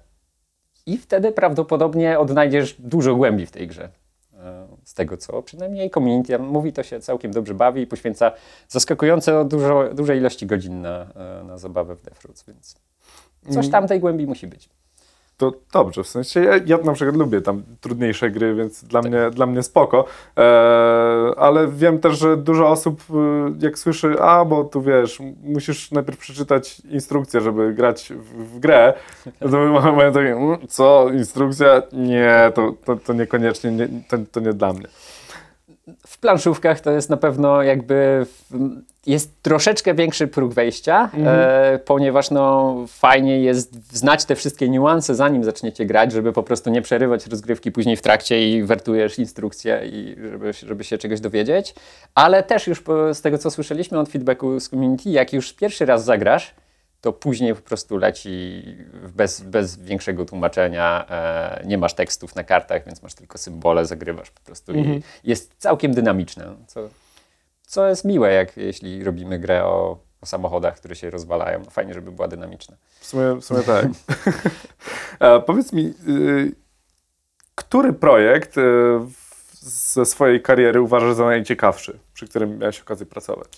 i 0.85 0.97
wtedy 0.97 1.31
prawdopodobnie 1.31 2.19
odnajdziesz 2.19 2.75
dużo 2.79 3.15
głębi 3.15 3.45
w 3.45 3.51
tej 3.51 3.67
grze. 3.67 3.89
E, 4.33 4.67
Z 4.83 4.93
tego 4.93 5.17
co 5.17 5.43
przynajmniej 5.43 5.89
community 5.89 6.39
mówi, 6.39 6.73
to 6.73 6.83
się 6.83 6.99
całkiem 6.99 7.31
dobrze 7.31 7.53
bawi 7.53 7.81
i 7.81 7.87
poświęca 7.87 8.31
zaskakująco 8.67 9.45
dużo, 9.45 9.93
duże 9.93 10.17
ilości 10.17 10.45
godzin 10.45 10.81
na, 10.81 11.07
e, 11.15 11.43
na 11.43 11.57
zabawę 11.57 11.95
w 11.95 12.01
Death 12.01 12.21
Roots, 12.25 12.43
więc 12.47 12.75
coś 13.49 13.69
tam 13.69 13.87
tej 13.87 13.99
głębi 13.99 14.27
musi 14.27 14.47
być. 14.47 14.69
To 15.39 15.53
dobrze, 15.73 16.03
w 16.03 16.07
sensie 16.07 16.43
ja, 16.43 16.53
ja 16.65 16.77
na 16.77 16.93
przykład 16.93 17.17
lubię 17.17 17.41
tam 17.41 17.63
trudniejsze 17.81 18.31
gry, 18.31 18.55
więc 18.55 18.83
dla, 18.83 19.01
mnie, 19.01 19.29
dla 19.31 19.45
mnie 19.45 19.63
spoko, 19.63 20.05
e, 20.37 20.41
ale 21.37 21.67
wiem 21.67 21.99
też, 21.99 22.19
że 22.19 22.37
dużo 22.37 22.69
osób 22.69 23.01
e, 23.09 23.13
jak 23.59 23.79
słyszy, 23.79 24.21
a 24.21 24.45
bo 24.45 24.63
tu 24.63 24.81
wiesz, 24.81 25.19
musisz 25.43 25.91
najpierw 25.91 26.19
przeczytać 26.19 26.79
instrukcję, 26.79 27.41
żeby 27.41 27.73
grać 27.73 28.13
w, 28.15 28.55
w 28.55 28.59
grę, 28.59 28.93
to 29.51 29.91
mają 29.95 30.11
takie, 30.11 30.33
"Mm, 30.33 30.57
co, 30.67 31.09
instrukcja? 31.13 31.81
Nie, 31.93 32.51
to, 32.55 32.73
to, 32.85 32.95
to 32.95 33.13
niekoniecznie, 33.13 33.71
nie, 33.71 33.87
to, 34.09 34.17
to 34.31 34.39
nie 34.39 34.53
dla 34.53 34.73
mnie. 34.73 34.87
W 36.07 36.17
planszówkach 36.17 36.79
to 36.79 36.91
jest 36.91 37.09
na 37.09 37.17
pewno 37.17 37.63
jakby 37.63 38.25
jest 39.05 39.43
troszeczkę 39.43 39.93
większy 39.93 40.27
próg 40.27 40.53
wejścia, 40.53 41.09
e, 41.25 41.79
ponieważ 41.85 42.31
no 42.31 42.75
fajnie 42.87 43.39
jest 43.39 43.95
znać 43.95 44.25
te 44.25 44.35
wszystkie 44.35 44.69
niuanse 44.69 45.15
zanim 45.15 45.43
zaczniecie 45.43 45.85
grać, 45.85 46.11
żeby 46.11 46.33
po 46.33 46.43
prostu 46.43 46.69
nie 46.69 46.81
przerywać 46.81 47.27
rozgrywki 47.27 47.71
później 47.71 47.97
w 47.97 48.01
trakcie 48.01 48.49
i 48.49 48.63
wertujesz 48.63 49.19
instrukcję 49.19 49.81
i 49.85 50.15
żeby, 50.31 50.53
żeby 50.53 50.83
się 50.83 50.97
czegoś 50.97 51.19
dowiedzieć, 51.19 51.75
ale 52.15 52.43
też 52.43 52.67
już 52.67 52.81
po, 52.81 53.13
z 53.13 53.21
tego 53.21 53.37
co 53.37 53.51
słyszeliśmy 53.51 53.99
od 53.99 54.09
feedbacku 54.09 54.59
z 54.59 54.69
community, 54.69 55.09
jak 55.09 55.33
już 55.33 55.53
pierwszy 55.53 55.85
raz 55.85 56.03
zagrasz, 56.03 56.53
to 57.01 57.13
później 57.13 57.55
po 57.55 57.61
prostu 57.61 57.97
leci 57.97 58.63
bez, 59.15 59.41
bez 59.41 59.77
większego 59.77 60.25
tłumaczenia. 60.25 61.05
E, 61.09 61.63
nie 61.65 61.77
masz 61.77 61.93
tekstów 61.93 62.35
na 62.35 62.43
kartach, 62.43 62.85
więc 62.85 63.03
masz 63.03 63.13
tylko 63.13 63.37
symbole, 63.37 63.85
zagrywasz 63.85 64.31
po 64.31 64.41
prostu 64.41 64.73
i 64.73 64.83
jest 65.23 65.53
całkiem 65.57 65.93
dynamiczne. 65.93 66.55
Co, 66.67 66.89
co 67.67 67.87
jest 67.87 68.05
miłe, 68.05 68.33
jak 68.33 68.57
jeśli 68.57 69.03
robimy 69.03 69.39
grę 69.39 69.65
o, 69.65 69.97
o 70.21 70.25
samochodach, 70.25 70.75
które 70.75 70.95
się 70.95 71.09
rozwalają. 71.09 71.59
No 71.65 71.71
fajnie, 71.71 71.93
żeby 71.93 72.11
była 72.11 72.27
dynamiczna. 72.27 72.75
W 72.99 73.05
sumie, 73.05 73.33
w 73.35 73.45
sumie 73.45 73.63
tak. 73.63 73.85
e, 75.19 75.39
powiedz 75.39 75.73
mi, 75.73 75.93
y, 76.07 76.51
który 77.55 77.93
projekt 77.93 78.57
y, 78.57 78.61
w- 78.99 79.55
ze 79.61 80.05
swojej 80.05 80.41
kariery 80.41 80.81
uważasz 80.81 81.13
za 81.15 81.25
najciekawszy, 81.25 81.99
przy 82.13 82.27
którym 82.27 82.57
miałeś 82.57 82.81
okazję 82.81 83.05
pracować? 83.05 83.49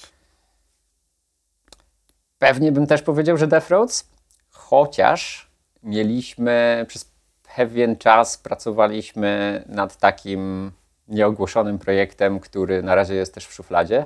Pewnie 2.41 2.71
bym 2.71 2.87
też 2.87 3.01
powiedział, 3.01 3.37
że 3.37 3.47
Death 3.47 3.69
Roads, 3.69 4.09
chociaż 4.49 5.51
mieliśmy 5.83 6.85
przez 6.87 7.11
pewien 7.55 7.97
czas 7.97 8.37
pracowaliśmy 8.37 9.63
nad 9.67 9.97
takim 9.97 10.71
nieogłoszonym 11.07 11.79
projektem, 11.79 12.39
który 12.39 12.83
na 12.83 12.95
razie 12.95 13.15
jest 13.15 13.33
też 13.33 13.47
w 13.47 13.53
szufladzie, 13.53 14.05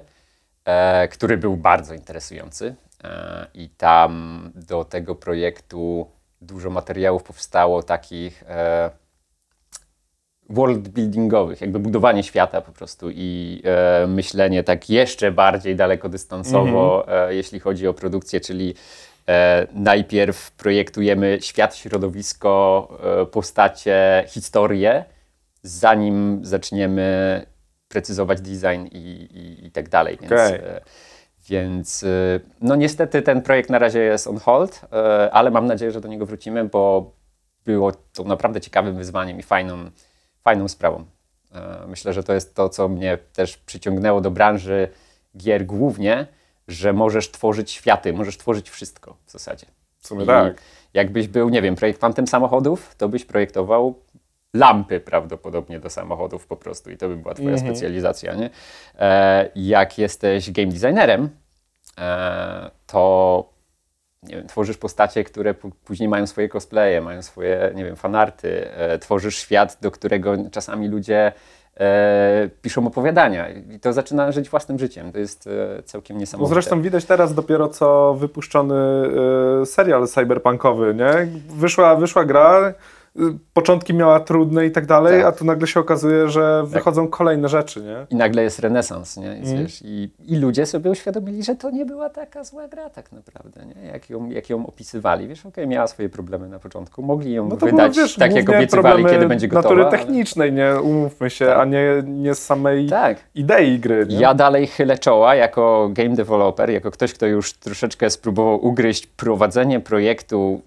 e, 0.66 1.08
który 1.08 1.38
był 1.38 1.58
bardzo 1.58 1.94
interesujący. 1.94 2.76
E, 3.04 3.48
I 3.54 3.70
tam 3.70 4.42
do 4.56 4.86
tego 4.86 5.16
projektu 5.16 6.12
dużo 6.42 6.70
materiałów 6.70 7.24
powstało 7.24 7.84
takich 7.84 8.44
e, 8.48 8.90
world 10.50 10.90
buildingowych, 10.90 11.62
jakby 11.62 11.80
budowanie 11.80 12.24
świata 12.24 12.62
po 12.62 12.72
prostu 12.72 13.10
i 13.12 13.62
e, 13.66 14.08
myślenie 14.08 14.64
tak 14.64 14.90
jeszcze 14.90 15.32
bardziej 15.32 15.76
dalekodystansowo, 15.76 17.06
e, 17.08 17.36
jeśli 17.36 17.60
chodzi 17.60 17.88
o 17.88 17.94
produkcję, 17.94 18.42
czyli 18.42 18.76
e, 19.28 19.68
najpierw 19.74 20.52
projektujemy 20.52 21.38
świat, 21.42 21.76
środowisko, 21.76 22.88
e, 23.22 23.26
postacie, 23.26 24.24
historię, 24.28 25.06
zanim 25.62 26.40
zaczniemy 26.46 27.46
precyzować 27.88 28.42
design 28.42 28.86
i, 28.92 28.98
i, 28.98 29.66
i 29.66 29.72
tak 29.72 29.90
dalej. 29.90 30.18
Więc, 30.22 30.32
Okej. 30.32 30.56
e, 30.56 30.82
więc 31.50 32.04
e, 32.04 32.40
no 32.62 32.76
niestety 32.76 33.22
ten 33.22 33.42
projekt 33.42 33.70
na 33.70 33.80
razie 33.80 34.00
jest 34.00 34.28
on 34.28 34.38
hold, 34.38 34.82
ale 35.32 35.52
mam 35.52 35.66
nadzieję, 35.66 35.92
że 35.92 36.02
do 36.02 36.08
niego 36.08 36.26
wrócimy, 36.26 36.66
bo 36.66 37.12
było 37.66 37.92
to 38.14 38.24
naprawdę 38.24 38.62
ciekawym 38.62 38.96
wyzwaniem 38.96 39.40
i 39.40 39.44
fajną, 39.44 39.90
fajną 40.46 40.68
sprawą. 40.68 41.06
E, 41.56 41.88
Myślę, 41.88 42.14
że 42.14 42.24
to 42.24 42.34
jest 42.34 42.56
to, 42.56 42.70
co 42.70 42.88
mnie 42.90 43.18
też 43.34 43.58
przyciągnęło 43.58 44.22
do 44.22 44.32
branży 44.32 44.88
gier 45.38 45.66
głównie, 45.66 46.28
że 46.68 46.94
możesz 46.94 47.32
tworzyć 47.32 47.72
światy, 47.72 48.14
możesz 48.14 48.38
tworzyć 48.38 48.70
wszystko 48.70 49.16
w 49.26 49.32
zasadzie. 49.32 49.66
W 50.00 50.08
sumie 50.08 50.24
I 50.24 50.28
tak. 50.28 50.62
Jakbyś 50.94 51.28
był, 51.28 51.50
nie 51.50 51.62
wiem, 51.62 51.76
projektantem 51.76 52.28
samochodów, 52.28 52.96
to 52.98 53.10
byś 53.10 53.26
projektował 53.26 53.96
lampy 54.54 55.00
prawdopodobnie 55.00 55.80
do 55.80 55.90
samochodów 55.90 56.48
po 56.48 56.56
prostu 56.56 56.92
i 56.92 56.98
to 56.98 57.08
by 57.08 57.16
była 57.16 57.34
twoja 57.34 57.50
Mhm. 57.52 57.68
specjalizacja, 57.68 58.34
nie? 58.36 58.50
E, 59.00 59.50
jak 59.56 59.98
jesteś 59.98 60.52
game 60.52 60.68
designerem, 60.72 61.30
e, 61.98 62.72
to 62.88 63.50
wiem, 64.30 64.48
tworzysz 64.48 64.78
postacie, 64.78 65.24
które 65.24 65.54
później 65.86 66.10
mają 66.10 66.28
swoje 66.28 66.50
cosplaye, 66.50 67.02
mają 67.02 67.22
swoje, 67.22 67.72
nie 67.76 67.86
wiem, 67.86 67.96
fanarty, 67.96 68.72
e, 68.72 69.00
tworzysz 69.00 69.38
świat, 69.38 69.78
do 69.82 69.92
którego 69.92 70.36
czasami 70.52 70.88
ludzie 70.88 71.32
e, 71.78 72.50
piszą 72.62 72.88
opowiadania 72.88 73.50
i 73.50 73.80
to 73.80 73.94
zaczyna 73.94 74.32
żyć 74.32 74.50
własnym 74.50 74.80
życiem. 74.80 75.12
To 75.12 75.20
jest 75.20 75.48
e, 75.80 75.84
całkiem 75.84 76.16
No 76.16 76.20
niesamowite. 76.20 76.54
zresztą 76.54 76.82
widać 76.82 77.06
teraz 77.06 77.34
dopiero 77.34 77.68
co 77.68 78.14
wypuszczony 78.14 78.76
y, 79.62 79.66
serial 79.66 80.08
cyberpunkowy, 80.08 80.94
nie? 80.96 81.28
Wyszła, 81.56 81.96
wyszła 81.96 82.26
gra, 82.26 82.74
początki 83.54 83.94
miała 83.94 84.20
trudne 84.20 84.66
i 84.66 84.72
tak 84.72 84.86
dalej, 84.86 85.18
Tak. 85.24 85.26
a 85.34 85.38
tu 85.38 85.46
nagle 85.46 85.68
się 85.68 85.80
okazuje, 85.80 86.30
że 86.30 86.64
wychodzą 86.66 87.08
kolejne 87.08 87.50
rzeczy, 87.50 87.82
nie? 87.82 87.96
I 88.10 88.16
nagle 88.16 88.44
jest 88.44 88.60
renesans, 88.60 89.18
nie? 89.18 89.38
I, 89.38 89.50
Mm. 89.50 89.64
wiesz, 89.64 89.82
i, 89.86 90.10
I 90.26 90.36
ludzie 90.36 90.66
sobie 90.66 90.92
uświadomili, 90.92 91.44
że 91.44 91.56
to 91.56 91.70
nie 91.72 91.86
była 91.86 92.10
taka 92.10 92.44
zła 92.44 92.68
gra 92.68 92.90
tak 92.90 93.12
naprawdę, 93.12 93.62
nie? 93.66 93.88
Jak 93.88 94.10
ją, 94.10 94.30
jak 94.30 94.50
ją 94.50 94.68
opisywali. 94.68 95.28
Wiesz, 95.28 95.46
okej, 95.46 95.68
miała 95.68 95.88
swoje 95.88 96.10
problemy 96.10 96.50
na 96.50 96.60
początku, 96.60 97.02
mogli 97.02 97.34
ją 97.34 97.48
No 97.50 97.58
to 97.58 97.66
wydać 97.66 97.94
były, 97.96 98.06
wiesz, 98.06 98.16
tak, 98.16 98.36
jak 98.36 98.50
obiecywali, 98.50 99.06
kiedy 99.06 99.28
będzie 99.28 99.48
gotowa. 99.48 99.76
natury 99.76 99.98
technicznej, 99.98 100.54
nie? 100.54 100.74
Umówmy 100.84 101.30
się, 101.30 101.46
Tak. 101.46 101.58
a 101.58 101.66
nie, 101.66 102.04
nie 102.06 102.36
z 102.36 102.46
samej 102.46 102.88
Tak. 102.90 103.18
idei 103.36 103.80
gry, 103.80 104.06
nie? 104.10 104.20
Ja 104.20 104.34
dalej 104.34 104.68
chylę 104.68 104.98
czoła 104.98 105.36
jako 105.36 105.90
game 105.94 106.16
developer, 106.16 106.70
jako 106.70 106.92
ktoś, 106.92 107.14
kto 107.14 107.26
już 107.26 107.54
troszeczkę 107.54 108.10
spróbował 108.10 108.66
ugryźć 108.66 109.08
prowadzenie 109.08 109.80
projektu 109.80 110.62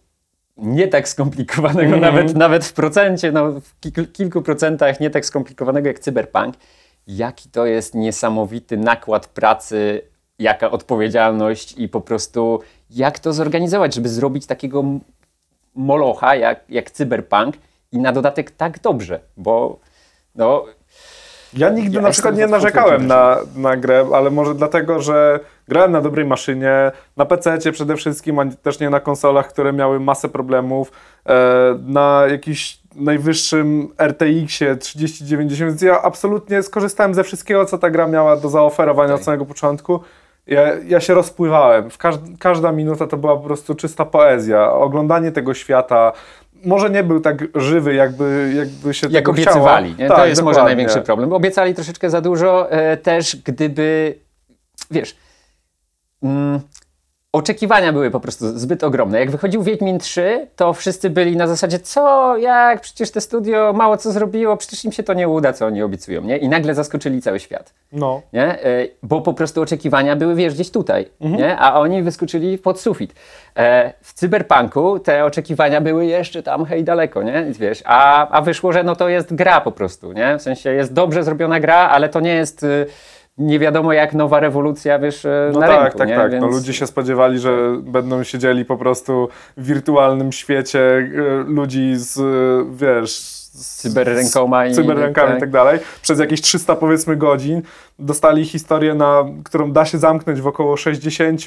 nie 0.58 0.88
tak 0.88 1.08
skomplikowanego, 1.08 1.94
Mhm. 1.96 2.00
nawet, 2.14 2.36
nawet 2.36 2.64
w 2.64 2.72
procencie, 2.72 3.32
no 3.32 3.52
w 3.60 3.80
kil- 3.80 4.12
kilku 4.12 4.42
procentach 4.42 5.00
nie 5.00 5.10
tak 5.10 5.26
skomplikowanego 5.26 5.88
jak 5.88 5.98
Cyberpunk. 5.98 6.54
Jaki 7.06 7.48
to 7.50 7.66
jest 7.66 7.94
niesamowity 7.94 8.76
nakład 8.76 9.26
pracy, 9.26 10.02
jaka 10.38 10.70
odpowiedzialność 10.70 11.74
i 11.78 11.88
po 11.88 12.00
prostu 12.00 12.60
jak 12.90 13.18
to 13.18 13.32
zorganizować, 13.32 13.94
żeby 13.94 14.08
zrobić 14.08 14.46
takiego 14.46 14.84
molocha 15.74 16.34
jak, 16.34 16.64
jak 16.68 16.90
Cyberpunk 16.90 17.56
i 17.92 17.98
na 17.98 18.12
dodatek 18.12 18.50
tak 18.50 18.78
dobrze, 18.80 19.20
bo 19.36 19.78
no, 20.34 20.64
Ja 21.52 21.68
nigdy 21.68 21.96
Ja 21.96 22.02
na 22.02 22.10
przykład 22.10 22.36
nie 22.36 22.46
narzekałem 22.46 23.06
na, 23.06 23.36
na 23.56 23.76
grę, 23.76 24.06
ale 24.14 24.30
może 24.30 24.54
dlatego, 24.54 25.02
że 25.02 25.40
grałem 25.68 25.92
na 25.92 26.00
dobrej 26.00 26.26
maszynie, 26.26 26.92
na 27.16 27.24
PC 27.24 27.72
przede 27.72 27.96
wszystkim, 27.96 28.38
a 28.38 28.44
też 28.62 28.80
nie 28.80 28.90
na 28.90 29.00
konsolach, 29.00 29.48
które 29.48 29.72
miały 29.72 30.00
masę 30.00 30.28
problemów, 30.28 30.92
e, 31.26 31.78
na 31.86 32.24
jakiś 32.30 32.80
najwyższym 32.94 33.88
RTX-ie 33.98 34.76
3090, 34.76 35.70
więc 35.70 35.82
ja 35.82 36.02
absolutnie 36.02 36.62
skorzystałem 36.62 37.14
ze 37.14 37.24
wszystkiego, 37.24 37.64
co 37.64 37.78
ta 37.78 37.90
gra 37.90 38.06
miała 38.06 38.36
do 38.36 38.48
zaoferowania 38.48 39.14
od 39.14 39.24
samego 39.24 39.44
początku. 39.44 40.00
Ja, 40.46 40.62
ja 40.86 41.00
się 41.00 41.14
rozpływałem. 41.14 41.90
W 41.90 41.98
każd 41.98 42.20
każda 42.38 42.72
minuta 42.72 43.06
to 43.06 43.16
była 43.16 43.36
po 43.36 43.42
prostu 43.42 43.74
czysta 43.74 44.04
poezja. 44.04 44.72
Oglądanie 44.72 45.32
tego 45.32 45.54
świata 45.54 46.12
może 46.64 46.90
nie 46.90 47.02
był 47.02 47.20
tak 47.20 47.44
żywy, 47.54 47.94
jakby, 47.94 48.52
jakby 48.56 48.94
się 48.94 49.06
jak 49.10 49.28
obiecywali. 49.28 49.94
Tak, 49.94 50.16
to 50.16 50.26
jest 50.26 50.42
może 50.42 50.54
dokładnie. 50.54 50.76
największy 50.76 51.00
problem. 51.00 51.32
Obiecali 51.32 51.74
troszeczkę 51.74 52.10
za 52.10 52.20
dużo, 52.20 52.70
e, 52.70 52.96
też 52.96 53.36
gdyby, 53.36 54.14
wiesz, 54.90 55.16
mm, 56.22 56.60
oczekiwania 57.32 57.92
były 57.92 58.10
po 58.10 58.20
prostu 58.20 58.58
zbyt 58.58 58.84
ogromne. 58.84 59.20
Jak 59.20 59.30
wychodził 59.30 59.62
Wiedźmin 59.62 59.98
3, 59.98 60.46
to 60.56 60.72
wszyscy 60.72 61.10
byli 61.10 61.36
na 61.36 61.46
zasadzie, 61.46 61.78
co, 61.78 62.36
jak, 62.36 62.80
przecież 62.80 63.10
te 63.10 63.20
studio 63.20 63.72
mało 63.72 63.96
co 63.96 64.12
zrobiło, 64.12 64.56
przecież 64.56 64.84
im 64.84 64.92
się 64.92 65.02
to 65.02 65.14
nie 65.14 65.28
uda, 65.28 65.52
co 65.52 65.66
oni 65.66 65.82
obiecują, 65.82 66.22
nie? 66.22 66.36
I 66.38 66.48
nagle 66.48 66.74
zaskoczyli 66.74 67.22
cały 67.22 67.40
świat 67.40 67.74
No. 67.92 68.22
nie? 68.32 68.44
E, 68.64 68.88
Bo 69.02 69.20
po 69.20 69.34
prostu 69.34 69.62
oczekiwania 69.62 70.16
były, 70.16 70.34
wiesz, 70.34 70.54
gdzieś 70.54 70.70
tutaj, 70.70 71.08
Mhm. 71.20 71.40
nie? 71.42 71.58
A 71.58 71.80
oni 71.80 72.02
wyskoczyli 72.02 72.58
pod 72.58 72.80
sufit. 72.80 73.14
E, 73.56 73.92
W 74.02 74.12
cyberpunku 74.12 74.98
te 74.98 75.24
oczekiwania 75.24 75.80
były 75.80 76.06
jeszcze 76.06 76.42
tam, 76.42 76.64
hej, 76.64 76.84
daleko, 76.84 77.22
nie? 77.22 77.46
Wiesz, 77.50 77.82
a, 77.86 78.28
a 78.28 78.42
wyszło, 78.42 78.72
że 78.72 78.82
no 78.82 78.96
to 78.96 79.08
jest 79.08 79.34
gra 79.34 79.60
po 79.60 79.72
prostu, 79.72 80.12
nie? 80.12 80.38
W 80.38 80.42
sensie 80.42 80.72
jest 80.72 80.92
dobrze 80.92 81.22
zrobiona 81.24 81.60
gra, 81.60 81.76
ale 81.76 82.08
to 82.08 82.20
nie 82.20 82.34
jest 82.34 82.62
y, 82.62 82.86
nie 83.38 83.58
wiadomo 83.58 83.92
jak 83.92 84.14
nowa 84.14 84.40
rewolucja, 84.40 84.98
wiesz, 84.98 85.24
y, 85.24 85.50
No 85.52 85.60
na 85.60 85.66
tak, 85.66 85.82
rynku, 85.82 85.98
tak, 85.98 86.08
nie? 86.08 86.16
tak. 86.16 86.30
Więc... 86.32 86.42
No, 86.44 86.48
ludzie 86.50 86.72
się 86.72 86.86
spodziewali, 86.86 87.38
że 87.38 87.76
będą 87.82 88.22
siedzieli 88.24 88.64
po 88.64 88.76
prostu 88.76 89.28
w 89.56 89.64
wirtualnym 89.66 90.32
świecie 90.32 90.80
e, 90.80 91.08
ludzi 91.46 91.92
z, 91.96 92.18
e, 92.18 92.22
wiesz... 92.76 93.10
Z, 93.10 93.76
Cyberrękoma 93.82 94.66
i- 94.66 94.74
cyberrękami 94.74 95.28
i 95.28 95.32
tak. 95.32 95.40
tak 95.40 95.50
dalej. 95.50 95.78
Przez 96.02 96.18
jakieś 96.18 96.40
300 96.40 96.76
powiedzmy 96.76 97.16
godzin 97.16 97.62
dostali 97.98 98.44
historię, 98.44 98.94
na, 98.94 99.24
którą 99.44 99.72
da 99.72 99.84
się 99.84 99.98
zamknąć 99.98 100.40
w 100.40 100.46
około 100.46 100.76
60. 100.76 101.40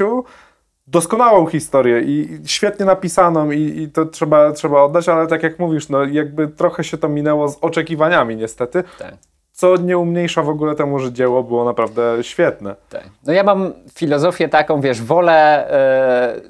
Doskonałą 0.88 1.46
historię 1.46 2.02
i 2.02 2.12
i 2.34 2.48
świetnie 2.48 2.86
napisaną 2.86 3.52
i, 3.52 3.82
i 3.82 3.90
to 3.90 4.06
trzeba, 4.06 4.52
trzeba 4.52 4.84
oddać, 4.84 5.10
ale 5.10 5.28
tak 5.28 5.44
jak 5.44 5.60
mówisz, 5.60 5.90
no 5.90 6.04
jakby 6.06 6.48
trochę 6.48 6.84
się 6.84 6.98
to 6.98 7.10
minęło 7.10 7.50
z 7.50 7.58
oczekiwaniami 7.62 8.36
niestety, 8.36 8.84
Tak. 9.00 9.14
Co 9.62 9.78
nie 9.78 9.98
umniejsza 9.98 10.44
w 10.44 10.50
ogóle 10.50 10.76
temu, 10.76 11.00
że 11.00 11.14
dzieło 11.14 11.44
było 11.44 11.66
naprawdę 11.66 12.18
świetne. 12.22 12.76
Tak. 12.90 13.04
No 13.28 13.34
ja 13.34 13.44
mam 13.44 13.74
filozofię 13.94 14.50
taką, 14.50 14.82
wiesz, 14.82 15.02
wolę 15.02 15.72
e, 15.72 16.42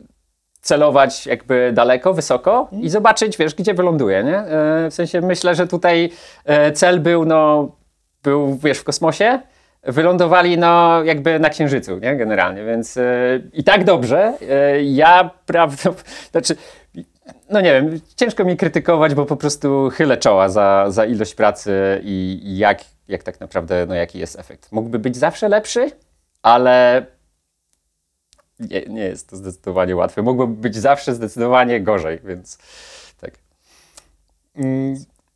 celować 0.62 1.28
jakby 1.28 1.72
daleko, 1.74 2.14
wysoko 2.14 2.70
i 2.82 2.89
zobaczyć, 2.89 3.38
wiesz, 3.38 3.55
gdzie 3.55 3.74
wyląduję, 3.74 4.24
nie? 4.24 4.38
E, 4.38 4.89
w 4.89 4.93
sensie 4.93 5.22
myślę, 5.22 5.55
że 5.55 5.68
tutaj 5.68 6.12
e, 6.45 6.72
cel 6.72 6.99
był, 6.99 7.26
no, 7.26 7.72
był, 8.24 8.57
wiesz, 8.64 8.78
w 8.80 8.84
kosmosie, 8.84 9.39
wylądowali, 9.84 10.57
no, 10.57 11.03
jakby 11.03 11.39
na 11.39 11.49
Księżycu, 11.49 11.97
nie? 11.97 12.16
Generalnie, 12.16 12.66
więc 12.66 12.99
i 13.53 13.64
tak 13.64 13.84
dobrze. 13.84 14.34
Ja, 14.82 15.30
prawda, 15.45 15.89
znaczy, 16.32 16.55
no 17.49 17.61
nie 17.61 17.74
wiem, 17.74 17.99
ciężko 18.15 18.45
mi 18.45 18.57
krytykować, 18.57 19.15
bo 19.15 19.26
po 19.26 19.38
prostu 19.38 19.89
chylę 19.89 20.17
czoła 20.17 20.49
za, 20.49 20.86
za 20.89 21.05
ilość 21.05 21.36
pracy 21.36 22.01
i, 22.03 22.41
i 22.43 22.57
jak, 22.57 22.84
jak 23.07 23.24
tak 23.24 23.39
naprawdę, 23.39 23.86
no 23.86 23.95
jaki 23.95 24.19
jest 24.19 24.39
efekt. 24.39 24.72
Mógłby 24.72 24.99
być 24.99 25.17
zawsze 25.17 25.49
lepszy, 25.49 25.91
ale 26.41 27.05
nie, 28.59 28.86
nie 28.86 29.03
jest 29.03 29.30
to 29.30 29.36
zdecydowanie 29.36 29.95
łatwe. 29.95 30.22
Mogłoby 30.22 30.53
być 30.53 30.76
zawsze 30.76 31.15
zdecydowanie 31.15 31.82
gorzej, 31.82 32.19
więc 32.24 32.57
tak. 33.22 33.34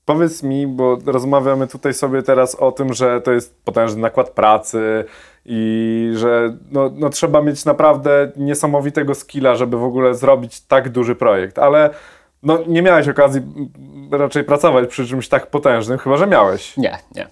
Powiedz 0.06 0.44
mi, 0.44 0.68
bo 0.68 0.98
rozmawiamy 1.06 1.68
tutaj 1.68 1.94
sobie 1.94 2.24
teraz 2.24 2.56
o 2.56 2.72
tym, 2.72 2.94
że 2.94 3.22
to 3.22 3.32
jest 3.32 3.64
potężny 3.64 4.02
nakład 4.02 4.30
pracy 4.30 5.06
i 5.46 6.12
że 6.16 6.58
no, 6.72 6.92
no 6.94 7.10
trzeba 7.10 7.42
mieć 7.42 7.66
naprawdę 7.66 8.32
niesamowitego 8.36 9.16
skilla, 9.16 9.56
żeby 9.56 9.78
w 9.78 9.84
ogóle 9.84 10.16
zrobić 10.16 10.62
tak 10.62 10.90
duży 10.90 11.16
projekt, 11.16 11.60
ale 11.60 11.90
no, 12.44 12.60
nie 12.68 12.82
miałeś 12.82 13.08
okazji 13.08 13.42
mm, 13.42 14.22
raczej 14.22 14.44
pracować 14.44 14.90
przy 14.90 15.08
czymś 15.08 15.30
tak 15.30 15.48
potężnym, 15.48 15.98
chyba 15.98 16.18
że 16.18 16.28
miałeś. 16.28 16.78
Nie, 16.78 16.98
nie. 17.16 17.28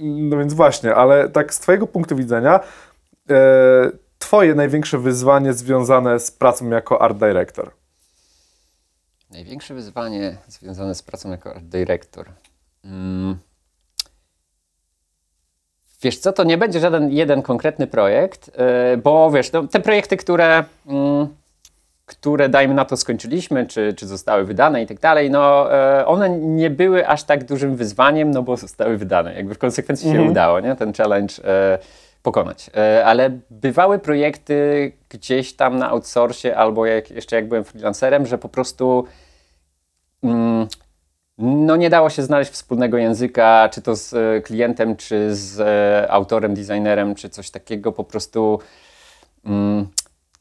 No 0.00 0.36
więc 0.38 0.54
właśnie, 0.54 0.94
ale 0.94 1.28
tak 1.28 1.54
z 1.54 1.60
Twojego 1.60 1.86
punktu 1.86 2.16
widzenia, 2.16 2.60
e, 3.30 3.90
Twoje 4.18 4.54
największe 4.54 4.98
wyzwanie 4.98 5.52
związane 5.52 6.20
z 6.20 6.30
pracą 6.30 6.68
jako 6.68 7.02
art 7.02 7.18
director. 7.18 7.70
Największe 9.30 9.74
wyzwanie 9.74 10.36
związane 10.46 10.94
z 10.94 11.02
pracą 11.02 11.30
jako 11.30 11.50
art 11.50 11.64
director. 11.64 12.26
Mm. 12.84 13.38
Wiesz 16.02 16.18
co, 16.18 16.32
to 16.32 16.44
nie 16.44 16.58
będzie 16.58 16.80
żaden 16.80 17.10
jeden 17.10 17.42
konkretny 17.42 17.86
projekt, 17.86 18.50
yy, 18.90 18.96
bo 18.96 19.30
wiesz, 19.30 19.52
no, 19.52 19.66
te 19.66 19.80
projekty, 19.80 20.16
które, 20.16 20.64
mm, 20.86 21.28
które 22.06 22.48
dajmy 22.48 22.74
na 22.74 22.84
to 22.84 22.96
skończyliśmy, 22.96 23.66
czy, 23.66 23.94
czy 23.94 24.06
zostały 24.06 24.44
wydane 24.44 24.82
i 24.82 24.86
tak 24.86 25.00
dalej, 25.00 25.30
no 25.30 25.74
e, 25.74 26.06
one 26.06 26.30
nie 26.30 26.70
były 26.70 27.08
aż 27.08 27.22
tak 27.24 27.44
dużym 27.44 27.76
wyzwaniem, 27.76 28.30
no 28.30 28.42
bo 28.42 28.56
zostały 28.56 28.96
wydane. 28.96 29.34
Jakby 29.34 29.54
w 29.54 29.58
konsekwencji 29.58 30.12
się 30.12 30.22
udało, 30.22 30.60
nie? 30.60 30.76
Ten 30.76 30.92
challenge 30.92 31.34
e, 31.44 31.78
pokonać. 32.22 32.70
E, 32.76 33.04
ale 33.04 33.30
bywały 33.50 33.98
projekty 33.98 34.92
gdzieś 35.08 35.52
tam 35.52 35.78
na 35.78 35.90
outsourcie 35.90 36.56
albo 36.56 36.86
jak, 36.86 37.10
jeszcze 37.10 37.36
jak 37.36 37.48
byłem 37.48 37.64
freelancerem, 37.64 38.26
że 38.26 38.38
po 38.38 38.48
prostu 38.48 39.04
mm, 40.22 40.68
no 41.38 41.76
nie 41.76 41.90
dało 41.90 42.10
się 42.10 42.22
znaleźć 42.22 42.50
wspólnego 42.50 42.98
języka, 42.98 43.68
czy 43.72 43.82
to 43.82 43.96
z 43.96 44.14
e, 44.14 44.40
klientem, 44.40 44.96
czy 44.96 45.36
z 45.36 45.60
e, 45.60 46.10
autorem, 46.10 46.54
designerem, 46.54 47.14
czy 47.14 47.28
coś 47.28 47.50
takiego. 47.50 47.92
Po 47.92 48.04
prostu 48.04 48.58
mm, 49.44 49.88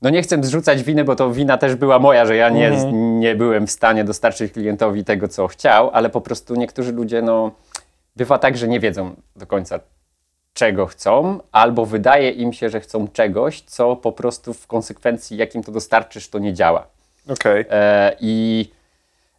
no 0.01 0.09
nie 0.09 0.21
chcę 0.21 0.43
zrzucać 0.43 0.83
winy, 0.83 1.03
bo 1.03 1.15
to 1.15 1.31
wina 1.31 1.57
też 1.57 1.75
była 1.75 1.99
moja, 1.99 2.25
że 2.25 2.35
ja 2.35 2.49
nie, 2.49 2.91
nie 2.93 3.35
byłem 3.35 3.67
w 3.67 3.71
stanie 3.71 4.03
dostarczyć 4.03 4.53
klientowi 4.53 5.03
tego, 5.03 5.27
co 5.27 5.47
chciał, 5.47 5.89
ale 5.93 6.09
po 6.09 6.21
prostu 6.21 6.55
niektórzy 6.55 6.91
ludzie, 6.91 7.21
no 7.21 7.51
bywa 8.15 8.39
tak, 8.39 8.57
że 8.57 8.67
nie 8.67 8.79
wiedzą 8.79 9.15
do 9.35 9.47
końca, 9.47 9.79
czego 10.57 10.85
chcą, 10.85 11.39
albo 11.51 11.85
wydaje 11.85 12.29
im 12.29 12.53
się, 12.53 12.69
że 12.69 12.79
chcą 12.79 13.07
czegoś, 13.07 13.61
co 13.61 13.95
po 13.95 14.11
prostu 14.11 14.53
w 14.53 14.67
konsekwencji, 14.67 15.37
jakim 15.37 15.63
to 15.63 15.71
dostarczysz, 15.71 16.29
to 16.29 16.39
nie 16.39 16.53
działa. 16.53 16.87
Okej. 17.29 17.65
E, 17.69 18.15
I 18.19 18.69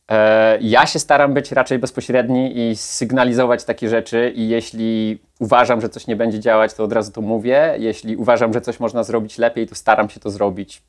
e, 0.08 0.58
ja 0.60 0.86
się 0.86 0.98
staram 0.98 1.34
być 1.34 1.52
raczej 1.52 1.78
bezpośredni 1.78 2.70
i 2.70 2.76
sygnalizować 2.76 3.64
takie 3.64 3.88
rzeczy. 3.88 4.32
I 4.34 4.48
jeśli 4.48 5.18
uważam, 5.40 5.80
że 5.80 5.88
coś 5.88 6.06
nie 6.06 6.16
będzie 6.16 6.40
działać, 6.40 6.74
to 6.74 6.84
od 6.84 6.92
razu 6.92 7.12
to 7.12 7.20
mówię. 7.20 7.74
Jeśli 7.78 8.16
uważam, 8.16 8.52
że 8.52 8.60
coś 8.60 8.80
można 8.80 9.04
zrobić 9.04 9.38
lepiej, 9.38 9.66
to 9.66 9.74
staram 9.74 10.10
się 10.10 10.20
to 10.20 10.30
zrobić 10.30 10.82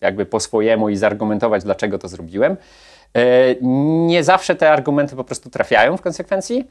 jakby 0.00 0.26
po 0.26 0.40
swojemu 0.40 0.88
i 0.88 0.96
zargumentować, 0.96 1.64
dlaczego 1.64 1.98
to 1.98 2.08
zrobiłem. 2.08 2.56
E, 3.16 3.54
nie 4.06 4.24
zawsze 4.24 4.54
te 4.54 4.70
argumenty 4.70 5.16
po 5.16 5.24
prostu 5.24 5.50
trafiają 5.50 5.96
w 5.96 6.02
konsekwencji. 6.02 6.64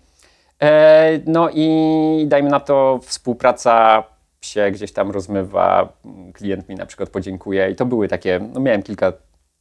E, 0.61 1.19
no 1.25 1.49
i 1.53 2.25
dajmy 2.27 2.49
na 2.49 2.59
to, 2.59 2.99
współpraca 3.03 4.03
się 4.41 4.71
gdzieś 4.71 4.93
tam 4.93 5.11
rozmywa, 5.11 5.93
klient 6.33 6.69
mi 6.69 6.75
na 6.75 6.85
przykład 6.85 7.09
podziękuje 7.09 7.71
i 7.71 7.75
to 7.75 7.85
były 7.85 8.07
takie, 8.07 8.39
no 8.53 8.59
miałem 8.59 8.83
kilka, 8.83 9.13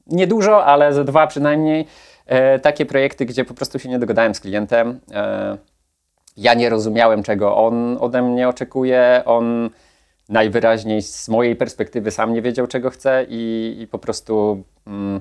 niedużo, 0.07 0.64
ale 0.64 0.95
ze 0.95 1.05
dwa 1.05 1.26
przynajmniej, 1.26 1.86
e, 2.26 2.59
takie 2.59 2.86
projekty, 2.86 3.26
gdzie 3.26 3.45
po 3.45 3.55
prostu 3.55 3.78
się 3.78 3.88
nie 3.88 3.99
dogadałem 3.99 4.34
z 4.34 4.40
klientem. 4.40 5.01
E, 5.12 5.59
ja 6.36 6.55
nie 6.55 6.68
rozumiałem, 6.68 7.22
czego 7.22 7.57
on 7.57 7.97
ode 8.01 8.22
mnie 8.22 8.49
oczekuje, 8.49 9.22
on 9.24 9.70
najwyraźniej 10.28 11.03
z 11.03 11.28
mojej 11.28 11.57
perspektywy 11.57 12.11
sam 12.11 12.32
nie 12.32 12.43
wiedział, 12.43 12.66
czego 12.66 12.90
chce 12.90 13.26
i, 13.28 13.76
i 13.80 13.86
po 13.86 13.99
prostu 13.99 14.62
mm, 14.86 15.20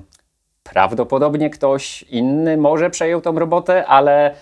prawdopodobnie 0.62 1.50
ktoś 1.50 2.02
inny 2.02 2.56
może 2.56 2.90
przejął 2.90 3.20
tą 3.20 3.38
robotę, 3.38 3.86
ale 3.86 4.34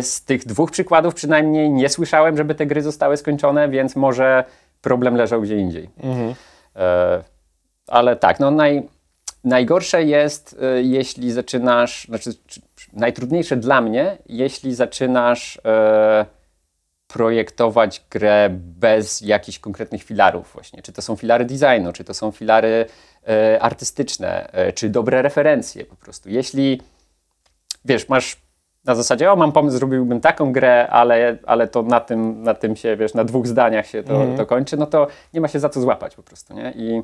z 0.00 0.24
tych 0.24 0.46
dwóch 0.46 0.70
przykładów 0.70 1.14
przynajmniej 1.14 1.70
nie 1.70 1.88
słyszałem, 1.88 2.36
żeby 2.36 2.54
te 2.54 2.66
gry 2.66 2.82
zostały 2.82 3.16
skończone, 3.16 3.68
więc 3.68 3.96
może 3.96 4.44
problem 4.80 5.14
leżał 5.14 5.42
gdzie 5.42 5.56
indziej. 5.56 5.90
E, 6.76 7.22
ale 7.86 8.16
tak, 8.16 8.40
no 8.40 8.50
naj, 8.50 8.88
najgorsze 9.44 10.04
jest, 10.04 10.52
y, 10.78 10.82
jeśli 10.82 11.32
zaczynasz, 11.32 12.04
znaczy 12.08 12.34
czy, 12.46 12.60
czy, 12.76 12.90
najtrudniejsze 12.92 13.56
dla 13.56 13.80
mnie, 13.80 14.18
jeśli 14.26 14.74
zaczynasz 14.74 15.60
e, 15.64 16.26
projektować 17.06 18.04
grę 18.10 18.48
bez 18.52 19.20
jakichś 19.20 19.58
konkretnych 19.58 20.02
filarów 20.02 20.50
właśnie. 20.52 20.82
Czy 20.82 20.92
to 20.92 21.02
są 21.02 21.16
filary 21.16 21.44
designu, 21.44 21.92
czy 21.92 22.04
to 22.04 22.14
są 22.14 22.30
filary 22.30 22.86
e, 23.28 23.62
artystyczne, 23.62 24.52
e, 24.52 24.72
czy 24.72 24.88
dobre 24.88 25.22
referencje 25.22 25.84
po 25.84 25.96
prostu. 25.96 26.30
Jeśli, 26.30 26.80
wiesz, 27.84 28.08
masz 28.08 28.36
na 28.86 28.94
zasadzie, 28.94 29.32
o 29.32 29.36
mam 29.36 29.52
pomysł, 29.52 29.76
zrobiłbym 29.78 30.20
taką 30.20 30.52
grę, 30.52 30.88
ale, 30.90 31.38
ale 31.46 31.68
to 31.68 31.82
na 31.82 32.00
tym, 32.00 32.42
na 32.42 32.54
tym 32.54 32.76
się, 32.76 32.96
wiesz, 32.96 33.14
na 33.14 33.24
dwóch 33.24 33.46
zdaniach 33.46 33.86
się 33.86 34.02
to, 34.02 34.22
to 34.36 34.46
kończy, 34.46 34.76
no 34.76 34.86
to 34.86 35.06
nie 35.34 35.40
ma 35.40 35.48
się 35.48 35.60
za 35.60 35.68
co 35.68 35.80
złapać 35.80 36.16
po 36.16 36.22
prostu, 36.22 36.54
nie? 36.54 36.72
I, 36.76 37.02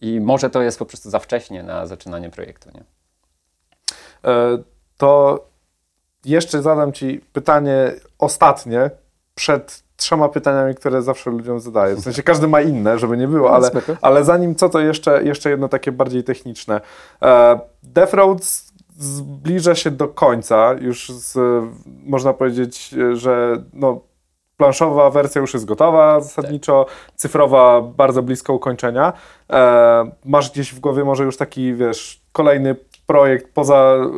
I 0.00 0.20
może 0.20 0.50
to 0.50 0.62
jest 0.62 0.78
po 0.78 0.86
prostu 0.86 1.10
za 1.10 1.18
wcześnie 1.18 1.62
na 1.62 1.86
zaczynanie 1.86 2.30
projektu, 2.30 2.70
nie? 2.74 2.82
E, 4.30 4.58
To 4.96 5.44
jeszcze 6.24 6.62
zadam 6.62 6.92
Ci 6.92 7.20
pytanie 7.32 7.92
ostatnie 8.18 8.90
przed 9.34 9.84
trzema 9.96 10.28
pytaniami, 10.28 10.74
które 10.74 11.02
zawsze 11.02 11.30
ludziom 11.30 11.60
zadaję. 11.60 11.94
W 11.94 12.00
sensie 12.00 12.22
każdy 12.22 12.48
ma 12.48 12.60
inne, 12.60 12.98
żeby 12.98 13.16
nie 13.16 13.28
było, 13.28 13.54
ale, 13.54 13.68
spoko. 13.68 13.96
ale 14.02 14.24
zanim 14.24 14.54
co, 14.54 14.68
to 14.68 14.80
jeszcze, 14.80 15.24
jeszcze 15.24 15.50
jedno 15.50 15.68
takie 15.68 15.92
bardziej 15.92 16.24
techniczne. 16.24 16.80
E, 17.22 17.60
Death 17.82 18.14
Road 18.14 18.40
zbliża 18.98 19.74
się 19.74 19.90
do 19.90 20.08
końca, 20.08 20.74
już 20.80 21.08
z, 21.08 21.38
można 22.04 22.32
powiedzieć, 22.32 22.94
że 23.12 23.64
no, 23.72 24.00
planszowa 24.56 25.10
wersja 25.10 25.40
już 25.40 25.54
jest 25.54 25.66
gotowa 25.66 26.20
zasadniczo, 26.20 26.86
cyfrowa 27.14 27.80
bardzo 27.80 28.22
blisko 28.22 28.52
ukończenia. 28.52 29.12
E, 29.50 30.10
masz 30.24 30.50
gdzieś 30.50 30.74
w 30.74 30.80
głowie 30.80 31.04
może 31.04 31.24
już 31.24 31.36
taki, 31.36 31.74
wiesz, 31.74 32.20
kolejny 32.32 32.76
projekt 33.06 33.54
poza, 33.54 33.94
e, 33.96 34.10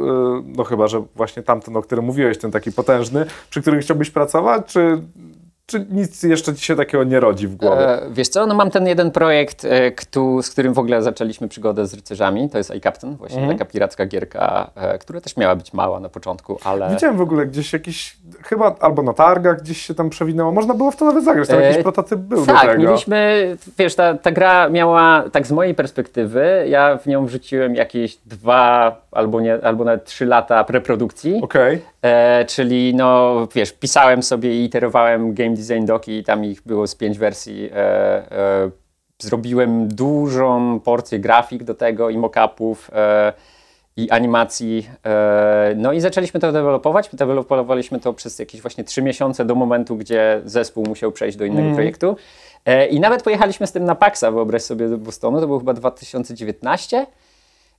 no 0.47 0.64
chyba, 0.64 0.87
że 0.87 1.03
właśnie 1.14 1.43
tamten, 1.43 1.77
o 1.77 1.83
którym 1.83 2.05
mówiłeś, 2.05 2.39
ten 2.39 2.51
taki 2.51 2.72
potężny, 2.72 3.27
przy 3.51 3.62
którym 3.62 3.81
chciałbyś 3.81 4.11
pracować, 4.11 4.66
czy, 4.66 5.03
czy 5.66 5.86
nic 5.90 6.22
jeszcze 6.22 6.54
ci 6.54 6.64
się 6.64 6.76
takiego 6.76 7.04
nie 7.04 7.20
rodzi 7.20 7.48
w 7.48 7.56
głowie? 7.56 7.88
E, 7.88 8.02
wiesz 8.10 8.28
co, 8.28 8.46
no 8.46 8.54
mam 8.54 8.70
ten 8.70 8.86
jeden 8.86 9.10
projekt, 9.10 9.64
e, 9.64 9.90
ktu, 9.90 10.42
z 10.42 10.50
którym 10.50 10.72
w 10.74 10.78
ogóle 10.78 11.02
zaczęliśmy 11.02 11.48
przygodę 11.48 11.86
z 11.86 11.94
rycerzami, 11.94 12.50
to 12.50 12.58
jest 12.58 12.70
iCaptain, 12.70 13.16
właśnie 13.16 13.38
Mhm. 13.38 13.58
taka 13.58 13.70
piracka 13.72 14.06
gierka, 14.06 14.70
e, 14.74 14.98
która 14.98 15.20
też 15.20 15.36
miała 15.36 15.56
być 15.56 15.72
mała 15.72 16.00
na 16.00 16.08
początku, 16.08 16.58
ale... 16.64 16.90
Widziałem 16.90 17.16
w 17.16 17.20
ogóle 17.20 17.46
gdzieś 17.46 17.72
jakiś, 17.72 18.16
chyba 18.42 18.74
albo 18.80 19.02
na 19.02 19.12
targach 19.12 19.62
gdzieś 19.62 19.82
się 19.86 19.94
tam 19.94 20.10
przewinęło, 20.10 20.52
można 20.52 20.74
było 20.74 20.90
w 20.90 20.96
to 20.96 21.04
nawet 21.04 21.24
zagrać, 21.24 21.48
tam 21.48 21.58
E, 21.58 21.62
jakiś 21.62 21.82
prototyp 21.82 22.20
był 22.20 22.46
do 22.46 22.52
Tak, 22.52 22.70
tego. 22.70 22.82
mieliśmy, 22.82 23.56
wiesz, 23.78 23.94
ta, 23.94 24.14
ta 24.14 24.30
gra 24.30 24.68
miała, 24.68 25.24
tak 25.32 25.46
z 25.46 25.52
mojej 25.52 25.74
perspektywy, 25.74 26.66
ja 26.68 26.96
w 26.98 27.06
nią 27.06 27.26
wrzuciłem 27.26 27.74
jakieś 27.74 28.16
dwa 28.16 28.96
albo, 29.12 29.40
nie, 29.40 29.58
albo 29.64 29.84
nawet 29.84 30.04
trzy 30.04 30.26
lata 30.26 30.64
preprodukcji. 30.64 31.40
Okej, 31.42 31.82
E, 32.02 32.44
czyli 32.44 32.94
no, 32.94 33.34
wiesz, 33.54 33.72
pisałem 33.72 34.22
sobie 34.22 34.60
i 34.60 34.64
iterowałem 34.64 35.34
game 35.34 35.55
design 35.57 35.84
doki 35.84 36.18
i 36.18 36.24
tam 36.24 36.44
ich 36.44 36.62
było 36.62 36.86
z 36.86 36.94
pięć 36.94 37.18
wersji. 37.18 37.70
E, 37.72 37.76
e, 37.76 38.70
zrobiłem 39.18 39.88
dużą 39.88 40.80
porcję 40.80 41.18
grafik 41.18 41.64
do 41.64 41.74
tego 41.74 42.11
i 42.11 42.18
mock-upów 42.18 42.90
e, 42.92 43.32
i 43.96 44.11
animacji. 44.11 44.88
No 45.76 45.92
i 45.92 46.00
zaczęliśmy 46.00 46.40
to 46.40 46.52
dewelopować. 46.52 47.09
Dewelopowaliśmy 47.12 48.00
to 48.00 48.12
przez 48.12 48.38
jakieś 48.38 48.61
właśnie 48.61 48.84
trzy 48.84 49.02
miesiące 49.02 49.44
do 49.44 49.54
momentu, 49.54 49.96
gdzie 49.96 50.40
zespół 50.44 50.84
musiał 50.88 51.12
przejść 51.12 51.38
do 51.38 51.44
innego 51.44 51.74
projektu. 51.74 52.16
E, 52.66 52.86
I 52.86 53.00
nawet 53.00 53.22
pojechaliśmy 53.22 53.66
z 53.66 53.72
tym 53.72 53.84
na 53.84 53.94
PAXa, 53.94 54.24
wyobraź 54.30 54.62
sobie, 54.62 54.88
do 54.88 54.98
Bostonu. 54.98 55.40
To 55.40 55.46
był 55.46 55.59
chyba 55.59 55.72
2019. 55.72 57.07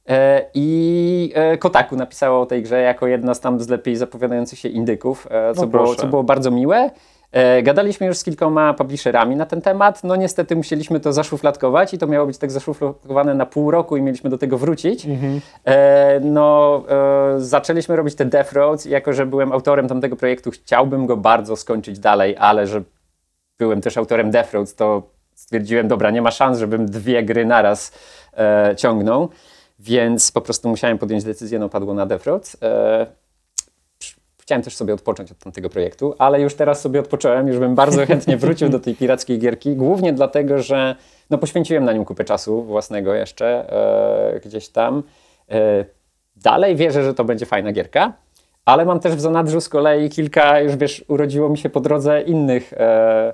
E, 0.10 0.46
I 0.54 1.34
Kotaku 1.60 1.96
napisało 1.96 2.42
o 2.42 2.46
tej 2.46 2.64
grze 2.64 2.82
jako 2.82 3.08
jedna 3.08 3.34
z 3.34 3.40
tam 3.40 3.60
z 3.60 3.70
lepiej 3.70 3.96
zapowiadających 3.96 4.60
się 4.60 4.70
indyków, 4.70 5.28
co, 5.56 5.62
No 5.62 5.68
było, 5.68 5.96
co 5.96 6.08
było 6.08 6.24
bardzo 6.24 6.52
miłe. 6.52 6.90
E, 7.32 7.62
Gadaliśmy 7.64 8.08
już 8.08 8.18
z 8.18 8.24
kilkoma 8.24 8.74
publisherami 8.74 9.36
na 9.36 9.46
ten 9.46 9.62
temat. 9.62 10.04
No 10.04 10.16
niestety 10.16 10.56
musieliśmy 10.56 11.00
to 11.00 11.14
zaszufladkować 11.14 11.94
i 11.94 11.98
to 11.98 12.08
miało 12.08 12.28
być 12.28 12.38
tak 12.38 12.52
zaszufladkowane 12.52 13.34
na 13.36 13.46
pół 13.46 13.72
roku 13.72 13.98
i 13.98 14.02
mieliśmy 14.02 14.30
do 14.30 14.38
tego 14.38 14.58
wrócić. 14.58 15.08
E, 15.66 16.20
No 16.24 16.84
e, 16.90 17.40
zaczęliśmy 17.40 17.96
robić 17.96 18.16
te 18.16 18.26
Death 18.26 18.54
Roads 18.54 18.86
i 18.86 18.90
jako, 18.90 19.14
że 19.14 19.26
byłem 19.26 19.52
autorem 19.52 19.88
tamtego 19.88 20.16
projektu, 20.16 20.52
chciałbym 20.52 21.06
go 21.06 21.18
bardzo 21.18 21.56
skończyć 21.56 22.00
dalej, 22.00 22.36
ale 22.40 22.68
że 22.68 22.82
byłem 23.60 23.82
też 23.82 23.98
autorem 23.98 24.32
Death 24.32 24.54
Roads, 24.54 24.76
to 24.76 25.04
stwierdziłem, 25.36 25.88
dobra, 25.88 26.12
nie 26.12 26.22
ma 26.22 26.32
szans, 26.32 26.60
żebym 26.60 26.86
dwie 26.86 27.24
gry 27.24 27.46
naraz 27.46 27.92
e, 28.38 28.76
ciągnął, 28.78 29.30
więc 29.80 30.32
po 30.32 30.42
prostu 30.42 30.70
musiałem 30.70 30.98
podjąć 30.98 31.24
decyzję, 31.24 31.60
no 31.60 31.70
padło 31.70 31.94
na 31.94 32.06
Death 32.06 32.26
Roads. 32.26 32.58
E, 32.62 33.06
chciałem 34.48 34.64
też 34.64 34.76
sobie 34.76 34.94
odpocząć 34.94 35.32
od 35.32 35.38
tamtego 35.38 35.70
projektu, 35.70 36.16
ale 36.18 36.42
już 36.42 36.56
teraz 36.56 36.82
sobie 36.82 37.00
odpocząłem, 37.00 37.48
już 37.48 37.60
bym 37.60 37.76
bardzo 37.76 38.06
chętnie 38.10 38.38
wrócił 38.38 38.70
do 38.70 38.80
tej 38.80 38.96
pirackiej 38.96 39.40
gierki, 39.40 39.76
głównie 39.76 40.14
dlatego, 40.14 40.62
że 40.62 40.96
no, 41.30 41.38
poświęciłem 41.38 41.86
na 41.86 41.94
nią 41.94 42.06
kupę 42.06 42.24
czasu 42.24 42.64
własnego 42.64 43.14
jeszcze 43.14 43.74
e, 44.36 44.40
gdzieś 44.40 44.70
tam. 44.70 45.04
E, 45.52 45.86
dalej 46.36 46.76
wierzę, 46.76 47.04
że 47.04 47.14
to 47.14 47.24
będzie 47.24 47.46
fajna 47.46 47.72
gierka, 47.72 48.14
ale 48.66 48.86
mam 48.86 49.00
też 49.00 49.16
w 49.16 49.20
zanadrzu 49.20 49.62
z 49.62 49.70
kolei 49.70 50.10
kilka, 50.10 50.60
już 50.60 50.76
wiesz, 50.76 51.06
urodziło 51.08 51.50
mi 51.50 51.58
się 51.58 51.70
po 51.70 51.80
drodze 51.80 52.22
innych 52.22 52.74
e, 52.74 53.34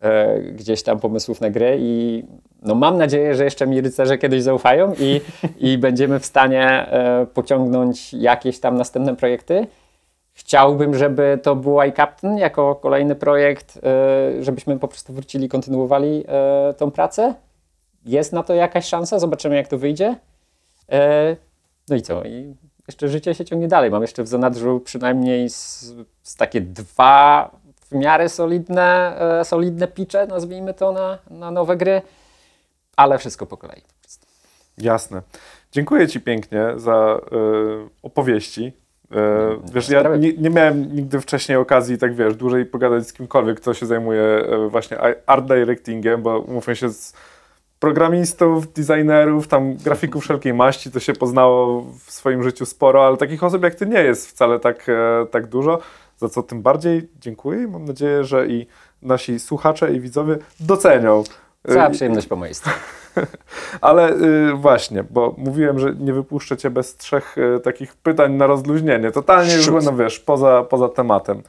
e, 0.00 0.40
gdzieś 0.40 0.82
tam 0.82 1.00
pomysłów 1.00 1.40
na 1.40 1.50
gry 1.50 1.76
i 1.80 2.24
no 2.62 2.74
mam 2.74 2.98
nadzieję, 2.98 3.34
że 3.34 3.44
jeszcze 3.44 3.66
mi 3.66 3.80
rycerze 3.80 4.18
kiedyś 4.18 4.42
zaufają 4.42 4.92
i, 4.98 5.20
i 5.70 5.78
będziemy 5.78 6.20
w 6.20 6.26
stanie 6.26 6.68
e, 6.68 7.26
pociągnąć 7.34 8.14
jakieś 8.14 8.60
tam 8.60 8.76
następne 8.76 9.16
projekty. 9.16 9.66
Chciałbym, 10.38 10.94
żeby 10.94 11.38
to 11.42 11.56
był 11.56 11.80
iCaptain 11.80 12.38
jako 12.38 12.74
kolejny 12.74 13.14
projekt, 13.14 13.78
e, 13.82 14.42
żebyśmy 14.42 14.78
po 14.78 14.88
prostu 14.88 15.12
wrócili, 15.12 15.48
kontynuowali 15.48 16.24
e, 16.28 16.74
tą 16.74 16.90
pracę. 16.90 17.34
Jest 18.04 18.32
na 18.32 18.42
to 18.42 18.54
jakaś 18.54 18.86
szansa, 18.86 19.18
zobaczymy 19.18 19.56
jak 19.56 19.68
to 19.68 19.78
wyjdzie. 19.78 20.16
E, 20.92 21.36
no 21.88 21.96
i 21.96 22.02
co? 22.02 22.24
I 22.24 22.54
jeszcze 22.88 23.08
życie 23.08 23.34
się 23.34 23.44
ciągnie 23.44 23.68
dalej. 23.68 23.90
Mam 23.90 24.02
jeszcze 24.02 24.22
w 24.22 24.28
zanadrzu 24.28 24.80
przynajmniej 24.80 25.50
z, 25.50 25.94
z 26.22 26.36
takie 26.36 26.60
dwa 26.60 27.50
w 27.80 27.92
miarę 27.92 28.28
solidne, 28.28 29.18
solidne 29.44 29.88
pitche, 29.88 30.26
nazwijmy 30.26 30.74
to, 30.74 30.92
na, 30.92 31.18
na 31.30 31.50
nowe 31.50 31.76
gry, 31.76 32.02
ale 32.96 33.18
wszystko 33.18 33.46
po 33.46 33.56
kolei. 33.56 33.82
Jasne. 34.78 35.22
Dziękuję 35.72 36.08
Ci 36.08 36.20
pięknie 36.20 36.72
za 36.76 37.20
y, 37.32 37.88
opowieści. 38.02 38.72
Y, 39.12 39.16
wiesz, 39.74 39.88
ja 39.88 40.00
sprawy. 40.00 40.18
nie, 40.18 40.32
nie 40.32 40.50
miałem 40.50 40.96
nigdy 40.96 41.20
wcześniej 41.20 41.58
okazji, 41.58 41.98
tak 41.98 42.14
wiesz, 42.14 42.36
dłużej 42.36 42.66
pogadać 42.66 43.08
z 43.08 43.12
kimkolwiek, 43.12 43.60
kto 43.60 43.74
się 43.74 43.86
zajmuje 43.86 44.22
y, 44.22 44.68
właśnie 44.68 44.98
art 45.26 45.46
directingiem, 45.46 46.22
bo 46.22 46.38
umówmy 46.38 46.76
się 46.76 46.88
z 46.88 47.12
programistów, 47.78 48.72
designerów, 48.72 49.48
tam 49.48 49.76
grafików 49.76 50.24
wszelkiej 50.24 50.54
maści, 50.54 50.90
to 50.90 51.00
się 51.00 51.12
poznało 51.12 51.82
w 52.06 52.10
swoim 52.10 52.42
życiu 52.42 52.66
sporo, 52.66 53.06
ale 53.06 53.16
takich 53.16 53.44
osób 53.44 53.62
jak 53.62 53.74
Ty 53.74 53.86
nie 53.86 54.02
jest 54.02 54.30
wcale 54.30 54.60
tak, 54.60 54.88
e, 54.88 55.26
tak 55.30 55.46
dużo, 55.46 55.78
za 56.18 56.28
co 56.28 56.42
tym 56.42 56.62
bardziej 56.62 57.08
dziękuję 57.20 57.62
i 57.62 57.66
mam 57.66 57.84
nadzieję, 57.84 58.24
że 58.24 58.46
i 58.46 58.66
nasi 59.02 59.40
słuchacze 59.40 59.92
i 59.94 60.00
widzowie 60.00 60.38
docenią. 60.60 61.24
Cała 61.68 61.90
przyjemność 61.90 62.26
po 62.26 62.36
mojej 62.36 62.54
stronie. 62.54 62.78
ale 63.80 64.12
y, 64.12 64.52
właśnie, 64.54 65.04
bo 65.10 65.34
mówiłem, 65.38 65.78
że 65.78 65.94
nie 65.94 66.12
wypuszczę 66.12 66.56
cię 66.56 66.70
bez 66.70 66.96
trzech 66.96 67.38
y, 67.38 67.60
takich 67.60 67.94
pytań 67.94 68.32
na 68.32 68.46
rozluźnienie. 68.46 69.10
Totalnie 69.10 69.54
już 69.54 69.70
będę, 69.70 69.96
wiesz, 69.96 70.20
poza, 70.20 70.62
poza 70.70 70.88
tematem. 70.88 71.42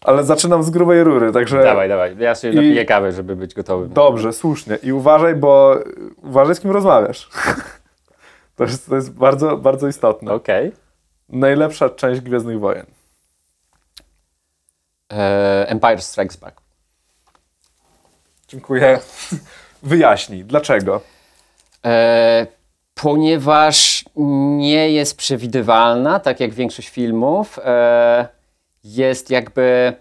Ale 0.00 0.24
zaczynam 0.24 0.62
z 0.62 0.70
grubej 0.70 1.04
rury, 1.04 1.32
także 1.32 1.62
Dawaj, 1.62 1.88
dawaj. 1.88 2.16
Ja 2.18 2.34
się 2.34 2.50
I- 2.50 2.54
napiję 2.54 2.84
kawy, 2.84 3.12
żeby 3.12 3.36
być 3.36 3.54
gotowym. 3.54 3.92
dobrze, 3.92 4.32
słusznie. 4.32 4.78
I 4.82 4.92
uważaj, 4.92 5.34
bo 5.34 5.76
y, 5.80 6.14
uważaj 6.22 6.54
z 6.54 6.60
kim 6.60 6.70
rozmawiasz. 6.70 7.30
to, 8.56 8.64
jest, 8.64 8.88
to 8.88 8.96
jest 8.96 9.12
bardzo, 9.12 9.56
bardzo 9.56 9.88
istotne. 9.88 10.32
Okej. 10.32 10.72
Najlepsza 11.28 11.88
część 11.90 12.20
Gwiezdnych 12.20 12.60
Wojen. 12.60 12.86
E, 15.12 15.66
Empire 15.68 16.02
Strikes 16.02 16.36
Back. 16.36 16.60
Dziękuję. 18.48 18.98
Wyjaśnij, 19.86 20.44
dlaczego? 20.44 21.00
E, 21.84 22.46
ponieważ 22.94 24.04
nie 24.56 24.90
jest 24.90 25.16
przewidywalna, 25.16 26.20
tak 26.20 26.40
jak 26.40 26.54
większość 26.54 26.88
filmów. 26.88 27.58
E, 27.64 28.28
jest 28.84 29.30
jakby. 29.30 29.92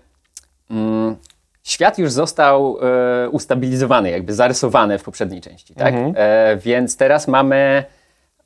Mm, 0.71 1.15
świat 1.63 1.97
już 1.97 2.11
został 2.11 2.77
e, 2.81 3.29
ustabilizowany, 3.29 4.11
jakby 4.11 4.33
zarysowany 4.33 4.97
w 4.97 5.03
poprzedniej 5.03 5.41
części, 5.41 5.75
tak? 5.75 5.93
E, 6.15 6.57
więc 6.57 6.97
teraz 6.97 7.27
mamy. 7.27 7.83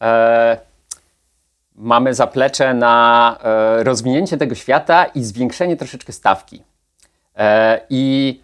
E, 0.02 0.58
mamy 1.76 2.14
zaplecze 2.14 2.74
na 2.74 3.38
e, 3.44 3.84
rozwinięcie 3.84 4.38
tego 4.38 4.56
świata 4.56 5.06
i 5.06 5.24
zwiększenie 5.24 5.78
troszeczkę 5.78 6.14
stawki. 6.14 6.64
E, 7.38 7.82
I 7.90 8.42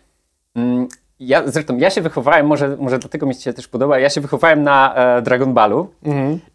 mm, 0.56 0.88
ja, 1.20 1.44
zresztą 1.46 1.78
ja 1.78 1.90
się 1.90 2.02
wychowałem, 2.02 2.48
może, 2.48 2.78
może 2.80 3.00
dlatego 3.00 3.26
mi 3.26 3.36
się 3.36 3.54
też 3.54 3.68
podoba, 3.68 4.00
ja 4.00 4.10
się 4.10 4.22
wychowałem 4.22 4.64
na 4.64 4.96
e, 4.96 5.22
Dragon 5.22 5.54
Ballu. 5.54 5.94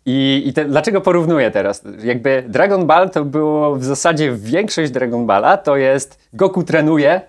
I, 0.06 0.42
i 0.46 0.52
te, 0.52 0.64
dlaczego 0.64 1.00
porównuję 1.00 1.50
teraz? 1.50 1.82
Jakby 2.04 2.44
Dragon 2.48 2.86
Ball 2.86 3.10
to 3.10 3.24
było 3.24 3.76
w 3.76 3.84
zasadzie 3.84 4.32
większość 4.32 4.90
Dragon 4.90 5.26
Balla, 5.26 5.56
to 5.56 5.76
jest 5.76 6.28
Goku 6.32 6.62
trenuje, 6.62 7.20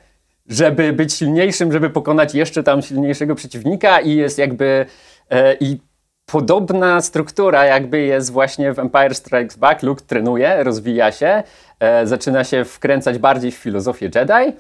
żeby 0.48 0.94
być 0.94 1.14
silniejszym, 1.14 1.72
żeby 1.72 1.90
pokonać 1.90 2.36
jeszcze 2.36 2.64
tam 2.64 2.82
silniejszego 2.82 3.36
przeciwnika 3.36 4.00
i 4.00 4.16
jest 4.16 4.38
jakby 4.38 4.86
e, 5.30 5.56
i 5.60 5.80
podobna 6.26 7.02
struktura 7.02 7.66
jakby 7.66 8.02
jest 8.02 8.32
właśnie 8.32 8.74
w 8.74 8.80
Empire 8.80 9.16
Strikes 9.16 9.58
Back. 9.58 9.84
Luke 9.84 10.04
trenuje, 10.08 10.64
rozwija 10.64 11.12
się, 11.12 11.44
e, 11.80 12.08
zaczyna 12.08 12.44
się 12.44 12.66
wkręcać 12.66 13.18
bardziej 13.18 13.52
w 13.52 13.56
filozofię 13.56 14.10
Jedi, 14.16 14.58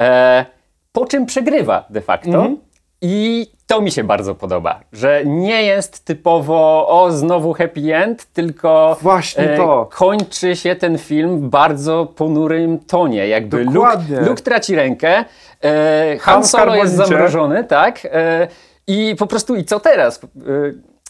e, 0.00 0.44
po 0.96 1.06
czym 1.06 1.26
przegrywa 1.26 1.84
de 1.90 2.00
facto. 2.00 2.50
I 3.02 3.46
to 3.66 3.80
mi 3.80 3.90
się 3.90 4.04
bardzo 4.04 4.34
podoba, 4.34 4.80
że 4.92 5.22
nie 5.24 5.62
jest 5.62 6.04
typowo 6.04 6.88
o 6.88 7.12
znowu 7.12 7.52
happy 7.52 7.96
end, 7.96 8.26
tylko 8.32 8.96
Właśnie 9.02 9.56
to. 9.56 9.88
kończy 9.92 10.56
się 10.56 10.76
ten 10.76 10.98
film 10.98 11.40
w 11.40 11.48
bardzo 11.48 12.06
ponurym 12.06 12.78
tonie. 12.78 13.28
Jakby 13.28 13.56
Luke, 13.58 13.72
Dokładnie. 13.72 14.20
Luke 14.20 14.42
traci 14.42 14.74
rękę, 14.74 15.24
e, 15.64 16.16
Han 16.20 16.44
Solo 16.44 16.74
jest 16.74 16.94
zamrożony, 16.94 17.64
tak? 17.64 18.00
E, 18.04 18.48
I 18.86 19.14
po 19.18 19.26
prostu 19.26 19.56
i 19.56 19.64
co 19.64 19.80
teraz? 19.80 20.24
E, 20.24 20.28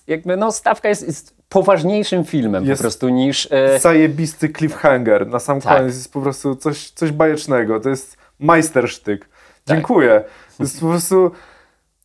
jakby 0.06 0.36
no 0.36 0.52
stawka 0.52 0.88
jest, 0.88 1.06
jest 1.06 1.34
poważniejszym 1.48 2.24
filmem 2.24 2.64
Jest- 2.64 2.78
po 2.78 2.82
prostu 2.82 3.08
niż... 3.08 3.48
E, 3.50 3.78
Zajebisty 3.78 4.48
cliffhanger. 4.48 5.26
Na 5.26 5.38
sam 5.38 5.60
Tak. 5.60 5.76
koniec 5.78 5.94
jest 5.94 6.12
po 6.12 6.20
prostu 6.20 6.56
coś, 6.56 6.90
coś 6.90 7.10
bajecznego. 7.12 7.80
To 7.80 7.88
jest 7.88 8.16
majstersztyk. 8.40 9.28
Tak. 9.66 9.76
Dziękuję. 9.76 10.24
To 10.56 10.62
jest 10.62 10.80
po 10.80 10.86
prostu... 10.86 11.30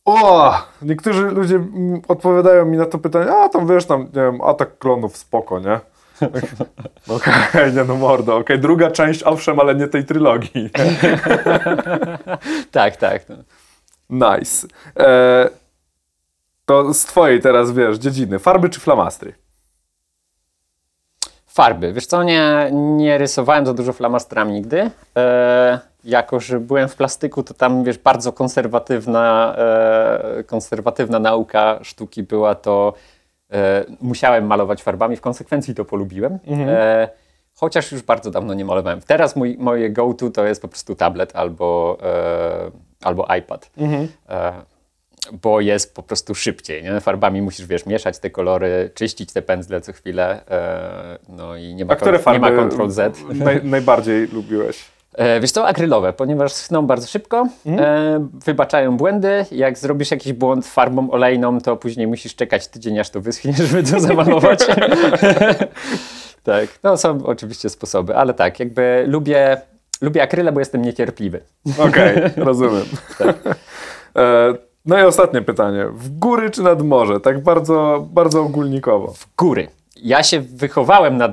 O! 0.04 0.54
Niektórzy 0.82 1.22
ludzie 1.22 1.60
odpowiadają 2.08 2.64
mi 2.66 2.76
na 2.76 2.86
to 2.86 2.98
pytanie, 2.98 3.30
a 3.30 3.48
tam 3.48 3.66
wiesz, 3.66 3.84
tam, 3.84 4.00
nie 4.00 4.22
wiem, 4.22 4.40
atak 4.40 4.78
klonów, 4.78 5.16
spoko, 5.16 5.60
nie? 5.60 5.80
Okej, 7.16 7.72
nie 7.76 7.84
no 7.84 7.96
mordo, 7.96 8.36
okej, 8.36 8.58
druga 8.58 8.90
część, 8.90 9.22
owszem, 9.22 9.60
ale 9.60 9.74
nie 9.74 9.88
tej 9.88 10.04
trylogii. 10.04 10.70
tak, 12.70 12.96
tak. 12.96 13.22
No. 13.28 13.36
Nice. 14.10 14.66
E, 14.98 15.50
to 16.64 16.94
z 16.94 17.04
twojej 17.04 17.40
teraz, 17.40 17.72
wiesz, 17.72 17.98
dziedziny, 17.98 18.38
farby 18.38 18.68
czy 18.68 18.80
flamastry? 18.80 19.34
Farby. 21.46 21.92
Wiesz 21.92 22.06
co, 22.06 22.22
nie, 22.22 22.70
nie 22.72 23.18
rysowałem 23.18 23.66
za 23.66 23.74
dużo 23.74 23.92
flamastrami 23.92 24.52
nigdy. 24.52 24.90
E, 25.16 25.91
jako, 26.04 26.40
że 26.40 26.60
byłem 26.60 26.88
w 26.88 26.96
plastyku, 26.96 27.42
to 27.42 27.54
tam, 27.54 27.84
wiesz, 27.84 27.98
bardzo 27.98 28.32
konserwatywna, 28.32 29.54
e, 29.58 30.44
konserwatywna 30.44 31.18
nauka 31.18 31.78
sztuki 31.82 32.22
była, 32.22 32.54
to 32.54 32.94
e, 33.52 33.84
musiałem 34.00 34.46
malować 34.46 34.82
farbami, 34.82 35.16
w 35.16 35.20
konsekwencji 35.20 35.74
to 35.74 35.84
polubiłem. 35.84 36.38
E, 36.68 37.08
chociaż 37.54 37.92
już 37.92 38.02
bardzo 38.02 38.30
dawno 38.30 38.54
nie 38.54 38.64
malowałem. 38.64 39.00
Teraz 39.00 39.36
mój, 39.36 39.56
moje 39.58 39.90
go-to 39.90 40.30
to 40.30 40.44
jest 40.44 40.62
po 40.62 40.68
prostu 40.68 40.94
tablet 40.94 41.36
albo, 41.36 41.98
e, 42.02 42.70
albo 43.02 43.26
iPad. 43.38 43.70
E, 44.28 44.52
bo 45.32 45.60
jest 45.60 45.94
po 45.94 46.02
prostu 46.02 46.34
szybciej. 46.34 46.82
Nie? 46.82 47.00
Farbami 47.00 47.42
musisz, 47.42 47.66
wiesz, 47.66 47.86
mieszać 47.86 48.18
te 48.18 48.30
kolory, 48.30 48.90
czyścić 48.94 49.32
te 49.32 49.42
pędzle 49.42 49.80
co 49.80 49.92
chwilę, 49.92 50.40
e, 50.50 51.18
no 51.28 51.56
i 51.56 51.74
nie 51.74 51.84
ma, 51.84 51.92
A 51.92 51.96
które 51.96 52.18
nie 52.32 52.38
ma 52.38 52.50
Ctrl-Z. 52.50 53.24
naj, 53.34 53.64
najbardziej 53.64 54.28
lubiłeś? 54.28 54.91
E, 55.14 55.40
wiesz 55.40 55.50
co, 55.50 55.66
akrylowe, 55.66 56.12
ponieważ 56.12 56.52
schną 56.52 56.86
bardzo 56.86 57.06
szybko, 57.06 57.48
e, 57.66 58.28
wybaczają 58.44 58.96
błędy. 58.96 59.46
Jak 59.50 59.78
zrobisz 59.78 60.10
jakiś 60.10 60.32
błąd 60.32 60.66
farbą 60.66 61.10
olejną, 61.10 61.60
to 61.60 61.76
później 61.76 62.06
musisz 62.06 62.34
czekać 62.34 62.68
tydzień, 62.68 62.98
aż 62.98 63.10
to 63.10 63.20
wyschnie, 63.20 63.52
żeby 63.62 63.82
to 63.82 64.00
zamalować. 64.00 64.66
tak, 66.42 66.68
no 66.82 66.96
są 66.96 67.26
oczywiście 67.26 67.68
sposoby, 67.68 68.16
ale 68.16 68.34
tak, 68.34 68.60
jakby 68.60 69.04
lubię, 69.08 69.60
lubię 70.00 70.22
akryle, 70.22 70.52
bo 70.52 70.60
jestem 70.60 70.82
niecierpliwy. 70.82 71.40
Okej, 71.78 72.16
rozumiem. 72.36 72.84
E, 74.16 74.54
no 74.86 74.98
i 74.98 75.02
ostatnie 75.02 75.42
pytanie. 75.42 75.86
W 75.94 76.18
góry 76.18 76.50
czy 76.50 76.62
nad 76.62 76.82
morze? 76.82 77.20
Tak 77.20 77.42
bardzo, 77.42 78.06
bardzo 78.10 78.42
ogólnikowo. 78.42 79.14
góry. 79.36 79.68
Ja 79.96 80.22
się 80.22 80.40
wychowałem 80.40 81.16
na, 81.16 81.32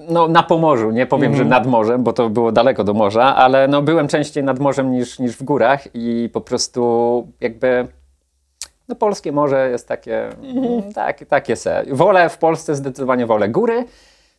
no, 0.00 0.28
na 0.28 0.42
Pomorzu, 0.42 0.90
nie 0.90 1.06
powiem, 1.06 1.36
że 1.36 1.44
nad 1.44 1.66
morzem, 1.66 2.02
bo 2.02 2.12
to 2.12 2.30
było 2.30 2.52
daleko 2.52 2.84
do 2.84 2.94
morza, 2.94 3.36
ale 3.36 3.68
no, 3.68 3.82
byłem 3.82 4.08
częściej 4.08 4.44
nad 4.44 4.58
morzem 4.58 4.92
niż, 4.92 5.18
niż 5.18 5.36
w 5.36 5.42
górach 5.42 5.88
i 5.94 6.30
po 6.32 6.40
prostu 6.40 7.26
jakby 7.40 7.88
no, 8.88 8.94
polskie 8.94 9.32
morze 9.32 9.70
jest 9.70 9.88
takie, 9.88 10.28
mm, 10.28 10.92
tak, 10.92 11.24
takie 11.24 11.56
se. 11.56 11.84
Wolę 11.90 12.28
w 12.28 12.38
Polsce 12.38 12.74
zdecydowanie 12.74 13.26
wolę 13.26 13.48
góry, 13.48 13.84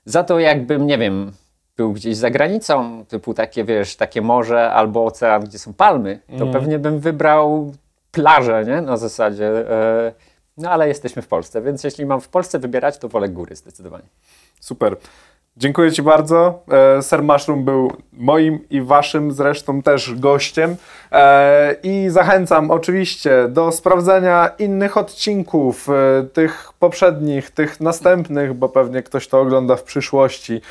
za 0.05 0.23
to 0.23 0.39
jakbym, 0.39 0.87
nie 0.87 0.97
wiem, 0.97 1.31
był 1.77 1.93
gdzieś 1.93 2.17
za 2.17 2.29
granicą, 2.29 3.05
typu 3.05 3.33
takie, 3.33 3.63
wiesz, 3.63 3.95
takie 3.95 4.21
morze 4.21 4.71
albo 4.71 5.05
ocean, 5.05 5.43
gdzie 5.43 5.59
są 5.59 5.73
palmy, 5.73 6.19
to 6.39 6.47
pewnie 6.47 6.79
bym 6.79 6.99
wybrał 6.99 7.73
plażę, 8.11 8.63
nie? 8.67 8.81
Na 8.81 8.97
zasadzie. 8.97 9.71
E, 9.71 10.13
no 10.57 10.69
ale 10.69 10.87
jesteśmy 10.87 11.21
w 11.21 11.27
Polsce, 11.27 11.61
więc 11.61 11.83
jeśli 11.83 12.05
mam 12.05 12.21
w 12.21 12.29
Polsce 12.29 12.59
wybierać, 12.59 12.97
to 12.97 13.09
wolę 13.09 13.29
góry 13.29 13.55
zdecydowanie. 13.55 14.07
Super. 14.59 14.97
Dziękuję 15.59 15.91
Ci 15.91 16.01
bardzo. 16.01 16.63
E, 16.97 17.01
Ser 17.01 17.23
Mushroom 17.23 17.65
był 17.65 17.91
moim 18.13 18.59
i 18.69 18.81
Waszym 18.81 19.31
zresztą 19.31 19.81
też 19.81 20.15
gościem. 20.15 20.75
E, 21.11 21.75
I 21.83 22.05
zachęcam 22.09 22.71
oczywiście 22.71 23.47
do 23.49 23.71
sprawdzenia 23.71 24.49
innych 24.59 24.97
odcinków, 24.97 25.89
e, 25.89 26.23
tych 26.23 26.73
poprzednich, 26.79 27.51
tych 27.51 27.81
następnych, 27.81 28.53
bo 28.53 28.69
pewnie 28.69 29.03
ktoś 29.03 29.27
to 29.27 29.39
ogląda 29.41 29.75
w 29.75 29.83
przyszłości, 29.83 30.61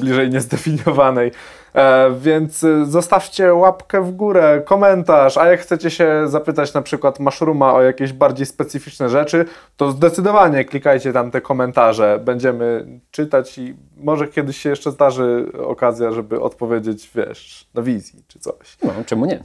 bliżej 0.00 0.30
niezdefiniowanej. 0.30 1.32
E, 1.74 2.10
więc 2.20 2.62
y, 2.62 2.86
zostawcie 2.86 3.54
łapkę 3.54 4.02
w 4.02 4.10
górę, 4.10 4.62
komentarz, 4.64 5.36
a 5.36 5.46
jak 5.46 5.60
chcecie 5.60 5.90
się 5.90 6.22
zapytać 6.26 6.74
na 6.74 6.82
przykład 6.82 7.20
Mushrooma 7.20 7.74
o 7.74 7.82
jakieś 7.82 8.12
bardziej 8.12 8.46
specyficzne 8.46 9.08
rzeczy, 9.08 9.44
to 9.76 9.90
zdecydowanie 9.90 10.64
klikajcie 10.64 11.12
tam 11.12 11.30
te 11.30 11.40
komentarze. 11.40 12.20
Będziemy 12.24 12.86
czytać 13.10 13.58
i 13.58 13.76
może 13.96 14.28
kiedyś 14.28 14.56
się 14.56 14.70
jeszcze 14.70 14.90
zdarzy 14.90 15.52
okazja, 15.66 16.12
żeby 16.12 16.40
odpowiedzieć, 16.40 17.10
wiesz, 17.14 17.68
na 17.74 17.82
wizji 17.82 18.24
czy 18.28 18.38
coś. 18.38 18.78
No, 18.82 18.90
czemu 19.06 19.24
nie? 19.24 19.42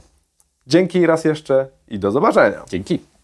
Dzięki 0.66 1.06
raz 1.06 1.24
jeszcze 1.24 1.68
i 1.88 1.98
do 1.98 2.10
zobaczenia. 2.10 2.62
Dzięki. 2.68 3.15